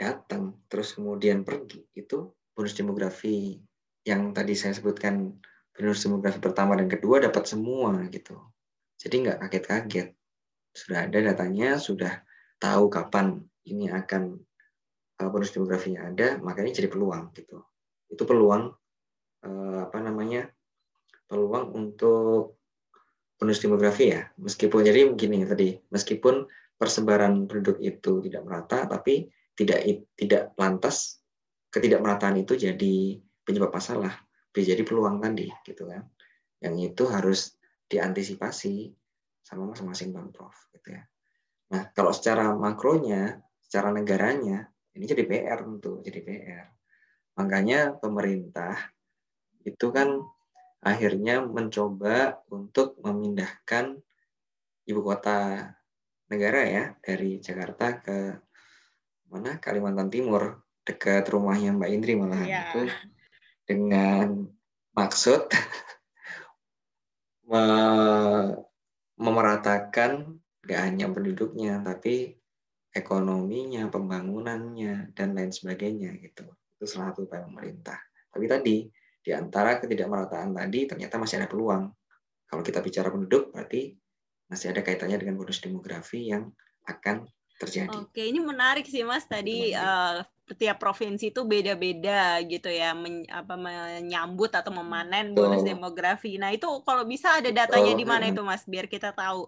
datang 0.00 0.56
terus 0.72 0.96
kemudian 0.96 1.44
pergi 1.44 1.84
itu 1.92 2.32
bonus 2.56 2.72
demografi 2.72 3.60
yang 4.10 4.34
tadi 4.34 4.58
saya 4.58 4.74
sebutkan 4.74 5.38
bonus 5.70 6.02
demografi 6.02 6.42
pertama 6.42 6.74
dan 6.74 6.90
kedua 6.90 7.22
dapat 7.22 7.46
semua 7.46 7.94
gitu. 8.10 8.34
Jadi 8.98 9.14
nggak 9.24 9.38
kaget-kaget. 9.46 10.08
Sudah 10.74 11.06
ada 11.06 11.18
datanya, 11.22 11.78
sudah 11.78 12.20
tahu 12.58 12.90
kapan 12.90 13.40
ini 13.64 13.86
akan 13.88 14.36
uh, 15.22 15.28
bonus 15.30 15.54
demografinya 15.54 16.10
ada, 16.10 16.36
makanya 16.42 16.82
jadi 16.82 16.90
peluang 16.90 17.30
gitu. 17.38 17.62
Itu 18.10 18.26
peluang 18.26 18.74
uh, 19.46 19.78
apa 19.86 19.98
namanya? 20.02 20.50
peluang 21.30 21.70
untuk 21.78 22.58
bonus 23.38 23.62
demografi 23.62 24.10
ya. 24.10 24.26
Meskipun 24.34 24.82
jadi 24.82 25.06
begini 25.14 25.46
tadi, 25.46 25.78
meskipun 25.94 26.42
persebaran 26.74 27.46
penduduk 27.46 27.78
itu 27.78 28.18
tidak 28.26 28.42
merata, 28.42 28.90
tapi 28.90 29.30
tidak 29.54 30.10
tidak 30.18 30.50
lantas 30.58 31.22
ketidakmerataan 31.70 32.42
itu 32.42 32.58
jadi 32.58 33.22
penyebab 33.50 33.74
masalah. 33.74 34.14
Bisa 34.54 34.74
jadi 34.74 34.82
peluang 34.86 35.18
tadi 35.18 35.50
gitu 35.66 35.90
kan. 35.90 36.06
Yang 36.62 36.94
itu 36.94 37.02
harus 37.10 37.40
diantisipasi 37.90 38.94
sama 39.42 39.74
masing-masing 39.74 40.14
pemprov 40.14 40.54
gitu 40.70 40.94
ya. 40.94 41.02
Nah 41.74 41.90
kalau 41.90 42.14
secara 42.14 42.54
makronya 42.54 43.42
secara 43.58 43.90
negaranya 43.90 44.70
ini 44.94 45.04
jadi 45.06 45.22
PR 45.26 45.58
tentu 45.62 46.02
jadi 46.02 46.22
PR 46.22 46.66
makanya 47.38 47.94
pemerintah 47.94 48.74
itu 49.62 49.90
kan 49.94 50.18
akhirnya 50.82 51.44
mencoba 51.44 52.42
untuk 52.50 52.98
memindahkan 53.04 54.00
ibu 54.88 55.00
kota 55.04 55.70
negara 56.30 56.60
ya 56.64 56.84
dari 57.04 57.38
Jakarta 57.38 58.00
ke 58.00 58.18
mana? 59.30 59.62
Kalimantan 59.62 60.10
Timur 60.10 60.58
dekat 60.82 61.28
rumahnya 61.30 61.76
Mbak 61.76 61.90
Indri 61.92 62.12
malahan. 62.18 62.48
Ya. 62.48 62.62
itu 62.72 62.90
dengan 63.70 64.50
maksud 64.98 65.46
memeratakan 69.22 70.42
gak 70.66 70.80
hanya 70.82 71.06
penduduknya 71.14 71.78
tapi 71.86 72.34
ekonominya, 72.90 73.86
pembangunannya 73.86 75.14
dan 75.14 75.38
lain 75.38 75.54
sebagainya 75.54 76.18
gitu. 76.18 76.50
Itu 76.74 76.90
salah 76.90 77.14
satu 77.14 77.30
upaya 77.30 77.46
pemerintah. 77.46 78.02
Tapi 78.34 78.50
tadi 78.50 78.76
di 79.22 79.30
antara 79.30 79.78
ketidakmerataan 79.78 80.50
tadi 80.50 80.90
ternyata 80.90 81.22
masih 81.22 81.38
ada 81.38 81.46
peluang. 81.46 81.86
Kalau 82.50 82.66
kita 82.66 82.82
bicara 82.82 83.14
penduduk 83.14 83.54
berarti 83.54 83.94
masih 84.50 84.74
ada 84.74 84.82
kaitannya 84.82 85.22
dengan 85.22 85.38
bonus 85.38 85.62
demografi 85.62 86.34
yang 86.34 86.50
akan 86.90 87.30
terjadi. 87.62 87.94
Oke, 87.94 88.26
ini 88.26 88.42
menarik 88.42 88.88
sih 88.90 89.06
Mas 89.06 89.30
tadi 89.30 89.70
uh, 89.70 90.26
setiap 90.50 90.82
provinsi 90.82 91.30
itu 91.30 91.46
beda-beda 91.46 92.42
gitu 92.42 92.66
ya 92.66 92.90
men, 92.90 93.22
apa 93.30 93.54
menyambut 93.54 94.50
atau 94.50 94.74
memanen 94.74 95.30
bonus 95.30 95.62
demografi. 95.62 96.34
Nah, 96.42 96.50
itu 96.50 96.66
kalau 96.82 97.06
bisa 97.06 97.38
ada 97.38 97.54
datanya 97.54 97.94
di 97.94 98.02
mana 98.02 98.26
itu 98.26 98.42
Mas 98.42 98.66
biar 98.66 98.90
kita 98.90 99.14
tahu. 99.14 99.46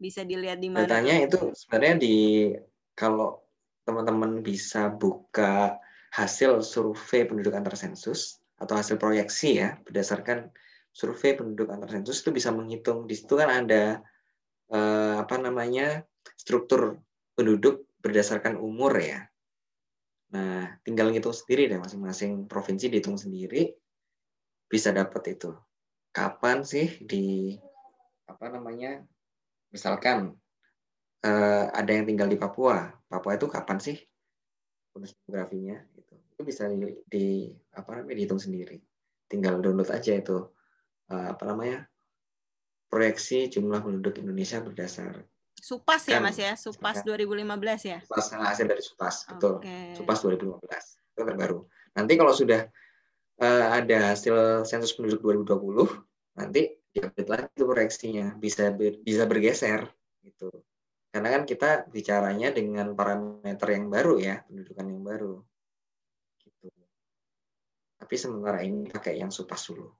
Bisa 0.00 0.24
dilihat 0.24 0.56
di 0.56 0.72
mana. 0.72 0.88
Datanya 0.88 1.28
itu 1.28 1.52
sebenarnya 1.52 1.96
di 2.00 2.16
kalau 2.96 3.44
teman-teman 3.84 4.40
bisa 4.40 4.88
buka 4.88 5.76
hasil 6.16 6.64
survei 6.64 7.28
penduduk 7.28 7.52
antar 7.52 7.76
sensus 7.76 8.40
atau 8.56 8.72
hasil 8.80 8.96
proyeksi 8.96 9.60
ya 9.60 9.76
berdasarkan 9.84 10.48
survei 10.88 11.36
penduduk 11.36 11.68
antar 11.68 12.00
sensus 12.00 12.24
itu 12.24 12.32
bisa 12.32 12.48
menghitung 12.48 13.04
di 13.04 13.12
situ 13.12 13.36
kan 13.36 13.52
ada 13.52 14.00
eh, 14.72 15.14
apa 15.20 15.36
namanya 15.36 16.08
struktur 16.40 16.96
penduduk 17.36 17.84
berdasarkan 18.00 18.56
umur 18.56 18.96
ya. 18.96 19.28
Nah, 20.34 20.74
tinggal 20.82 21.14
ngitung 21.14 21.36
sendiri 21.36 21.70
deh 21.70 21.78
masing-masing 21.78 22.50
provinsi 22.50 22.90
dihitung 22.90 23.14
sendiri 23.14 23.70
bisa 24.66 24.90
dapat 24.90 25.38
itu. 25.38 25.54
Kapan 26.10 26.66
sih 26.66 26.98
di 27.04 27.54
apa 28.26 28.50
namanya? 28.50 29.04
Misalkan 29.70 30.34
eh, 31.22 31.66
ada 31.70 31.90
yang 31.92 32.08
tinggal 32.08 32.26
di 32.26 32.38
Papua. 32.40 32.90
Papua 33.06 33.38
itu 33.38 33.46
kapan 33.46 33.78
sih 33.78 33.96
bonus 34.90 35.14
demografinya 35.22 35.78
itu. 35.94 36.14
Itu 36.34 36.42
bisa 36.42 36.66
di, 36.72 36.98
di 37.06 37.26
apa 37.76 38.00
namanya 38.00 38.16
dihitung 38.18 38.42
sendiri. 38.42 38.82
Tinggal 39.30 39.62
download 39.62 39.92
aja 39.94 40.16
itu 40.18 40.50
eh, 41.12 41.28
apa 41.30 41.44
namanya? 41.46 41.86
proyeksi 42.86 43.50
jumlah 43.50 43.82
penduduk 43.82 44.22
Indonesia 44.22 44.62
berdasar 44.62 45.26
Supas 45.66 46.06
ya 46.06 46.22
kan, 46.22 46.30
Mas 46.30 46.38
ya, 46.38 46.54
Supas 46.54 47.02
2015 47.02 47.90
ya. 47.90 47.98
Supas 48.06 48.26
hasil 48.38 48.70
dari 48.70 48.82
Supas, 48.86 49.26
betul. 49.26 49.58
Okay. 49.58 49.98
Supas 49.98 50.22
2015 50.22 50.62
itu 50.62 51.22
terbaru. 51.26 51.66
Nanti 51.98 52.12
kalau 52.14 52.30
sudah 52.30 52.70
uh, 53.42 53.66
ada 53.74 54.14
hasil 54.14 54.62
sensus 54.62 54.94
penduduk 54.94 55.26
2020, 55.26 55.90
nanti 56.38 56.70
diupdate 56.94 57.26
lagi 57.26 57.50
itu 57.50 57.64
proyeksinya, 57.66 58.26
bisa 58.38 58.70
ber, 58.70 59.02
bisa 59.02 59.26
bergeser 59.26 59.90
gitu. 60.22 60.54
Karena 61.10 61.34
kan 61.34 61.42
kita 61.42 61.90
bicaranya 61.90 62.54
dengan 62.54 62.94
parameter 62.94 63.66
yang 63.74 63.90
baru 63.90 64.22
ya, 64.22 64.46
pendudukan 64.46 64.86
yang 64.86 65.02
baru. 65.02 65.34
Gitu. 66.46 66.70
Tapi 67.98 68.14
sementara 68.14 68.62
ini 68.62 68.86
pakai 68.86 69.18
yang 69.18 69.34
Supas 69.34 69.66
dulu. 69.66 69.90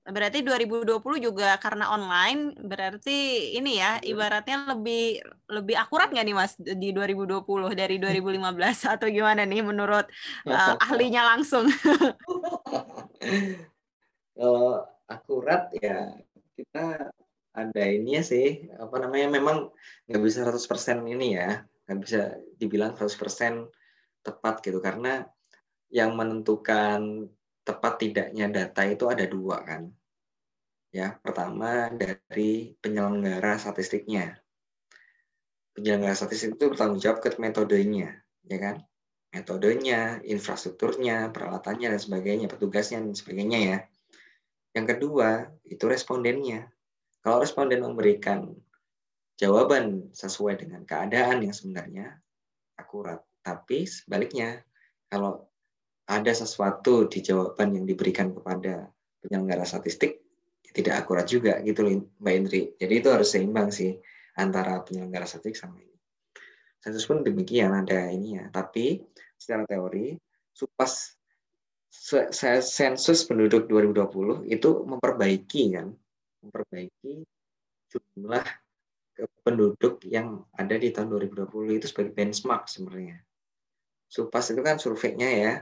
Berarti 0.00 0.40
2020 0.40 0.96
juga 1.20 1.60
karena 1.60 1.92
online, 1.92 2.56
berarti 2.56 3.52
ini 3.52 3.76
ya 3.76 4.00
iya. 4.00 4.08
ibaratnya 4.08 4.72
lebih 4.72 5.20
lebih 5.52 5.76
akurat 5.76 6.08
nggak 6.08 6.24
nih 6.24 6.36
Mas 6.36 6.56
di 6.56 6.88
2020 6.96 7.44
dari 7.76 8.00
2015 8.00 8.96
atau 8.96 9.06
gimana 9.12 9.44
nih 9.44 9.60
menurut 9.60 10.08
uh, 10.48 10.74
ahlinya 10.80 11.36
langsung? 11.36 11.68
Kalau 14.40 14.88
akurat 15.04 15.68
ya 15.76 16.16
kita 16.56 17.12
ada 17.50 17.84
ini 17.84 18.16
ya 18.16 18.22
sih 18.24 18.72
apa 18.78 19.04
namanya 19.04 19.36
memang 19.36 19.68
nggak 20.08 20.22
bisa 20.22 20.46
100% 20.46 21.12
ini 21.12 21.36
ya 21.36 21.60
nggak 21.84 22.00
bisa 22.00 22.20
dibilang 22.56 22.94
100% 22.94 23.68
tepat 24.22 24.54
gitu 24.62 24.78
karena 24.78 25.26
yang 25.90 26.14
menentukan 26.14 27.26
tepat 27.70 28.02
tidaknya 28.02 28.50
data 28.50 28.82
itu 28.82 29.06
ada 29.06 29.24
dua 29.30 29.62
kan 29.62 29.86
Ya, 30.90 31.14
pertama 31.22 31.86
dari 31.94 32.74
penyelenggara 32.82 33.62
statistiknya. 33.62 34.42
Penyelenggara 35.70 36.18
statistik 36.18 36.58
itu 36.58 36.66
bertanggung 36.66 36.98
jawab 36.98 37.22
ke 37.22 37.30
metodenya, 37.38 38.18
ya 38.42 38.58
kan? 38.58 38.82
Metodenya, 39.30 40.18
infrastrukturnya, 40.26 41.30
peralatannya 41.30 41.94
dan 41.94 42.00
sebagainya, 42.02 42.50
petugasnya 42.50 43.06
dan 43.06 43.14
sebagainya 43.14 43.58
ya. 43.62 43.78
Yang 44.74 44.86
kedua, 44.98 45.46
itu 45.62 45.86
respondennya. 45.86 46.66
Kalau 47.22 47.38
responden 47.38 47.86
memberikan 47.86 48.50
jawaban 49.38 50.10
sesuai 50.10 50.58
dengan 50.58 50.82
keadaan 50.82 51.46
yang 51.46 51.54
sebenarnya 51.54 52.18
akurat. 52.74 53.22
Tapi 53.46 53.86
sebaliknya, 53.86 54.66
kalau 55.06 55.46
ada 56.10 56.34
sesuatu 56.34 57.06
di 57.06 57.22
jawaban 57.22 57.78
yang 57.78 57.86
diberikan 57.86 58.34
kepada 58.34 58.90
penyelenggara 59.22 59.62
statistik 59.62 60.18
tidak 60.70 61.06
akurat 61.06 61.26
juga 61.26 61.62
gitu 61.62 61.86
loh 61.86 62.02
Mbak 62.18 62.34
Indri. 62.34 62.62
Jadi 62.78 62.94
itu 62.98 63.08
harus 63.10 63.30
seimbang 63.30 63.70
sih 63.70 63.94
antara 64.38 64.82
penyelenggara 64.82 65.26
statistik 65.26 65.58
sama 65.58 65.78
ini. 65.78 65.94
Sensus 66.82 67.06
pun 67.06 67.22
demikian 67.22 67.74
ada 67.74 68.10
ini 68.10 68.38
ya. 68.38 68.50
Tapi 68.50 68.98
secara 69.38 69.66
teori 69.66 70.18
supas 70.50 71.14
sensus 71.90 73.26
penduduk 73.26 73.66
2020 73.66 74.46
itu 74.46 74.70
memperbaiki 74.86 75.62
kan, 75.74 75.90
memperbaiki 76.46 77.26
jumlah 77.90 78.46
penduduk 79.42 80.00
yang 80.06 80.46
ada 80.54 80.78
di 80.78 80.94
tahun 80.94 81.10
2020 81.18 81.82
itu 81.82 81.86
sebagai 81.90 82.14
benchmark 82.14 82.70
sebenarnya. 82.70 83.18
Supas 84.06 84.54
itu 84.54 84.62
kan 84.62 84.78
surveinya 84.78 85.28
ya. 85.28 85.54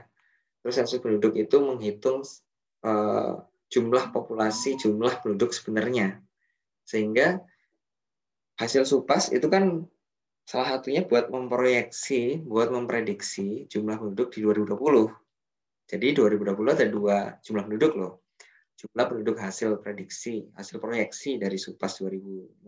Terus 0.59 0.75
sensus 0.75 0.99
penduduk 0.99 1.39
itu 1.39 1.57
menghitung 1.63 2.23
uh, 2.83 3.33
jumlah 3.69 4.11
populasi, 4.11 4.75
jumlah 4.75 5.21
penduduk 5.23 5.55
sebenarnya. 5.55 6.19
Sehingga 6.83 7.39
hasil 8.59 8.83
SUPAS 8.83 9.31
itu 9.31 9.47
kan 9.47 9.85
salah 10.43 10.77
satunya 10.77 11.05
buat 11.05 11.29
memproyeksi, 11.29 12.41
buat 12.43 12.73
memprediksi 12.73 13.69
jumlah 13.69 14.01
penduduk 14.01 14.33
di 14.33 14.43
2020. 14.43 14.75
Jadi 15.89 16.07
2020 16.13 16.75
ada 16.75 16.87
dua 16.89 17.17
jumlah 17.45 17.63
penduduk 17.69 17.93
loh. 17.97 18.13
Jumlah 18.79 19.05
penduduk 19.11 19.37
hasil 19.37 19.77
prediksi, 19.83 20.49
hasil 20.57 20.81
proyeksi 20.81 21.37
dari 21.37 21.59
SUPAS 21.59 22.01
2015 22.03 22.65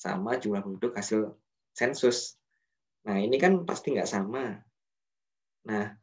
sama 0.00 0.40
jumlah 0.40 0.64
penduduk 0.64 0.96
hasil 0.96 1.36
sensus. 1.76 2.40
Nah 3.04 3.20
ini 3.20 3.36
kan 3.36 3.68
pasti 3.68 3.92
nggak 3.92 4.08
sama. 4.08 4.56
Nah 5.68 5.99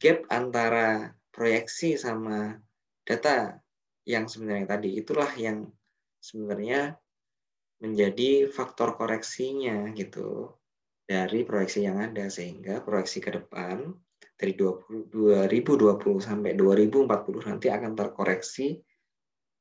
gap 0.00 0.24
antara 0.32 1.12
proyeksi 1.28 2.00
sama 2.00 2.56
data 3.04 3.60
yang 4.08 4.26
sebenarnya 4.26 4.66
tadi 4.66 4.96
itulah 4.96 5.30
yang 5.36 5.68
sebenarnya 6.18 6.96
menjadi 7.80 8.48
faktor 8.48 8.96
koreksinya 8.96 9.92
gitu 9.92 10.56
dari 11.04 11.44
proyeksi 11.44 11.84
yang 11.84 12.00
ada 12.00 12.32
sehingga 12.32 12.80
proyeksi 12.80 13.20
ke 13.20 13.30
depan 13.34 13.92
dari 14.40 14.56
20, 14.56 15.12
2020 15.12 16.00
sampai 16.20 16.56
2040 16.56 17.48
nanti 17.48 17.68
akan 17.68 17.92
terkoreksi 17.92 18.80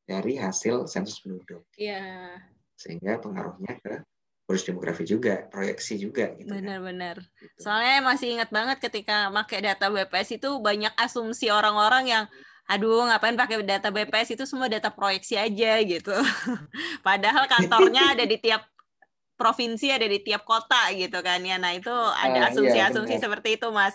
dari 0.07 0.39
hasil 0.39 0.87
sensus 0.87 1.19
penduduk. 1.19 1.67
Iya. 1.75 2.39
Sehingga 2.79 3.19
pengaruhnya 3.19 3.75
ke 3.77 3.93
bonus 4.49 4.65
demografi 4.65 5.05
juga, 5.05 5.45
proyeksi 5.53 6.01
juga 6.01 6.33
gitu. 6.33 6.49
Kan. 6.49 6.65
Benar-benar. 6.65 7.21
Gitu. 7.37 7.61
Soalnya 7.61 8.01
masih 8.01 8.33
ingat 8.33 8.49
banget 8.49 8.81
ketika 8.81 9.29
pakai 9.29 9.61
data 9.61 9.93
BPS 9.93 10.41
itu 10.41 10.49
banyak 10.57 10.89
asumsi 10.97 11.53
orang-orang 11.53 12.09
yang 12.09 12.25
aduh 12.65 13.05
ngapain 13.05 13.37
pakai 13.37 13.61
data 13.61 13.93
BPS 13.93 14.33
itu 14.33 14.49
semua 14.49 14.65
data 14.65 14.89
proyeksi 14.89 15.37
aja 15.37 15.77
gitu. 15.85 16.17
Padahal 17.05 17.45
kantornya 17.45 18.17
ada 18.17 18.25
di 18.25 18.41
tiap 18.41 18.65
provinsi, 19.37 19.93
ada 19.93 20.09
di 20.09 20.17
tiap 20.25 20.41
kota 20.49 20.89
gitu 20.97 21.21
kan 21.21 21.45
ya. 21.45 21.61
Nah 21.61 21.77
itu 21.77 21.93
ada 21.93 22.49
ah, 22.49 22.49
iya, 22.49 22.49
asumsi-asumsi 22.49 23.21
iya, 23.21 23.21
seperti 23.21 23.61
itu 23.61 23.69
mas. 23.69 23.93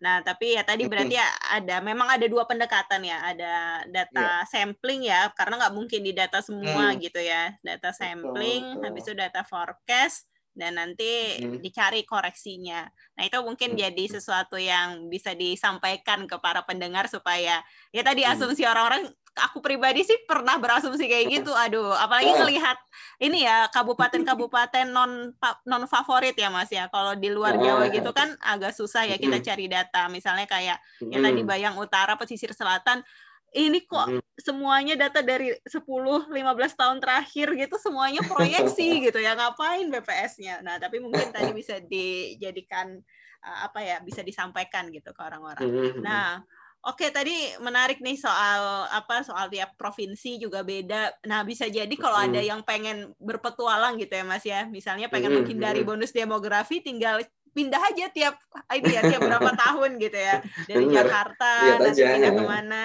Nah 0.00 0.24
tapi 0.24 0.56
ya 0.56 0.64
tadi 0.64 0.88
berarti 0.88 1.14
ya 1.14 1.28
ada 1.52 1.84
memang 1.84 2.08
ada 2.08 2.24
dua 2.24 2.48
pendekatan 2.48 3.04
ya, 3.04 3.20
ada 3.20 3.84
data 3.84 4.42
yeah. 4.42 4.48
sampling 4.48 5.04
ya, 5.04 5.28
karena 5.36 5.60
nggak 5.60 5.74
mungkin 5.76 6.00
di 6.00 6.16
data 6.16 6.40
semua 6.40 6.90
hmm. 6.90 6.98
gitu 7.04 7.20
ya, 7.20 7.52
data 7.60 7.92
sampling, 7.92 8.64
betul, 8.64 8.76
betul. 8.80 8.86
habis 8.88 9.02
itu 9.04 9.14
data 9.14 9.40
forecast, 9.44 10.24
dan 10.56 10.76
nanti 10.76 11.38
hmm. 11.38 11.62
dicari 11.62 12.02
koreksinya. 12.02 12.84
Nah, 13.16 13.22
itu 13.22 13.38
mungkin 13.40 13.76
hmm. 13.76 13.80
jadi 13.80 14.04
sesuatu 14.18 14.58
yang 14.58 15.06
bisa 15.06 15.36
disampaikan 15.36 16.26
ke 16.26 16.36
para 16.42 16.66
pendengar 16.66 17.06
supaya 17.06 17.62
ya 17.94 18.02
tadi 18.02 18.26
hmm. 18.26 18.32
asumsi 18.34 18.66
orang-orang 18.66 19.08
aku 19.36 19.62
pribadi 19.62 20.02
sih 20.02 20.16
pernah 20.26 20.58
berasumsi 20.58 21.06
kayak 21.06 21.26
gitu. 21.40 21.52
Aduh, 21.54 21.94
apalagi 21.94 22.34
ngelihat 22.34 22.78
ini 23.22 23.46
ya 23.46 23.70
kabupaten-kabupaten 23.70 24.90
non 24.90 25.34
non 25.66 25.84
favorit 25.86 26.34
ya 26.34 26.50
Mas 26.50 26.70
ya. 26.72 26.90
Kalau 26.90 27.14
di 27.14 27.30
luar 27.30 27.56
Jawa 27.56 27.86
gitu 27.92 28.10
kan 28.10 28.34
agak 28.42 28.74
susah 28.74 29.06
ya 29.06 29.16
kita 29.16 29.38
cari 29.40 29.70
data. 29.70 30.10
Misalnya 30.10 30.50
kayak 30.50 30.78
yang 31.04 31.22
tadi 31.22 31.42
Bayang 31.46 31.76
Utara, 31.78 32.18
pesisir 32.18 32.50
selatan 32.50 33.06
ini 33.50 33.82
kok 33.82 34.22
semuanya 34.38 34.94
data 34.94 35.26
dari 35.26 35.50
10 35.66 35.82
15 35.82 36.30
tahun 36.78 37.02
terakhir 37.02 37.50
gitu 37.58 37.76
semuanya 37.82 38.22
proyeksi 38.22 38.88
gitu 39.10 39.18
ya 39.18 39.34
ngapain 39.34 39.90
BPS-nya. 39.90 40.62
Nah, 40.62 40.78
tapi 40.78 41.02
mungkin 41.02 41.34
tadi 41.34 41.50
bisa 41.50 41.82
dijadikan 41.82 42.94
uh, 43.42 43.58
apa 43.66 43.82
ya 43.82 43.96
bisa 44.06 44.22
disampaikan 44.22 44.86
gitu 44.94 45.10
ke 45.10 45.20
orang-orang. 45.20 45.66
Nah, 45.98 46.46
oke 46.86 47.06
tadi 47.12 47.34
menarik 47.60 48.00
nih 48.00 48.16
soal 48.16 48.88
apa 48.88 49.20
soal 49.20 49.52
tiap 49.52 49.76
provinsi 49.76 50.40
juga 50.40 50.64
beda. 50.64 51.24
Nah, 51.28 51.44
bisa 51.44 51.68
jadi 51.68 51.92
kalau 51.98 52.16
hmm. 52.16 52.26
ada 52.32 52.40
yang 52.40 52.60
pengen 52.64 53.12
berpetualang 53.20 54.00
gitu 54.00 54.16
ya 54.16 54.24
Mas 54.24 54.44
ya. 54.46 54.64
Misalnya 54.68 55.12
pengen 55.12 55.36
menghindari 55.36 55.84
bonus 55.84 56.14
demografi 56.14 56.80
tinggal 56.80 57.20
pindah 57.50 57.82
aja 57.82 58.06
tiap 58.14 58.38
ini 58.70 58.94
ya 58.94 59.02
tiap 59.02 59.26
berapa 59.26 59.50
tahun 59.58 59.98
gitu 59.98 60.14
ya 60.14 60.38
dari 60.70 60.86
Bener. 60.86 61.02
Jakarta 61.02 61.50
nanti 61.82 61.98
pindah 61.98 62.30
ke 62.30 62.44
mana 62.46 62.84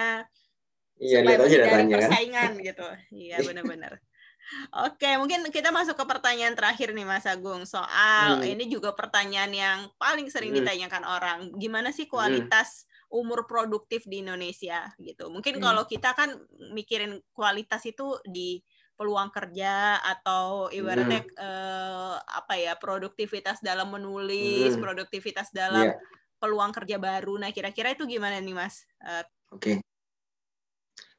Iya, 0.96 1.18
lihat 1.28 1.40
aja 1.44 1.56
datanya 1.60 1.84
kan. 1.84 2.00
persaingan 2.00 2.50
gitu. 2.72 2.86
Iya, 3.12 3.36
benar-benar. 3.44 3.92
Oke, 4.86 5.10
mungkin 5.18 5.42
kita 5.50 5.74
masuk 5.74 5.98
ke 5.98 6.04
pertanyaan 6.06 6.54
terakhir 6.54 6.94
nih 6.94 7.02
Mas 7.02 7.26
Agung 7.26 7.66
soal 7.66 8.40
hmm. 8.40 8.52
ini 8.54 8.64
juga 8.70 8.94
pertanyaan 8.94 9.50
yang 9.50 9.78
paling 9.98 10.30
sering 10.30 10.54
hmm. 10.54 10.62
ditanyakan 10.62 11.02
orang. 11.02 11.38
Gimana 11.58 11.90
sih 11.90 12.06
hmm. 12.06 12.12
kualitas 12.14 12.86
hmm. 12.86 12.95
Umur 13.12 13.46
produktif 13.46 14.04
di 14.04 14.22
Indonesia 14.22 14.90
gitu? 14.98 15.30
Mungkin 15.30 15.58
hmm. 15.58 15.62
kalau 15.62 15.82
kita 15.86 16.12
kan 16.12 16.34
mikirin 16.74 17.22
kualitas 17.30 17.82
itu 17.86 18.18
di 18.26 18.60
peluang 18.96 19.28
kerja 19.28 20.00
atau 20.00 20.72
ibaratnya 20.72 21.20
hmm. 21.20 21.36
eh, 21.36 22.16
apa 22.20 22.54
ya 22.56 22.74
produktivitas 22.80 23.60
dalam 23.60 23.92
menulis, 23.92 24.74
hmm. 24.74 24.82
produktivitas 24.82 25.52
dalam 25.52 25.92
yeah. 25.92 25.96
peluang 26.40 26.72
kerja 26.72 26.96
baru. 26.96 27.36
Nah, 27.36 27.52
kira-kira 27.52 27.92
itu 27.92 28.08
gimana 28.08 28.40
nih 28.40 28.56
Mas? 28.56 28.88
Uh, 29.04 29.22
Oke. 29.52 29.60
Okay 29.60 29.76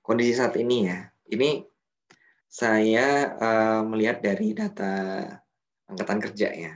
kondisi 0.08 0.40
saat 0.40 0.56
ini 0.56 0.88
ya, 0.88 1.12
ini 1.36 1.68
saya 2.48 3.36
uh, 3.36 3.84
melihat 3.84 4.24
dari 4.24 4.56
data 4.56 5.20
angkatan 5.92 6.24
kerja 6.24 6.50
ya. 6.56 6.74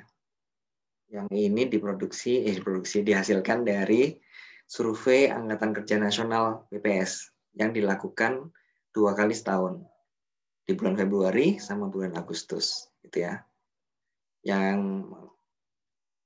Yang 1.08 1.28
ini 1.32 1.64
diproduksi, 1.72 2.44
eh 2.44 2.60
diproduksi 2.60 3.08
dihasilkan 3.08 3.64
dari 3.64 4.12
survei 4.72 5.28
angkatan 5.28 5.76
kerja 5.76 6.00
nasional 6.00 6.64
BPS 6.72 7.36
yang 7.60 7.76
dilakukan 7.76 8.56
dua 8.96 9.12
kali 9.12 9.36
setahun 9.36 9.84
di 10.64 10.72
bulan 10.80 10.96
Februari 10.96 11.60
sama 11.60 11.92
bulan 11.92 12.16
Agustus, 12.16 12.88
gitu 13.04 13.28
ya. 13.28 13.44
Yang 14.48 15.12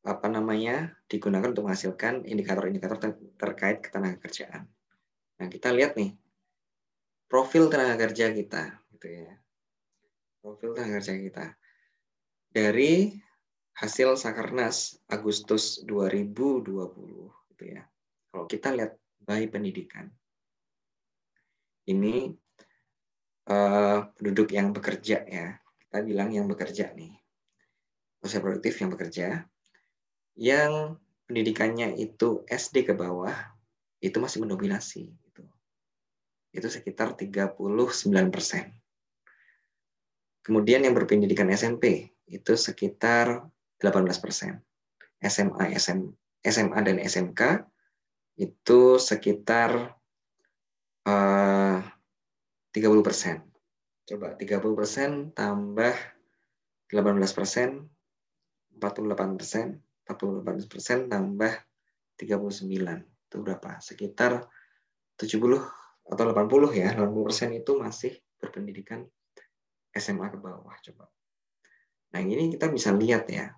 apa 0.06 0.30
namanya 0.30 0.94
digunakan 1.10 1.50
untuk 1.50 1.66
menghasilkan 1.66 2.30
indikator-indikator 2.30 3.02
ter 3.02 3.12
terkait 3.42 3.82
ketenaga 3.82 4.22
kerjaan. 4.22 4.70
Nah 5.42 5.50
kita 5.50 5.74
lihat 5.74 5.98
nih 5.98 6.14
profil 7.26 7.68
tenaga 7.74 7.98
kerja 7.98 8.30
kita 8.30 8.86
gitu 8.96 9.08
ya 9.10 9.34
profil 10.40 10.78
tenaga 10.78 11.02
kerja 11.02 11.14
kita 11.18 11.46
dari 12.54 13.12
hasil 13.76 14.16
Sakernas 14.16 15.02
Agustus 15.10 15.82
2020 15.84 16.70
gitu 17.52 17.64
ya 17.66 17.84
kalau 18.36 18.52
kita 18.52 18.76
lihat 18.76 19.00
by 19.24 19.48
pendidikan 19.48 20.12
ini 21.88 22.34
uh, 23.48 24.10
penduduk 24.18 24.52
yang 24.52 24.74
bekerja 24.74 25.24
ya. 25.24 25.56
Kita 25.80 26.02
bilang 26.04 26.34
yang 26.34 26.50
bekerja 26.50 26.92
nih. 26.92 27.14
Usia 28.20 28.42
produktif 28.42 28.76
yang 28.82 28.92
bekerja. 28.92 29.46
Yang 30.36 31.00
pendidikannya 31.30 31.96
itu 31.96 32.44
SD 32.50 32.92
ke 32.92 32.94
bawah, 32.98 33.34
itu 34.04 34.18
masih 34.20 34.44
mendominasi. 34.44 35.14
Gitu. 35.14 35.44
Itu 36.52 36.68
sekitar 36.68 37.16
39 37.16 37.56
persen. 38.34 38.76
Kemudian 40.44 40.86
yang 40.86 40.94
berpendidikan 40.94 41.50
SMP, 41.54 42.14
itu 42.28 42.54
sekitar 42.54 43.46
18 43.80 44.22
persen. 44.22 44.62
SMA, 45.24 45.74
SM, 45.74 46.12
SMA 46.46 46.80
dan 46.86 46.98
SMK 47.02 47.66
itu 48.36 49.00
sekitar 49.00 49.96
uh, 51.08 51.80
30 52.76 53.08
persen. 53.08 53.40
Coba 54.06 54.36
30 54.36 54.62
persen 54.78 55.10
tambah 55.32 55.96
18 56.92 57.38
persen, 57.38 57.88
48 58.78 59.40
persen, 59.40 59.80
48 60.06 60.72
persen 60.72 60.98
tambah 61.10 61.54
39. 62.20 62.70
Itu 63.32 63.36
berapa? 63.42 63.80
Sekitar 63.82 64.46
70 65.18 65.64
atau 66.06 66.24
80 66.30 66.80
ya. 66.80 66.94
80 66.94 67.28
persen 67.28 67.50
itu 67.56 67.72
masih 67.80 68.14
berpendidikan 68.38 69.08
SMA 69.96 70.28
ke 70.30 70.38
bawah. 70.38 70.76
Coba. 70.84 71.08
Nah 72.14 72.20
ini 72.22 72.52
kita 72.54 72.70
bisa 72.70 72.92
lihat 72.94 73.26
ya. 73.32 73.56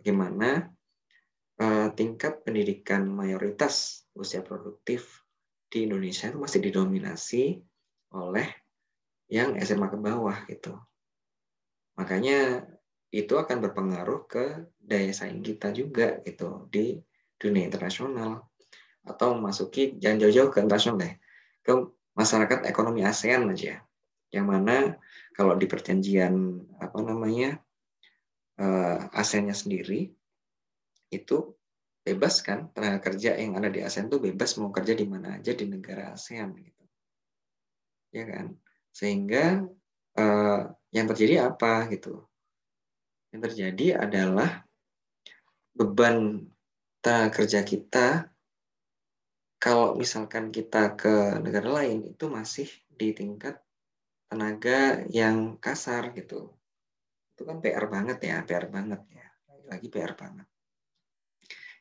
Bagaimana 0.00 0.75
tingkat 1.96 2.44
pendidikan 2.44 3.08
mayoritas 3.08 4.04
usia 4.12 4.44
produktif 4.44 5.24
di 5.72 5.88
Indonesia 5.88 6.28
itu 6.28 6.36
masih 6.36 6.60
didominasi 6.60 7.64
oleh 8.12 8.48
yang 9.32 9.56
SMA 9.64 9.88
ke 9.88 9.98
bawah 9.98 10.36
gitu. 10.46 10.76
Makanya 11.96 12.68
itu 13.10 13.34
akan 13.34 13.64
berpengaruh 13.64 14.28
ke 14.28 14.44
daya 14.76 15.10
saing 15.14 15.40
kita 15.40 15.72
juga 15.72 16.20
gitu 16.22 16.68
di 16.68 17.00
dunia 17.40 17.66
internasional 17.66 18.44
atau 19.06 19.38
memasuki 19.38 19.96
jangan 19.96 20.26
jauh-jauh 20.26 20.50
ke 20.50 20.58
internasional 20.60 20.98
deh 21.00 21.14
ke 21.62 21.72
masyarakat 22.18 22.66
ekonomi 22.66 23.06
ASEAN 23.06 23.46
aja 23.48 23.80
yang 24.34 24.46
mana 24.50 24.98
kalau 25.32 25.54
di 25.54 25.70
perjanjian 25.70 26.58
apa 26.82 26.98
namanya 27.00 27.62
uh, 28.58 29.06
ASEAN-nya 29.14 29.54
sendiri 29.54 30.10
itu 31.22 31.56
bebas 32.06 32.44
kan 32.44 32.70
tenaga 32.70 33.10
kerja 33.10 33.34
yang 33.34 33.58
ada 33.58 33.66
di 33.72 33.82
ASEAN 33.82 34.06
itu 34.06 34.18
bebas 34.22 34.54
mau 34.62 34.70
kerja 34.70 34.94
di 34.94 35.06
mana 35.08 35.42
aja 35.42 35.52
di 35.56 35.66
negara 35.66 36.14
ASEAN 36.14 36.54
gitu 36.54 36.84
ya 38.14 38.24
kan 38.30 38.46
sehingga 38.94 39.66
uh, 40.16 40.62
yang 40.94 41.06
terjadi 41.10 41.50
apa 41.50 41.90
gitu 41.90 42.22
yang 43.34 43.42
terjadi 43.42 44.06
adalah 44.06 44.62
beban 45.74 46.46
tenaga 47.02 47.42
kerja 47.42 47.60
kita 47.66 48.30
kalau 49.56 49.96
misalkan 49.98 50.52
kita 50.52 50.94
ke 50.94 51.40
negara 51.42 51.82
lain 51.82 52.12
itu 52.12 52.28
masih 52.28 52.68
di 52.86 53.12
tingkat 53.16 53.58
tenaga 54.28 55.02
yang 55.10 55.56
kasar 55.58 56.12
gitu. 56.12 56.54
Itu 57.34 57.42
kan 57.44 57.60
PR 57.62 57.86
banget 57.88 58.18
ya, 58.22 58.36
PR 58.44 58.66
banget 58.68 59.02
ya. 59.10 59.26
Lagi 59.66 59.88
PR 59.90 60.12
banget. 60.14 60.46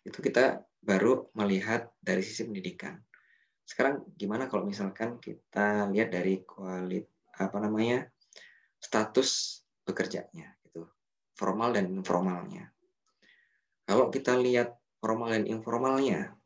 Itu 0.06 0.22
kita 0.22 0.62
baru 0.86 1.34
melihat 1.34 1.89
dari 1.97 2.22
sisi 2.22 2.45
pendidikan. 2.45 3.01
Sekarang 3.66 4.06
gimana 4.14 4.45
kalau 4.45 4.70
misalkan 4.70 5.18
kita 5.18 5.89
lihat 5.89 6.14
dari 6.14 6.45
kualit 6.45 7.10
apa 7.36 7.58
namanya 7.58 8.06
status 8.78 9.60
bekerjanya 9.82 10.53
gitu, 10.62 10.86
formal 11.34 11.74
dan 11.74 11.89
informalnya. 11.89 12.70
Kalau 13.89 14.14
kita 14.14 14.38
lihat 14.38 14.78
formal 15.01 15.34
dan 15.34 15.49
informalnya, 15.49 16.38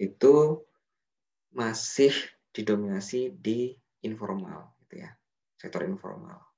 itu 0.00 0.64
masih 1.52 2.16
didominasi 2.56 3.36
di 3.36 3.76
informal 4.00 4.72
gitu 4.84 5.04
ya 5.04 5.10
sektor 5.60 5.84
informal 5.84 6.49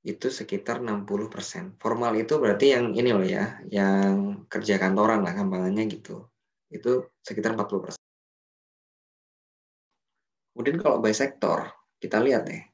itu 0.00 0.32
sekitar 0.32 0.80
60%. 0.80 1.76
Formal 1.76 2.16
itu 2.16 2.40
berarti 2.40 2.72
yang 2.72 2.96
ini 2.96 3.10
loh 3.12 3.26
ya, 3.26 3.60
yang 3.68 4.44
kerja 4.48 4.80
kantoran 4.80 5.20
lah 5.20 5.36
gampangannya 5.36 5.84
gitu. 5.92 6.24
Itu 6.72 7.12
sekitar 7.20 7.52
40%. 7.52 8.00
Kemudian 10.56 10.76
kalau 10.80 10.98
by 11.04 11.12
sektor, 11.12 11.68
kita 12.00 12.20
lihat 12.20 12.48
deh. 12.48 12.64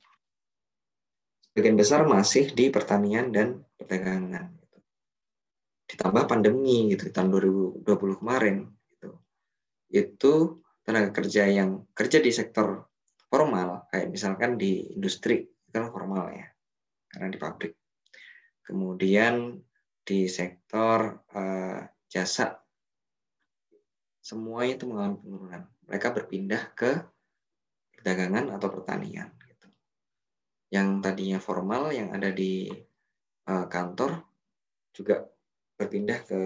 Sebagian 1.51 1.77
besar 1.79 2.07
masih 2.07 2.53
di 2.55 2.70
pertanian 2.70 3.33
dan 3.35 3.64
perdagangan. 3.79 4.55
Gitu. 4.59 4.79
Ditambah 5.95 6.24
pandemi 6.31 6.95
gitu, 6.95 7.11
tahun 7.11 7.33
2020 7.83 8.20
kemarin. 8.22 8.70
Gitu. 8.93 9.09
Itu 9.91 10.35
tenaga 10.87 11.11
kerja 11.11 11.51
yang 11.51 11.83
kerja 11.91 12.22
di 12.22 12.31
sektor 12.31 12.87
formal, 13.27 13.91
kayak 13.91 14.14
misalkan 14.14 14.55
di 14.55 14.95
industri, 14.95 15.43
itu 15.43 15.70
kan 15.74 15.91
formal 15.91 16.31
ya, 16.31 16.47
karena 17.17 17.33
di 17.33 17.41
pabrik. 17.41 17.73
Kemudian 18.61 19.57
di 20.05 20.29
sektor 20.29 21.25
uh, 21.33 21.81
jasa, 22.12 22.61
semuanya 24.21 24.77
itu 24.77 24.85
mengalami 24.85 25.17
penurunan. 25.25 25.62
Mereka 25.89 26.09
berpindah 26.12 26.62
ke 26.77 26.91
perdagangan 27.97 28.53
atau 28.53 28.69
pertanian. 28.69 29.33
Gitu. 29.41 29.69
Yang 30.77 30.89
tadinya 31.01 31.41
formal, 31.41 31.89
yang 31.97 32.12
ada 32.12 32.29
di 32.29 32.69
uh, 33.49 33.64
kantor, 33.73 34.21
juga 34.93 35.25
berpindah 35.81 36.19
ke 36.21 36.41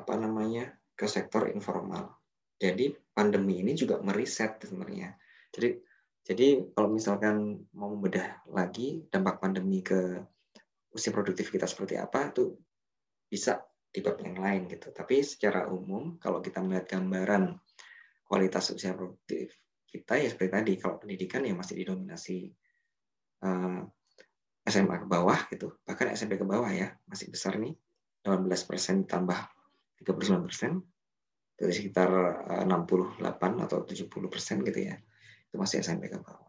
apa 0.00 0.14
namanya 0.16 0.72
ke 0.96 1.04
sektor 1.04 1.52
informal. 1.52 2.16
Jadi 2.56 2.96
pandemi 3.12 3.60
ini 3.60 3.76
juga 3.76 4.00
meriset 4.00 4.64
sebenarnya 4.64 5.20
jadi 5.52 5.76
jadi 6.22 6.70
kalau 6.70 6.94
misalkan 6.94 7.66
mau 7.74 7.90
membedah 7.90 8.46
lagi 8.54 9.02
dampak 9.10 9.42
pandemi 9.42 9.82
ke 9.82 10.22
usia 10.94 11.10
produktif 11.10 11.50
kita 11.50 11.66
seperti 11.66 11.98
apa 11.98 12.30
itu 12.30 12.54
bisa 13.26 13.58
di 13.90 13.98
bab 14.00 14.22
yang 14.22 14.38
lain 14.38 14.70
gitu. 14.70 14.94
Tapi 14.94 15.18
secara 15.26 15.66
umum 15.66 16.22
kalau 16.22 16.38
kita 16.38 16.62
melihat 16.62 16.94
gambaran 16.94 17.58
kualitas 18.22 18.70
usia 18.70 18.94
produktif 18.94 19.50
kita 19.90 20.16
ya 20.16 20.30
seperti 20.30 20.50
tadi 20.54 20.72
kalau 20.80 20.96
pendidikan 21.02 21.44
ya 21.44 21.52
masih 21.52 21.76
didominasi 21.84 22.48
uh, 23.44 23.82
eh, 24.62 24.70
SMA 24.70 25.02
ke 25.02 25.06
bawah 25.10 25.50
gitu. 25.50 25.74
Bahkan 25.82 26.14
SMP 26.14 26.38
ke 26.38 26.46
bawah 26.46 26.70
ya 26.70 26.94
masih 27.10 27.34
besar 27.34 27.58
nih 27.58 27.74
18 28.22 28.46
persen 28.70 29.10
tambah 29.10 29.42
39 29.98 30.46
persen. 30.46 30.78
Dari 31.52 31.74
sekitar 31.74 32.08
68 32.62 33.26
eh, 33.26 33.64
atau 33.66 33.78
70 33.82 34.06
persen 34.30 34.62
gitu 34.62 34.86
ya 34.86 34.96
itu 35.52 35.60
masih 35.60 35.84
SMP 35.84 36.08
ke 36.08 36.16
bawah. 36.16 36.48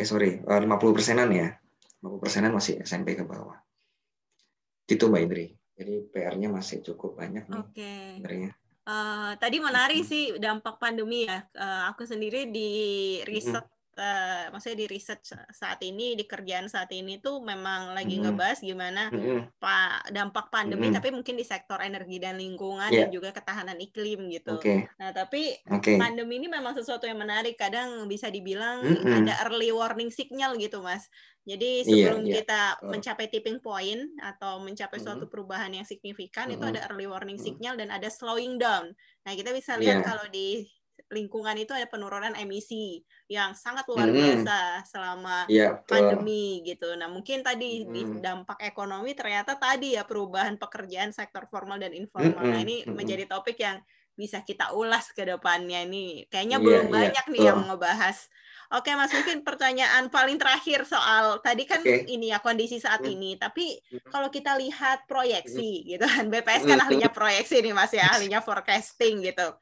Eh 0.00 0.08
sorry, 0.08 0.40
50 0.40 0.64
eh, 0.64 0.92
persenan 0.96 1.28
ya. 1.28 1.52
50 2.00 2.24
persenan 2.24 2.56
masih 2.56 2.80
SMP 2.80 3.12
ke 3.12 3.28
bawah. 3.28 3.60
Itu 4.88 5.12
Mbak 5.12 5.20
Indri. 5.20 5.52
Jadi 5.76 5.94
PR-nya 6.08 6.48
masih 6.48 6.80
cukup 6.80 7.20
banyak 7.20 7.44
nih. 7.52 7.60
Oke. 7.60 7.92
Okay. 8.16 8.48
Uh, 8.88 9.36
tadi 9.36 9.60
menarik 9.60 10.00
sih 10.08 10.32
dampak 10.40 10.80
pandemi 10.80 11.28
ya. 11.28 11.44
Uh, 11.52 11.92
aku 11.92 12.08
sendiri 12.08 12.48
di 12.48 12.70
riset 13.28 13.68
uh, 13.98 14.48
maksudnya 14.52 14.84
di 14.84 14.86
riset 14.88 15.20
saat 15.52 15.80
ini 15.84 16.16
di 16.16 16.24
kerjaan 16.24 16.68
saat 16.68 16.88
ini 16.92 17.20
tuh 17.20 17.44
memang 17.44 17.92
lagi 17.92 18.16
mm-hmm. 18.16 18.32
ngebahas 18.32 18.58
gimana 18.64 19.02
mm-hmm. 19.12 19.58
pak 19.60 20.12
dampak 20.12 20.46
pandemi 20.48 20.88
mm-hmm. 20.88 20.96
tapi 20.96 21.08
mungkin 21.12 21.34
di 21.36 21.44
sektor 21.44 21.80
energi 21.80 22.16
dan 22.22 22.40
lingkungan 22.40 22.88
yeah. 22.88 23.04
dan 23.04 23.08
juga 23.12 23.34
ketahanan 23.36 23.76
iklim 23.80 24.28
gitu. 24.32 24.56
Okay. 24.60 24.88
Nah 24.96 25.12
tapi 25.12 25.56
okay. 25.68 26.00
pandemi 26.00 26.40
ini 26.40 26.48
memang 26.48 26.72
sesuatu 26.72 27.04
yang 27.04 27.20
menarik 27.20 27.56
kadang 27.60 28.08
bisa 28.08 28.32
dibilang 28.32 28.84
mm-hmm. 28.84 29.18
ada 29.24 29.34
early 29.48 29.72
warning 29.72 30.08
signal 30.08 30.56
gitu 30.56 30.80
mas. 30.80 31.08
Jadi 31.42 31.82
iya, 31.82 31.86
sebelum 31.86 32.22
yeah, 32.22 32.28
yeah. 32.28 32.36
kita 32.38 32.62
oh. 32.86 32.90
mencapai 32.94 33.26
tipping 33.26 33.58
point 33.58 34.06
atau 34.22 34.62
mencapai 34.62 35.02
mm-hmm. 35.02 35.06
suatu 35.18 35.26
perubahan 35.26 35.74
yang 35.74 35.84
signifikan 35.84 36.48
mm-hmm. 36.48 36.62
itu 36.62 36.64
ada 36.70 36.80
early 36.88 37.06
warning 37.10 37.40
signal 37.40 37.74
dan 37.74 37.90
ada 37.90 38.06
slowing 38.06 38.56
down. 38.62 38.94
Nah 39.26 39.32
kita 39.34 39.50
bisa 39.50 39.74
lihat 39.74 40.00
yeah. 40.00 40.06
kalau 40.06 40.26
di 40.30 40.64
lingkungan 41.12 41.54
itu 41.60 41.76
ada 41.76 41.84
penurunan 41.84 42.32
emisi 42.40 43.04
yang 43.28 43.52
sangat 43.52 43.84
luar 43.86 44.08
hmm. 44.08 44.16
biasa 44.16 44.58
selama 44.88 45.44
ya, 45.46 45.76
pandemi 45.84 46.64
gitu. 46.64 46.96
Nah, 46.96 47.12
mungkin 47.12 47.44
tadi 47.44 47.84
hmm. 47.84 47.92
di 47.92 48.02
dampak 48.24 48.58
ekonomi 48.64 49.12
ternyata 49.12 49.60
tadi 49.60 49.94
ya 49.94 50.08
perubahan 50.08 50.56
pekerjaan 50.56 51.12
sektor 51.12 51.44
formal 51.52 51.76
dan 51.76 51.92
informal. 51.92 52.40
Hmm. 52.40 52.52
Nah, 52.56 52.60
ini 52.64 52.82
hmm. 52.82 52.96
menjadi 52.96 53.28
topik 53.28 53.60
yang 53.60 53.78
bisa 54.12 54.44
kita 54.44 54.76
ulas 54.76 55.12
ke 55.12 55.24
depannya 55.24 55.84
nih. 55.88 56.28
Kayaknya 56.28 56.58
yeah, 56.60 56.64
belum 56.64 56.84
yeah, 56.88 56.92
banyak 56.92 57.24
nih 57.32 57.42
yang 57.48 57.60
ngebahas. 57.68 58.18
Oke, 58.72 58.88
Mas, 58.96 59.12
mungkin 59.12 59.44
pertanyaan 59.44 60.08
paling 60.08 60.40
terakhir 60.40 60.88
soal 60.88 61.44
tadi 61.44 61.68
kan 61.68 61.84
okay. 61.84 62.08
ini 62.08 62.32
ya 62.32 62.40
kondisi 62.40 62.80
saat 62.80 63.04
hmm. 63.04 63.12
ini, 63.12 63.30
tapi 63.36 63.76
kalau 64.08 64.32
kita 64.32 64.56
lihat 64.56 65.04
proyeksi 65.04 65.84
gitu 65.84 66.00
kan, 66.08 66.24
BPS 66.32 66.64
kan 66.64 66.80
ahlinya 66.80 67.12
proyeksi 67.12 67.60
nih 67.60 67.76
Mas 67.76 67.92
ya, 67.92 68.08
ahlinya 68.08 68.40
forecasting 68.48 69.20
gitu 69.28 69.52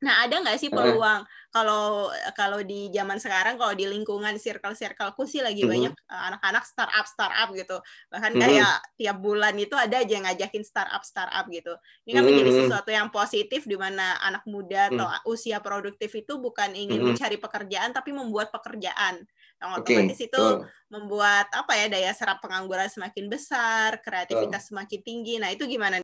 Nah, 0.00 0.24
ada 0.24 0.40
nggak 0.40 0.56
sih 0.56 0.72
peluang 0.72 1.22
kalau 1.50 2.08
kalau 2.38 2.62
di 2.62 2.94
zaman 2.94 3.18
sekarang 3.18 3.58
kalau 3.58 3.74
di 3.74 3.82
lingkungan 3.84 4.38
circle-circleku 4.38 5.26
sih 5.26 5.42
lagi 5.42 5.66
mm-hmm. 5.66 5.90
banyak 5.90 5.94
uh, 6.06 6.22
anak-anak 6.30 6.64
startup 6.64 7.06
startup 7.10 7.48
gitu. 7.52 7.76
Bahkan 8.08 8.32
mm-hmm. 8.38 8.46
kayak 8.54 8.74
tiap 8.94 9.16
bulan 9.18 9.54
itu 9.58 9.74
ada 9.74 9.98
aja 9.98 10.12
yang 10.14 10.24
ngajakin 10.30 10.62
startup 10.62 11.02
startup 11.02 11.44
gitu. 11.50 11.74
Ini 12.06 12.10
kan 12.14 12.22
mm-hmm. 12.22 12.26
menjadi 12.30 12.50
sesuatu 12.64 12.90
yang 12.94 13.10
positif 13.10 13.66
di 13.66 13.74
mana 13.74 14.14
anak 14.22 14.46
muda 14.46 14.94
atau 14.94 15.06
mm-hmm. 15.10 15.26
usia 15.26 15.58
produktif 15.58 16.14
itu 16.14 16.38
bukan 16.38 16.70
ingin 16.70 17.02
mm-hmm. 17.02 17.18
mencari 17.18 17.36
pekerjaan 17.42 17.90
tapi 17.90 18.14
membuat 18.14 18.54
pekerjaan. 18.54 19.26
Yang 19.60 19.70
otomatis 19.82 20.18
okay. 20.22 20.28
itu 20.30 20.40
oh. 20.40 20.64
membuat 20.88 21.50
apa 21.52 21.72
ya 21.76 21.86
daya 21.90 22.14
serap 22.14 22.38
pengangguran 22.40 22.88
semakin 22.88 23.26
besar, 23.26 23.98
kreativitas 24.00 24.70
semakin 24.70 25.00
tinggi. 25.02 25.36
Nah, 25.42 25.50
itu 25.50 25.66
gimana? 25.66 25.98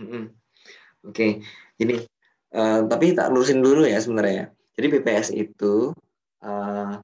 Mm-hmm. 0.00 0.24
Oke, 1.02 1.12
okay. 1.12 1.30
ini 1.84 2.00
Uh, 2.52 2.84
tapi 2.84 3.16
tak 3.16 3.32
lurusin 3.32 3.64
dulu 3.64 3.88
ya 3.88 3.96
sebenarnya. 3.96 4.52
Jadi 4.76 4.86
BPS 4.92 5.28
itu 5.32 5.96
uh, 6.44 6.94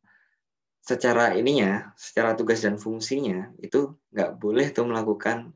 secara 0.85 1.37
ininya, 1.37 1.93
secara 1.97 2.33
tugas 2.37 2.65
dan 2.65 2.81
fungsinya 2.81 3.53
itu 3.61 3.97
nggak 4.13 4.41
boleh 4.41 4.69
tuh 4.73 4.89
melakukan 4.89 5.53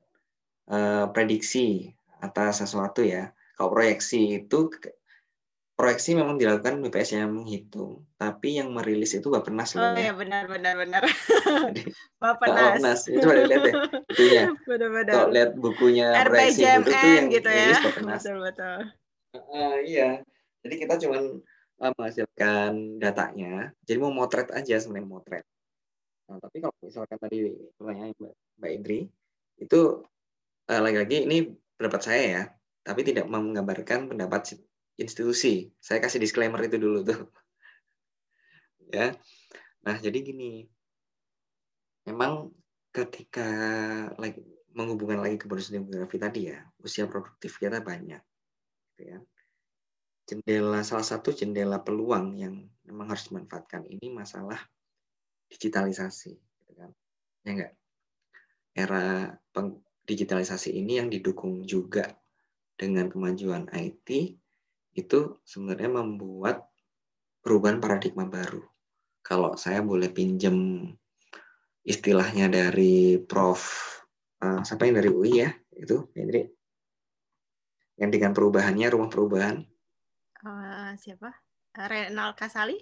uh, 0.68 1.08
prediksi 1.12 1.92
atas 2.20 2.64
sesuatu 2.64 3.04
ya. 3.04 3.32
Kalau 3.56 3.72
proyeksi 3.72 4.44
itu 4.44 4.72
proyeksi 5.72 6.14
memang 6.14 6.36
dilakukan 6.36 6.84
BPS 6.84 7.16
yang 7.16 7.32
menghitung, 7.32 8.04
tapi 8.20 8.60
yang 8.60 8.70
merilis 8.72 9.16
itu 9.16 9.28
Bapenas 9.32 9.72
loh. 9.72 9.92
Oh 9.92 9.96
ya 9.96 10.12
benar 10.12 10.46
benar 10.46 10.76
benar. 10.76 11.02
Bapenas. 12.20 12.76
Bapenas 12.80 13.00
itu 13.08 13.26
ada 13.26 13.44
lihat 13.48 13.64
ya, 13.64 13.74
itu 14.08 14.22
ya. 14.24 14.42
Benar 14.68 14.88
benar. 14.92 15.12
Kalau 15.16 15.28
lihat 15.32 15.50
bukunya 15.56 16.08
proyeksi 16.28 16.62
itu 16.64 16.90
yang 16.92 17.28
gitu 17.32 17.50
ya. 17.50 17.76
Bapenas. 17.80 18.20
Betul 18.24 18.38
betul. 18.40 18.78
Uh, 19.32 19.80
iya, 19.80 20.20
jadi 20.60 20.74
kita 20.84 20.94
cuma 21.08 21.16
uh, 21.80 21.92
menghasilkan 21.96 23.00
datanya. 23.00 23.72
Jadi 23.88 23.96
mau 23.96 24.12
motret 24.12 24.52
aja 24.52 24.76
sebenarnya 24.76 25.08
motret. 25.08 25.44
Nah, 26.28 26.36
tapi 26.36 26.60
kalau 26.60 26.76
misalkan 26.84 27.16
tadi 27.16 27.48
pertanyaan 27.80 28.12
Mbak, 28.20 28.34
Mbak 28.60 28.70
Indri, 28.76 29.00
itu 29.56 29.80
uh, 30.68 30.80
lagi-lagi 30.84 31.24
ini 31.24 31.48
pendapat 31.80 32.00
saya 32.04 32.22
ya, 32.28 32.42
tapi 32.84 33.08
tidak 33.08 33.24
menggambarkan 33.24 34.12
pendapat 34.12 34.60
institusi. 35.00 35.72
Saya 35.80 36.04
kasih 36.04 36.20
disclaimer 36.20 36.60
itu 36.68 36.76
dulu 36.76 37.00
tuh. 37.00 37.24
ya. 38.96 39.16
Nah, 39.88 39.96
jadi 39.96 40.20
gini. 40.20 40.68
Memang 42.04 42.52
ketika 42.92 43.48
lagi 44.20 44.44
menghubungkan 44.76 45.24
lagi 45.24 45.40
ke 45.40 45.48
bonus 45.48 45.72
demografi 45.72 46.20
tadi 46.20 46.52
ya, 46.52 46.60
usia 46.84 47.08
produktif 47.08 47.56
kita 47.56 47.80
banyak 47.80 48.20
gitu 48.92 49.16
ya. 49.16 49.18
Jendela 50.28 50.84
salah 50.86 51.02
satu 51.02 51.32
jendela 51.32 51.80
peluang 51.80 52.36
yang 52.36 52.54
memang 52.84 53.10
harus 53.10 53.32
dimanfaatkan 53.32 53.88
ini 53.88 54.12
masalah 54.12 54.60
digitalisasi, 55.48 56.32
gitu 56.36 56.72
kan? 56.76 56.92
Ya 57.42 57.50
enggak? 57.56 57.72
Era 58.72 59.36
digitalisasi 60.04 60.76
ini 60.76 61.00
yang 61.00 61.08
didukung 61.08 61.64
juga 61.64 62.06
dengan 62.76 63.08
kemajuan 63.08 63.68
IT 63.72 64.38
itu 64.92 65.20
sebenarnya 65.42 65.90
membuat 66.04 66.68
perubahan 67.42 67.80
paradigma 67.80 68.28
baru. 68.28 68.62
Kalau 69.24 69.56
saya 69.56 69.80
boleh 69.82 70.12
pinjam 70.12 70.86
istilahnya 71.82 72.46
dari 72.52 73.18
Prof. 73.18 73.60
Uh, 74.42 74.62
siapa 74.66 74.86
yang 74.86 74.98
dari 74.98 75.10
UI 75.10 75.32
ya? 75.42 75.50
Itu, 75.74 76.10
Hendri 76.14 76.61
yang 77.96 78.10
dengan 78.12 78.32
perubahannya 78.32 78.88
rumah 78.92 79.10
perubahan? 79.12 79.64
Uh, 80.42 80.92
siapa? 80.98 81.32
Renal 81.72 82.36
Kasali? 82.36 82.76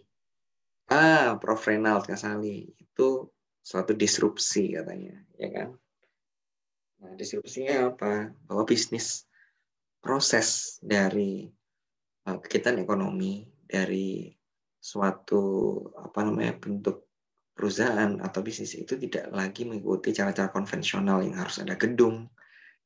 Ah, 0.91 1.39
Prof. 1.39 1.63
Renal 1.63 2.03
Kasali 2.03 2.75
itu 2.75 3.31
suatu 3.63 3.95
disrupsi 3.95 4.75
katanya, 4.75 5.15
ya 5.39 5.49
kan? 5.55 5.69
Nah, 7.01 7.13
disrupsinya 7.15 7.95
apa? 7.95 8.35
Bahwa 8.49 8.67
bisnis 8.67 9.25
proses 10.03 10.81
dari 10.83 11.47
uh, 12.27 12.37
kegiatan 12.41 12.81
ekonomi 12.83 13.47
dari 13.69 14.35
suatu 14.81 15.77
apa 16.01 16.25
namanya 16.25 16.57
bentuk 16.57 17.05
perusahaan 17.53 18.17
atau 18.25 18.41
bisnis 18.41 18.73
itu 18.73 18.97
tidak 18.97 19.29
lagi 19.29 19.69
mengikuti 19.69 20.17
cara-cara 20.17 20.49
konvensional 20.49 21.21
yang 21.21 21.37
harus 21.37 21.61
ada 21.61 21.77
gedung, 21.77 22.33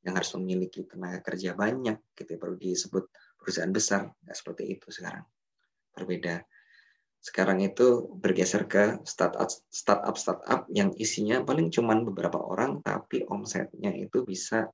yang 0.05 0.14
harus 0.20 0.36
memiliki 0.36 0.84
tenaga 0.84 1.24
kerja 1.24 1.57
banyak 1.57 1.96
gitu 2.12 2.36
ya, 2.36 2.38
baru 2.38 2.55
disebut 2.61 3.05
perusahaan 3.40 3.72
besar 3.72 4.12
nggak 4.24 4.36
seperti 4.36 4.62
itu 4.76 4.88
sekarang. 4.92 5.24
Berbeda. 5.96 6.44
Sekarang 7.24 7.64
itu 7.64 8.05
bergeser 8.20 8.68
ke 8.68 9.00
startup 9.09 9.48
startup 9.72 10.16
startup 10.20 10.68
yang 10.68 10.92
isinya 11.00 11.40
paling 11.40 11.72
cuman 11.72 12.05
beberapa 12.05 12.36
orang 12.36 12.84
tapi 12.84 13.24
omsetnya 13.24 13.96
itu 13.96 14.28
bisa 14.28 14.68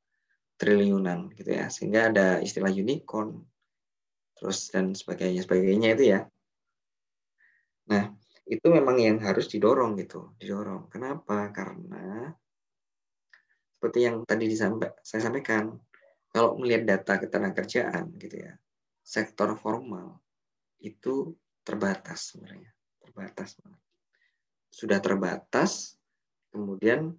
triliunan 0.58 1.30
gitu 1.38 1.54
ya. 1.54 1.70
Sehingga 1.70 2.10
ada 2.10 2.42
istilah 2.42 2.74
unicorn 2.74 3.38
terus 4.34 4.72
dan 4.74 4.98
sebagainya 4.98 5.46
sebagainya 5.46 5.88
itu 5.94 6.04
ya. 6.10 6.20
Nah 7.86 8.10
itu 8.50 8.66
memang 8.66 8.98
yang 8.98 9.22
harus 9.22 9.46
didorong 9.46 9.94
gitu 9.94 10.34
didorong. 10.42 10.90
Kenapa? 10.90 11.54
Karena 11.54 12.34
seperti 13.80 14.04
yang 14.04 14.28
tadi 14.28 14.44
disampa, 14.44 14.92
saya 15.00 15.24
sampaikan, 15.24 15.72
kalau 16.28 16.60
melihat 16.60 16.84
data 16.84 17.16
ketenagakerjaan 17.16 18.12
gitu 18.20 18.36
ya, 18.44 18.52
sektor 19.00 19.56
formal 19.56 20.20
itu 20.84 21.32
terbatas 21.64 22.28
sebenarnya, 22.28 22.68
terbatas 23.00 23.56
banget. 23.56 23.80
Sudah 24.68 25.00
terbatas, 25.00 25.96
kemudian 26.52 27.16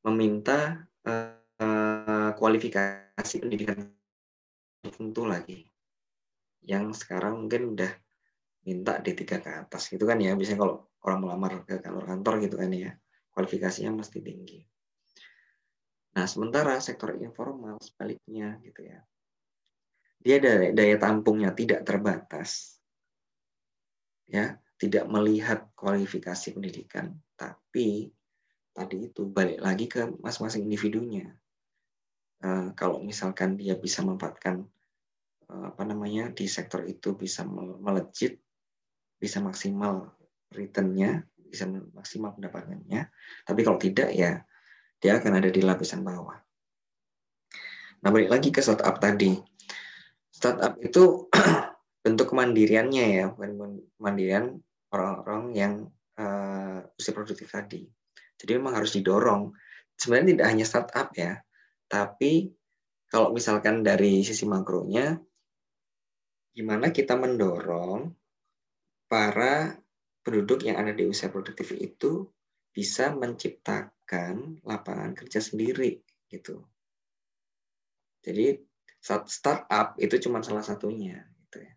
meminta 0.00 0.80
uh, 1.04 2.32
kualifikasi 2.40 3.44
pendidikan 3.44 3.92
tertentu 4.80 5.28
lagi, 5.28 5.68
yang 6.64 6.96
sekarang 6.96 7.44
mungkin 7.44 7.76
udah 7.76 7.92
minta 8.64 8.96
D3 8.96 9.20
ke 9.28 9.50
atas 9.68 9.92
gitu 9.92 10.08
kan 10.08 10.16
ya, 10.16 10.32
biasanya 10.32 10.64
kalau 10.64 10.88
orang 11.04 11.20
melamar 11.20 11.68
ke 11.68 11.84
kantor-kantor 11.84 12.48
gitu 12.48 12.56
kan 12.56 12.72
ya, 12.72 12.96
kualifikasinya 13.36 13.92
mesti 13.92 14.24
tinggi. 14.24 14.71
Nah, 16.12 16.28
sementara 16.28 16.76
sektor 16.78 17.16
informal 17.16 17.80
sebaliknya 17.80 18.60
gitu 18.60 18.84
ya. 18.84 19.00
Dia 20.22 20.36
daya, 20.38 20.70
daya 20.70 20.96
tampungnya 21.00 21.50
tidak 21.56 21.82
terbatas. 21.88 22.78
Ya, 24.28 24.60
tidak 24.82 25.06
melihat 25.06 25.70
kualifikasi 25.78 26.58
pendidikan, 26.58 27.14
tapi 27.38 28.10
tadi 28.72 29.12
itu 29.12 29.28
balik 29.28 29.60
lagi 29.60 29.86
ke 29.86 30.08
masing-masing 30.18 30.66
individunya. 30.66 31.30
Uh, 32.42 32.74
kalau 32.74 32.98
misalkan 32.98 33.54
dia 33.54 33.78
bisa 33.78 34.02
memanfaatkan 34.02 34.66
uh, 35.46 35.70
apa 35.70 35.82
namanya 35.86 36.34
di 36.34 36.50
sektor 36.50 36.82
itu 36.82 37.14
bisa 37.14 37.46
melejit, 37.46 38.42
bisa 39.22 39.38
maksimal 39.38 40.10
returnnya, 40.50 41.22
bisa 41.38 41.68
maksimal 41.70 42.34
pendapatannya. 42.34 43.06
Tapi 43.46 43.60
kalau 43.62 43.78
tidak 43.78 44.10
ya 44.10 44.42
dia 45.02 45.18
akan 45.18 45.42
ada 45.42 45.50
di 45.50 45.58
lapisan 45.58 46.06
bawah. 46.06 46.38
Nah, 48.06 48.10
balik 48.14 48.30
lagi 48.30 48.54
ke 48.54 48.62
startup 48.62 49.02
tadi. 49.02 49.34
Startup 50.30 50.78
itu 50.78 51.26
bentuk 52.06 52.30
kemandiriannya 52.30 53.04
ya, 53.18 53.24
bukan 53.34 53.82
kemandirian 53.98 54.62
orang-orang 54.94 55.42
yang 55.58 55.72
uh, 56.22 56.86
usia 56.94 57.10
produktif 57.10 57.50
tadi. 57.50 57.82
Jadi 58.38 58.50
memang 58.54 58.78
harus 58.78 58.94
didorong. 58.94 59.50
Sebenarnya 59.98 60.38
tidak 60.38 60.46
hanya 60.54 60.66
startup 60.66 61.08
ya, 61.18 61.42
tapi 61.90 62.54
kalau 63.10 63.34
misalkan 63.34 63.84
dari 63.84 64.24
sisi 64.24 64.48
makronya, 64.48 65.18
gimana 66.54 66.90
kita 66.90 67.14
mendorong 67.18 68.08
para 69.06 69.76
penduduk 70.24 70.64
yang 70.64 70.80
ada 70.80 70.96
di 70.96 71.04
usia 71.04 71.28
produktif 71.28 71.76
itu 71.76 72.24
bisa 72.72 73.12
menciptakan 73.12 74.01
lapangan 74.62 75.16
kerja 75.16 75.40
sendiri 75.40 76.00
gitu. 76.28 76.60
Jadi 78.22 78.60
startup 79.02 79.98
itu 79.98 80.14
cuma 80.28 80.44
salah 80.46 80.62
satunya 80.62 81.26
gitu 81.48 81.58
ya. 81.64 81.72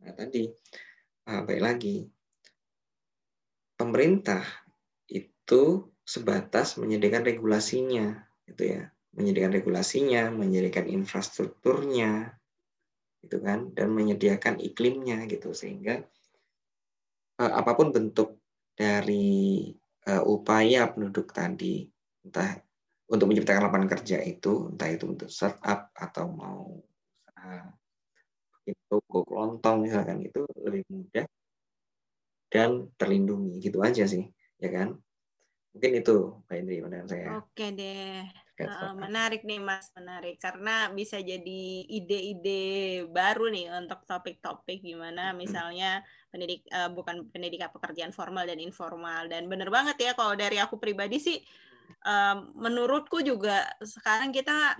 Nah, 0.00 0.12
tadi 0.14 0.46
uh, 1.26 1.42
baik 1.42 1.62
lagi 1.62 1.96
pemerintah 3.74 4.44
itu 5.08 5.90
sebatas 6.04 6.78
menyediakan 6.78 7.24
regulasinya 7.26 8.06
gitu 8.46 8.78
ya 8.78 8.82
menyediakan 9.10 9.52
regulasinya 9.58 10.30
menyediakan 10.30 10.86
infrastrukturnya 10.86 12.34
gitu 13.20 13.42
kan 13.42 13.74
dan 13.74 13.90
menyediakan 13.90 14.62
iklimnya 14.62 15.26
gitu 15.26 15.50
sehingga 15.52 16.04
uh, 17.42 17.52
apa 17.56 17.72
pun 17.74 17.90
bentuk 17.90 18.38
dari 18.76 19.68
upaya 20.24 20.90
penduduk 20.90 21.30
tadi 21.30 21.86
entah 22.26 22.58
untuk 23.10 23.26
menciptakan 23.30 23.70
lapangan 23.70 23.90
kerja 23.98 24.22
itu 24.22 24.70
entah 24.70 24.90
itu 24.90 25.04
untuk 25.06 25.28
startup 25.30 25.90
atau 25.94 26.26
mau 26.30 26.62
uh, 27.38 27.68
toko 28.86 29.26
kelontong 29.26 29.86
misalkan 29.86 30.22
itu 30.22 30.46
lebih 30.62 30.86
mudah 30.90 31.26
dan 32.50 32.90
terlindungi. 32.98 33.62
Gitu 33.62 33.78
aja 33.82 34.06
sih 34.06 34.26
ya 34.58 34.70
kan? 34.70 34.98
Mungkin 35.70 36.02
itu 36.02 36.16
Pak 36.50 36.54
Indri 36.58 36.82
pandangan 36.82 37.08
saya. 37.10 37.26
Oke 37.38 37.66
deh 37.74 38.26
Uh, 38.66 38.92
menarik 38.98 39.46
nih 39.46 39.62
Mas, 39.62 39.88
menarik. 39.96 40.36
Karena 40.42 40.92
bisa 40.92 41.16
jadi 41.22 41.62
ide-ide 41.88 43.06
baru 43.08 43.48
nih 43.48 43.72
untuk 43.72 44.04
topik-topik 44.04 44.84
gimana 44.84 45.32
misalnya 45.32 46.04
pendidik 46.28 46.66
uh, 46.74 46.92
bukan 46.92 47.30
pendidikan 47.30 47.72
pekerjaan 47.72 48.12
formal 48.12 48.44
dan 48.44 48.58
informal. 48.58 49.30
Dan 49.30 49.48
bener 49.48 49.72
banget 49.72 49.96
ya 50.00 50.12
kalau 50.12 50.34
dari 50.36 50.60
aku 50.60 50.76
pribadi 50.76 51.16
sih 51.22 51.38
um, 52.04 52.36
menurutku 52.56 53.22
juga 53.24 53.66
sekarang 53.80 54.30
kita 54.30 54.78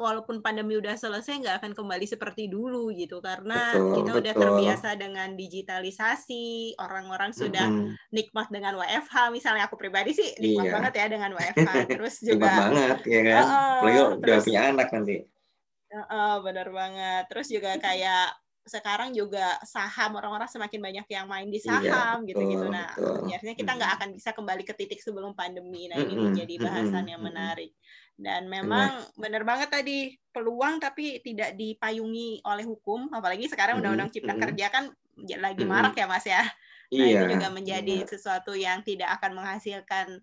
walaupun 0.00 0.40
pandemi 0.40 0.80
udah 0.80 0.96
selesai 0.96 1.44
nggak 1.44 1.56
akan 1.60 1.72
kembali 1.76 2.06
seperti 2.08 2.48
dulu 2.48 2.88
gitu. 2.96 3.20
Karena 3.20 3.76
betul, 3.76 4.00
kita 4.00 4.10
betul. 4.10 4.20
udah 4.24 4.34
terbiasa 4.34 4.88
dengan 4.96 5.28
digitalisasi 5.36 6.76
orang-orang 6.80 7.30
sudah 7.36 7.68
mm 7.68 7.76
-hmm. 7.76 7.94
nikmat 8.16 8.48
dengan 8.48 8.74
WFH 8.80 9.28
misalnya 9.28 9.68
aku 9.68 9.76
pribadi 9.76 10.16
sih 10.16 10.32
nikmat 10.40 10.64
iya. 10.66 10.72
banget 10.72 10.92
ya 10.96 11.06
dengan 11.12 11.30
WFH 11.36 11.70
terus 11.92 12.14
juga 12.24 12.48
nikmat 12.48 12.56
banget 12.56 12.98
ya 13.04 13.20
kan? 13.20 13.44
Uh, 13.44 13.74
apalagi 13.76 14.00
udah 14.24 14.38
punya 14.40 14.62
anak 14.72 14.88
nanti. 14.88 15.16
Uh, 15.94 16.00
uh, 16.00 16.32
benar 16.40 16.68
banget. 16.72 17.22
Terus 17.28 17.46
juga 17.52 17.70
kayak 17.76 18.43
sekarang 18.64 19.12
juga 19.12 19.60
saham 19.68 20.16
orang-orang 20.16 20.48
semakin 20.48 20.80
banyak 20.80 21.06
yang 21.12 21.28
main 21.28 21.52
di 21.52 21.60
iya, 21.60 21.68
saham 21.68 22.24
gitu-gitu. 22.24 22.64
Nah, 22.72 22.96
akhirnya 23.28 23.56
kita 23.56 23.76
nggak 23.76 23.92
akan 24.00 24.08
bisa 24.16 24.32
kembali 24.32 24.64
ke 24.64 24.72
titik 24.72 25.04
sebelum 25.04 25.36
pandemi. 25.36 25.92
Nah, 25.92 26.00
ini 26.00 26.16
menjadi 26.16 26.56
bahasan 26.56 27.04
yang 27.04 27.20
menarik. 27.20 27.76
Dan 28.16 28.48
memang 28.48 29.04
benar 29.20 29.44
banget 29.44 29.68
tadi 29.68 30.16
peluang 30.32 30.80
tapi 30.80 31.20
tidak 31.20 31.52
dipayungi 31.60 32.40
oleh 32.46 32.64
hukum, 32.64 33.12
apalagi 33.12 33.50
sekarang 33.52 33.84
Undang-Undang 33.84 34.10
Cipta 34.16 34.34
Kerja 34.38 34.66
kan 34.72 34.84
lagi 35.38 35.64
marak 35.68 35.94
ya 35.94 36.06
Mas 36.08 36.24
ya. 36.24 36.42
Nah, 36.94 37.06
iya. 37.10 37.26
itu 37.26 37.36
juga 37.36 37.48
menjadi 37.50 37.96
sesuatu 38.06 38.54
yang 38.54 38.80
tidak 38.86 39.18
akan 39.20 39.36
menghasilkan 39.36 40.22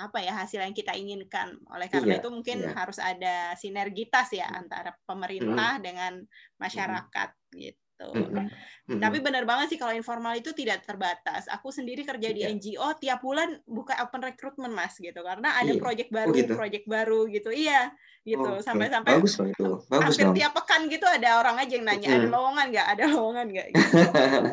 apa 0.00 0.24
ya 0.24 0.32
hasil 0.32 0.64
yang 0.64 0.72
kita 0.72 0.96
inginkan. 0.96 1.60
Oleh 1.68 1.92
karena 1.92 2.16
iya, 2.16 2.20
itu 2.24 2.28
mungkin 2.32 2.58
iya. 2.64 2.72
harus 2.72 2.96
ada 2.96 3.52
sinergitas 3.60 4.32
ya 4.32 4.48
antara 4.48 4.96
pemerintah 5.04 5.76
hmm. 5.76 5.84
dengan 5.84 6.12
masyarakat 6.56 7.28
gitu 7.52 7.80
gitu. 8.00 8.16
Mm 8.16 8.48
-hmm. 8.48 9.00
Tapi 9.00 9.18
benar 9.20 9.44
banget 9.44 9.76
sih 9.76 9.78
kalau 9.78 9.94
informal 9.94 10.34
itu 10.34 10.50
tidak 10.56 10.82
terbatas. 10.82 11.46
Aku 11.52 11.70
sendiri 11.70 12.02
kerja 12.02 12.32
di 12.32 12.42
yeah. 12.42 12.52
NGO 12.52 12.88
tiap 12.98 13.20
bulan 13.22 13.60
buka 13.68 13.94
open 14.02 14.24
recruitment 14.24 14.72
mas 14.74 14.96
gitu 14.96 15.20
karena 15.20 15.54
ada 15.54 15.70
yeah. 15.70 15.84
oh, 15.84 16.08
baru, 16.10 16.30
oh, 16.32 16.34
gitu. 16.34 16.52
project 16.56 16.84
baru 16.88 17.20
gitu. 17.28 17.50
Iya 17.52 17.92
gitu 18.20 18.60
sampai-sampai 18.60 19.16
oh, 19.16 19.24
okay. 19.24 19.48
itu. 19.48 19.68
Bagus 19.88 20.16
hampir 20.20 20.26
dong. 20.28 20.36
tiap 20.36 20.52
pekan 20.52 20.82
gitu 20.92 21.06
ada 21.08 21.40
orang 21.40 21.56
aja 21.56 21.72
yang 21.72 21.86
nanya 21.88 22.08
mm 22.08 22.16
ada 22.20 22.28
lowongan 22.28 22.66
nggak, 22.68 22.88
ada 22.92 23.04
lowongan 23.08 23.46
nggak. 23.48 23.66
Gitu. 23.72 23.96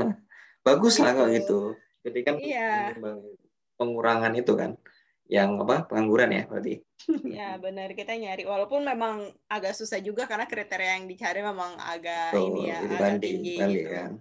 Bagus 0.67 0.95
lah 1.03 1.11
kalau 1.15 1.29
gitu. 1.31 1.35
gitu. 1.35 1.59
Jadi 2.07 2.19
kan 2.23 2.35
iya. 2.39 2.95
pengurangan 3.75 4.31
itu 4.39 4.53
kan 4.55 4.79
yang 5.27 5.59
apa 5.59 5.87
pengangguran 5.87 6.31
ya 6.31 6.43
berarti. 6.47 6.75
Ya 7.37 7.55
benar 7.61 7.93
kita 7.93 8.15
nyari. 8.17 8.47
Walaupun 8.47 8.81
memang 8.81 9.29
agak 9.47 9.77
susah 9.77 10.01
juga 10.01 10.25
karena 10.25 10.47
kriteria 10.47 10.97
yang 10.97 11.05
dicari 11.05 11.43
memang 11.43 11.77
agak 11.77 12.33
oh, 12.33 12.47
ini 12.51 12.71
ya 12.71 12.81
agak 12.83 12.99
banding, 12.99 13.21
tinggi 13.21 13.55
banding, 13.59 13.77
gitu. 13.77 13.91
kan. 13.93 14.11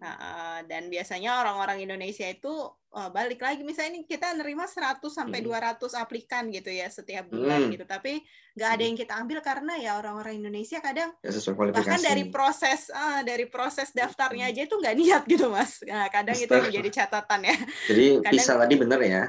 Nah, 0.00 0.64
dan 0.64 0.88
biasanya 0.88 1.44
orang-orang 1.44 1.84
Indonesia 1.84 2.24
itu 2.24 2.48
uh, 2.96 3.10
balik 3.12 3.44
lagi. 3.44 3.60
Misalnya 3.60 4.00
ini 4.00 4.00
kita 4.08 4.32
nerima 4.32 4.64
100 4.64 5.04
sampai 5.12 5.44
hmm. 5.44 5.76
200 5.76 6.00
aplikan 6.00 6.48
gitu 6.48 6.72
ya 6.72 6.88
setiap 6.88 7.28
bulan 7.28 7.68
hmm. 7.68 7.72
gitu. 7.76 7.84
Tapi 7.84 8.24
nggak 8.56 8.70
ada 8.72 8.82
yang 8.82 8.96
kita 8.96 9.12
ambil 9.20 9.38
karena 9.44 9.76
ya 9.76 10.00
orang-orang 10.00 10.40
Indonesia 10.40 10.80
kadang 10.80 11.12
ya, 11.20 11.30
bahkan 11.76 12.00
dari 12.00 12.24
proses 12.32 12.88
uh, 12.88 13.20
dari 13.20 13.44
proses 13.52 13.92
daftarnya 13.92 14.48
aja 14.48 14.64
itu 14.64 14.74
nggak 14.80 14.96
niat 14.96 15.22
gitu 15.28 15.52
mas. 15.52 15.84
Nah, 15.84 16.08
kadang 16.08 16.36
Mister. 16.40 16.56
itu 16.56 16.64
menjadi 16.72 16.90
catatan 17.04 17.40
ya. 17.44 17.56
Jadi 17.92 18.04
kadang, 18.24 18.32
bisa 18.32 18.52
tadi 18.56 18.74
bener 18.80 19.00
ya 19.04 19.22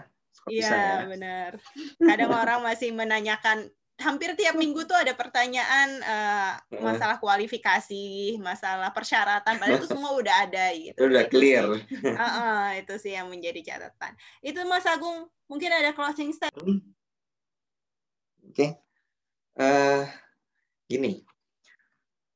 Iya 0.47 0.71
ya. 0.71 0.95
benar. 1.07 1.51
Kadang 1.99 2.31
orang 2.31 2.59
masih 2.63 2.89
menanyakan 2.95 3.71
hampir 3.97 4.37
tiap 4.37 4.53
minggu 4.53 4.85
tuh 4.85 4.93
ada 4.93 5.17
pertanyaan 5.17 5.89
uh, 6.05 6.53
masalah 6.77 7.17
kualifikasi, 7.17 8.37
masalah 8.37 8.93
persyaratan, 8.93 9.57
padahal 9.57 9.81
itu 9.81 9.89
semua 9.89 10.13
udah 10.13 10.35
ada 10.45 10.69
gitu. 10.77 11.01
Udah 11.01 11.25
itu 11.25 11.33
clear. 11.33 11.65
Sih, 11.65 12.13
uh, 12.13 12.21
uh, 12.21 12.65
itu 12.77 12.93
sih 13.01 13.13
yang 13.17 13.27
menjadi 13.33 13.73
catatan. 13.73 14.13
Itu 14.45 14.61
Mas 14.69 14.85
Agung, 14.85 15.25
mungkin 15.49 15.73
ada 15.73 15.97
closing 15.97 16.29
statement. 16.29 16.61
Hmm. 16.61 16.81
Oke, 18.47 18.53
okay. 18.53 18.69
uh, 19.57 19.65
eh, 19.65 20.01
gini. 20.85 21.25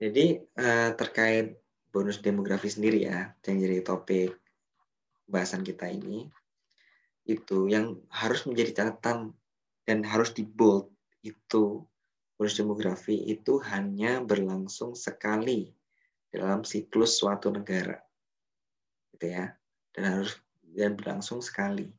Jadi 0.01 0.41
uh, 0.57 0.97
terkait 0.97 1.61
bonus 1.93 2.17
demografi 2.25 2.73
sendiri 2.73 3.05
ya, 3.05 3.37
yang 3.45 3.57
jadi 3.61 3.85
topik 3.85 4.33
bahasan 5.29 5.61
kita 5.61 5.87
ini 5.93 6.25
itu 7.25 7.69
yang 7.69 7.99
harus 8.09 8.45
menjadi 8.49 8.83
catatan 8.83 9.35
dan 9.85 10.05
harus 10.05 10.33
di 10.33 10.45
bold. 10.45 10.89
Itu 11.21 11.85
bonus 12.35 12.57
demografi 12.57 13.29
itu 13.29 13.61
hanya 13.69 14.21
berlangsung 14.25 14.97
sekali 14.97 15.69
dalam 16.33 16.65
siklus 16.65 17.21
suatu 17.21 17.53
negara. 17.53 18.01
Gitu 19.13 19.29
ya. 19.29 19.53
Dan 19.93 20.03
harus 20.07 20.39
dan 20.63 20.95
berlangsung 20.97 21.43
sekali. 21.43 21.91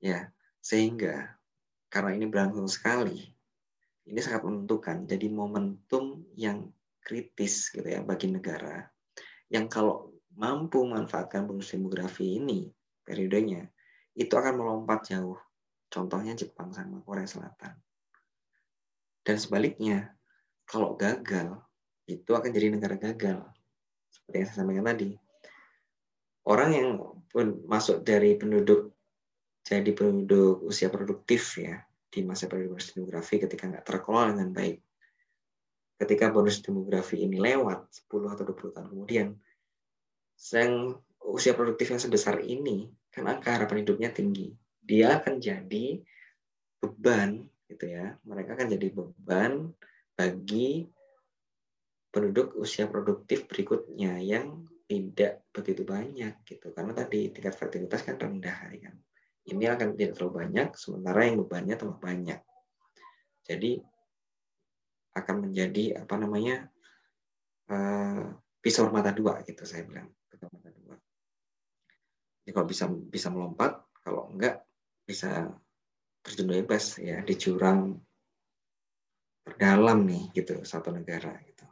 Ya 0.00 0.32
sehingga 0.60 1.40
karena 1.88 2.20
ini 2.20 2.28
berlangsung 2.28 2.68
sekali 2.68 3.32
ini 4.06 4.20
sangat 4.20 4.44
menentukan. 4.44 5.08
Jadi 5.08 5.26
momentum 5.32 6.24
yang 6.36 6.68
kritis 7.00 7.72
gitu 7.72 7.88
ya 7.88 8.04
bagi 8.04 8.28
negara 8.28 8.86
yang 9.50 9.66
kalau 9.66 10.14
mampu 10.36 10.86
memanfaatkan 10.86 11.48
bonus 11.48 11.74
demografi 11.74 12.38
ini 12.38 12.70
periodenya 13.02 13.66
itu 14.20 14.34
akan 14.36 14.60
melompat 14.60 15.08
jauh. 15.08 15.40
Contohnya 15.88 16.36
Jepang 16.36 16.76
sama 16.76 17.00
Korea 17.00 17.24
Selatan. 17.24 17.72
Dan 19.24 19.36
sebaliknya, 19.40 20.12
kalau 20.68 20.92
gagal, 20.94 21.56
itu 22.04 22.30
akan 22.36 22.52
jadi 22.52 22.68
negara 22.68 23.00
gagal. 23.00 23.40
Seperti 24.12 24.36
yang 24.36 24.46
saya 24.46 24.56
sampaikan 24.60 24.86
tadi. 24.92 25.10
Orang 26.44 26.70
yang 26.76 26.88
pun 27.32 27.64
masuk 27.64 28.04
dari 28.04 28.36
penduduk 28.36 28.92
jadi 29.60 29.92
penduduk 29.92 30.66
usia 30.66 30.88
produktif 30.88 31.60
ya 31.60 31.84
di 32.10 32.26
masa 32.26 32.50
bonus 32.50 32.90
demografi 32.90 33.38
ketika 33.38 33.70
nggak 33.70 33.86
terkelola 33.86 34.34
dengan 34.34 34.50
baik. 34.50 34.82
Ketika 36.00 36.32
bonus 36.32 36.64
demografi 36.64 37.22
ini 37.22 37.38
lewat 37.38 37.86
10 38.08 38.34
atau 38.34 38.44
20 38.50 38.72
tahun 38.72 38.88
kemudian, 38.88 39.28
yang 40.56 40.96
usia 41.28 41.52
produktif 41.52 41.92
yang 41.92 42.00
sebesar 42.00 42.40
ini 42.40 42.88
karena 43.20 43.36
angka 43.36 43.52
harapan 43.52 43.84
hidupnya 43.84 44.10
tinggi. 44.16 44.48
Dia 44.80 45.20
akan 45.20 45.44
jadi 45.44 46.00
beban 46.80 47.44
gitu 47.68 47.84
ya. 47.84 48.16
Mereka 48.24 48.56
akan 48.56 48.68
jadi 48.72 48.88
beban 48.96 49.76
bagi 50.16 50.88
penduduk 52.08 52.56
usia 52.56 52.88
produktif 52.88 53.44
berikutnya 53.44 54.16
yang 54.24 54.64
tidak 54.88 55.44
begitu 55.52 55.84
banyak 55.84 56.32
gitu. 56.48 56.72
Karena 56.72 56.96
tadi 56.96 57.28
tingkat 57.28 57.60
fertilitas 57.60 58.00
kan 58.08 58.16
rendah 58.16 58.56
ya 58.72 58.88
kan. 58.88 58.96
Ini 59.52 59.68
akan 59.68 60.00
tidak 60.00 60.16
terlalu 60.16 60.32
banyak 60.40 60.68
sementara 60.80 61.20
yang 61.28 61.36
bebannya 61.44 61.76
tambah 61.76 62.00
banyak. 62.00 62.40
Jadi 63.44 63.84
akan 65.12 65.36
menjadi 65.44 66.08
apa 66.08 66.14
namanya 66.16 66.72
uh, 67.68 68.32
pisau 68.64 68.88
mata 68.88 69.12
dua 69.12 69.44
gitu 69.44 69.68
saya 69.68 69.84
bilang 69.84 70.08
pisau 70.32 70.48
mata 70.48 70.72
dua 70.72 70.79
Ya, 72.50 72.58
kalau 72.58 72.66
bisa 72.66 72.90
bisa 72.90 73.30
melompat, 73.30 73.78
kalau 74.02 74.26
enggak 74.34 74.66
bisa 75.06 75.54
terjun 76.18 76.50
bebas 76.50 76.98
ya 76.98 77.22
di 77.22 77.38
jurang 77.38 77.94
terdalam 79.46 80.02
nih 80.02 80.34
gitu 80.34 80.66
satu 80.66 80.90
negara 80.90 81.30
gitu. 81.46 81.62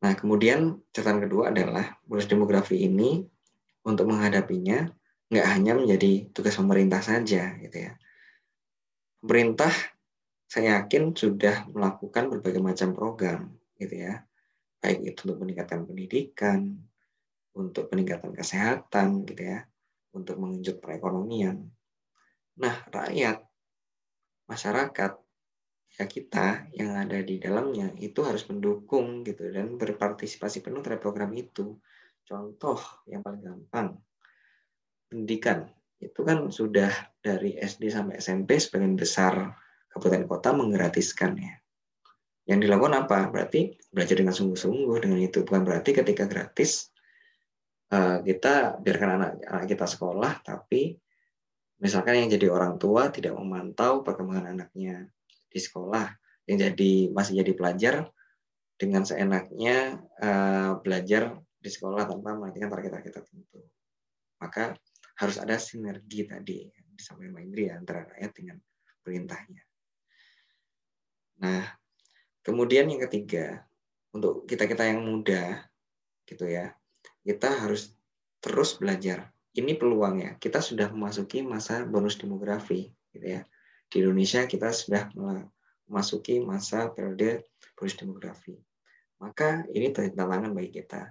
Nah 0.00 0.16
kemudian 0.16 0.80
catatan 0.88 1.20
kedua 1.20 1.52
adalah 1.52 2.00
bonus 2.00 2.24
demografi 2.32 2.80
ini 2.80 3.20
untuk 3.84 4.08
menghadapinya 4.08 4.88
nggak 5.28 5.46
hanya 5.52 5.76
menjadi 5.76 6.32
tugas 6.32 6.56
pemerintah 6.56 7.04
saja 7.04 7.52
gitu 7.60 7.76
ya. 7.76 7.92
Pemerintah 9.20 9.72
saya 10.48 10.80
yakin 10.80 11.12
sudah 11.12 11.68
melakukan 11.68 12.32
berbagai 12.32 12.64
macam 12.64 12.96
program 12.96 13.52
gitu 13.76 14.00
ya, 14.00 14.24
baik 14.80 15.12
itu 15.12 15.28
untuk 15.28 15.44
meningkatkan 15.44 15.84
pendidikan, 15.84 16.88
untuk 17.58 17.90
peningkatan 17.90 18.30
kesehatan 18.30 19.26
gitu 19.26 19.42
ya, 19.42 19.66
untuk 20.14 20.38
mengenjot 20.38 20.78
perekonomian. 20.78 21.66
Nah, 22.62 22.74
rakyat, 22.94 23.42
masyarakat, 24.46 25.12
ya 25.98 26.04
kita 26.06 26.70
yang 26.78 26.94
ada 26.94 27.18
di 27.18 27.42
dalamnya 27.42 27.90
itu 27.98 28.22
harus 28.22 28.46
mendukung 28.46 29.26
gitu 29.26 29.50
dan 29.50 29.74
berpartisipasi 29.74 30.62
penuh 30.62 30.78
terhadap 30.78 31.02
program 31.02 31.34
itu. 31.34 31.74
Contoh 32.22 32.78
yang 33.10 33.24
paling 33.26 33.42
gampang, 33.42 33.98
pendidikan 35.10 35.66
itu 35.98 36.20
kan 36.22 36.46
sudah 36.54 36.92
dari 37.18 37.58
SD 37.58 37.90
sampai 37.90 38.22
SMP 38.22 38.62
sebagian 38.62 38.94
besar 38.94 39.58
kabupaten 39.90 40.30
kota 40.30 40.54
menggratiskan 40.54 41.34
ya. 41.34 41.54
Yang 42.48 42.68
dilakukan 42.68 42.94
apa? 43.04 43.28
Berarti 43.28 43.76
belajar 43.92 44.16
dengan 44.16 44.32
sungguh-sungguh 44.32 44.96
dengan 45.04 45.20
itu. 45.20 45.44
Bukan 45.44 45.68
berarti 45.68 45.92
ketika 45.92 46.24
gratis 46.24 46.88
kita 48.24 48.76
biarkan 48.84 49.10
anak-anak 49.16 49.66
kita 49.68 49.86
sekolah, 49.88 50.44
tapi 50.44 50.92
misalkan 51.80 52.20
yang 52.20 52.28
jadi 52.28 52.52
orang 52.52 52.76
tua 52.76 53.08
tidak 53.08 53.32
memantau 53.32 54.04
perkembangan 54.04 54.52
anaknya 54.52 55.08
di 55.48 55.56
sekolah, 55.56 56.04
yang 56.44 56.60
jadi 56.60 56.92
masih 57.12 57.40
jadi 57.40 57.52
pelajar 57.56 57.94
dengan 58.78 59.02
seenaknya 59.02 59.98
uh, 60.22 60.78
belajar 60.84 61.34
di 61.58 61.66
sekolah 61.66 62.06
tanpa 62.06 62.38
memperhatikan 62.38 62.70
target-target 62.70 63.12
tertentu. 63.20 63.60
Maka 64.38 64.78
harus 65.18 65.36
ada 65.42 65.58
sinergi 65.58 66.22
tadi 66.28 66.62
yang 66.62 66.86
disampaikan 66.94 67.34
Mbak 67.34 67.42
Indri 67.42 67.64
antara 67.74 68.06
rakyat 68.06 68.32
dengan 68.38 68.56
perintahnya. 69.02 69.62
Nah, 71.42 71.64
kemudian 72.46 72.86
yang 72.86 73.02
ketiga, 73.10 73.66
untuk 74.14 74.46
kita-kita 74.46 74.86
yang 74.86 75.02
muda, 75.02 75.66
gitu 76.22 76.46
ya, 76.46 76.70
kita 77.24 77.64
harus 77.64 77.94
terus 78.38 78.78
belajar. 78.78 79.30
Ini 79.54 79.74
peluangnya. 79.74 80.38
Kita 80.38 80.62
sudah 80.62 80.92
memasuki 80.92 81.42
masa 81.42 81.82
bonus 81.82 82.20
demografi, 82.20 82.86
gitu 83.10 83.26
ya. 83.26 83.42
Di 83.88 84.04
Indonesia 84.04 84.44
kita 84.44 84.70
sudah 84.70 85.10
memasuki 85.16 86.38
masa 86.38 86.92
periode 86.92 87.48
bonus 87.74 87.96
demografi. 87.98 88.54
Maka 89.18 89.66
ini 89.74 89.90
tantangan 89.90 90.54
bagi 90.54 90.78
kita. 90.78 91.10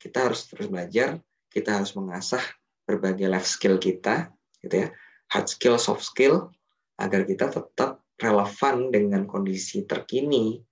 Kita 0.00 0.30
harus 0.30 0.48
terus 0.48 0.70
belajar, 0.70 1.20
kita 1.52 1.80
harus 1.80 1.92
mengasah 1.92 2.40
berbagai 2.88 3.28
life 3.28 3.48
skill 3.48 3.76
kita, 3.76 4.32
gitu 4.64 4.88
ya, 4.88 4.88
hard 5.32 5.48
skill, 5.48 5.76
soft 5.76 6.04
skill, 6.04 6.52
agar 6.96 7.26
kita 7.26 7.50
tetap 7.50 8.04
relevan 8.20 8.94
dengan 8.94 9.26
kondisi 9.26 9.82
terkini 9.82 10.62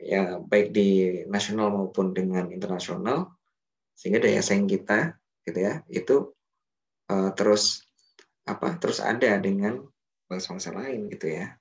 ya 0.00 0.40
baik 0.40 0.72
di 0.72 1.20
nasional 1.28 1.68
maupun 1.68 2.16
dengan 2.16 2.48
internasional 2.48 3.28
sehingga 4.00 4.24
daya 4.24 4.40
saing 4.40 4.64
kita 4.64 5.12
gitu 5.44 5.60
ya 5.60 5.84
itu 5.92 6.32
uh, 7.12 7.30
terus 7.36 7.84
apa 8.48 8.80
terus 8.80 9.04
ada 9.04 9.36
dengan 9.36 9.84
bangsa-bangsa 10.24 10.72
lain 10.72 11.10
gitu 11.12 11.26
ya. 11.28 11.52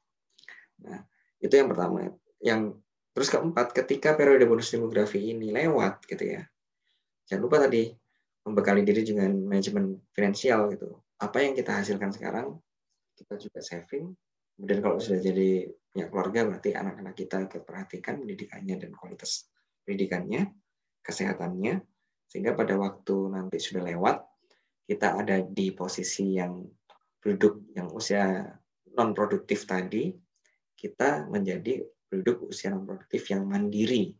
Nah 0.85 1.03
itu 1.43 1.51
yang 1.51 1.67
pertama. 1.67 2.07
Yang 2.39 2.79
terus 3.11 3.27
keempat 3.33 3.75
ketika 3.75 4.15
periode 4.15 4.47
bonus 4.47 4.71
demografi 4.71 5.35
ini 5.35 5.51
lewat 5.51 6.07
gitu 6.07 6.39
ya. 6.39 6.47
Jangan 7.27 7.41
lupa 7.43 7.57
tadi 7.67 7.91
membekali 8.47 8.81
diri 8.87 9.03
dengan 9.03 9.35
manajemen 9.43 9.99
finansial 10.15 10.71
gitu. 10.71 10.95
Apa 11.19 11.43
yang 11.43 11.57
kita 11.57 11.75
hasilkan 11.75 12.15
sekarang 12.15 12.55
kita 13.19 13.35
juga 13.35 13.59
saving. 13.59 14.15
Kemudian 14.55 14.79
kalau 14.79 14.97
sudah 14.99 15.19
jadi 15.19 15.67
punya 15.91 16.05
keluarga 16.07 16.39
berarti 16.47 16.75
anak-anak 16.75 17.15
kita 17.15 17.47
perhatikan 17.63 18.19
pendidikannya 18.23 18.75
dan 18.75 18.91
kualitas 18.95 19.47
pendidikannya, 19.83 20.51
kesehatannya, 21.03 21.79
sehingga 22.30 22.53
pada 22.53 22.77
waktu 22.77 23.34
nanti 23.34 23.57
sudah 23.57 23.84
lewat 23.89 24.21
kita 24.86 25.17
ada 25.17 25.41
di 25.41 25.73
posisi 25.73 26.38
yang 26.38 26.61
duduk 27.19 27.73
yang 27.73 27.89
usia 27.93 28.45
non 28.95 29.13
produktif 29.13 29.65
tadi, 29.69 30.09
kita 30.73 31.30
menjadi 31.30 31.84
penduduk 32.09 32.49
usia 32.49 32.73
non 32.73 32.86
produktif 32.86 33.30
yang 33.30 33.45
mandiri, 33.45 34.13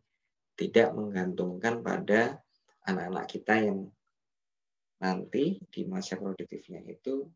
tidak 0.54 0.94
menggantungkan 0.94 1.82
pada 1.82 2.38
anak-anak 2.86 3.26
kita 3.26 3.54
yang 3.66 3.90
nanti 5.00 5.58
di 5.72 5.82
masa 5.88 6.20
produktifnya 6.20 6.84
itu 6.86 7.26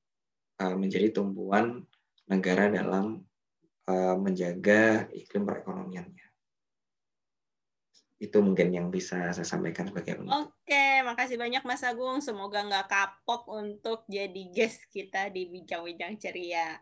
eh, 0.61 0.77
menjadi 0.77 1.11
tumbuhan 1.11 1.81
negara 2.29 2.73
dalam 2.73 3.21
uh, 3.89 4.17
menjaga 4.17 5.09
iklim 5.13 5.45
perekonomiannya. 5.45 6.24
Itu 8.25 8.41
mungkin 8.41 8.73
yang 8.73 8.89
bisa 8.89 9.37
saya 9.37 9.45
sampaikan 9.45 9.85
sebagai 9.85 10.17
penutup. 10.17 10.49
Oke, 10.49 11.05
makasih 11.05 11.37
banyak 11.37 11.61
Mas 11.69 11.85
Agung. 11.85 12.25
Semoga 12.25 12.65
nggak 12.65 12.89
kapok 12.89 13.45
untuk 13.53 14.09
jadi 14.09 14.49
guest 14.49 14.89
kita 14.89 15.29
di 15.29 15.45
Bincang-Bincang 15.53 16.17
Ceria. 16.17 16.81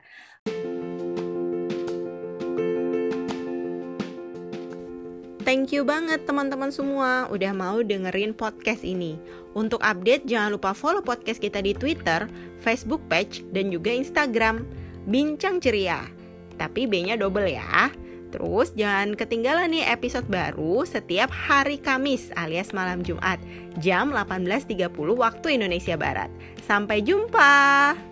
Thank 5.42 5.74
you 5.74 5.82
banget 5.82 6.22
teman-teman 6.22 6.70
semua 6.70 7.26
udah 7.26 7.50
mau 7.50 7.82
dengerin 7.82 8.30
podcast 8.38 8.86
ini. 8.86 9.18
Untuk 9.58 9.82
update 9.82 10.30
jangan 10.30 10.54
lupa 10.54 10.70
follow 10.70 11.02
podcast 11.02 11.42
kita 11.42 11.58
di 11.58 11.74
Twitter, 11.74 12.30
Facebook 12.62 13.02
page, 13.10 13.42
dan 13.50 13.74
juga 13.74 13.90
Instagram. 13.90 14.62
Bincang 15.10 15.58
Ceria. 15.58 16.06
Tapi 16.54 16.86
B-nya 16.86 17.18
double 17.18 17.50
ya. 17.50 17.90
Terus 18.32 18.72
jangan 18.72 19.12
ketinggalan 19.12 19.76
nih 19.76 19.84
episode 19.92 20.24
baru 20.26 20.88
setiap 20.88 21.28
hari 21.28 21.76
Kamis 21.76 22.32
alias 22.34 22.72
malam 22.72 23.04
Jumat 23.04 23.36
jam 23.84 24.10
18.30 24.10 24.88
waktu 25.12 25.60
Indonesia 25.60 26.00
Barat. 26.00 26.32
Sampai 26.64 27.04
jumpa. 27.04 28.11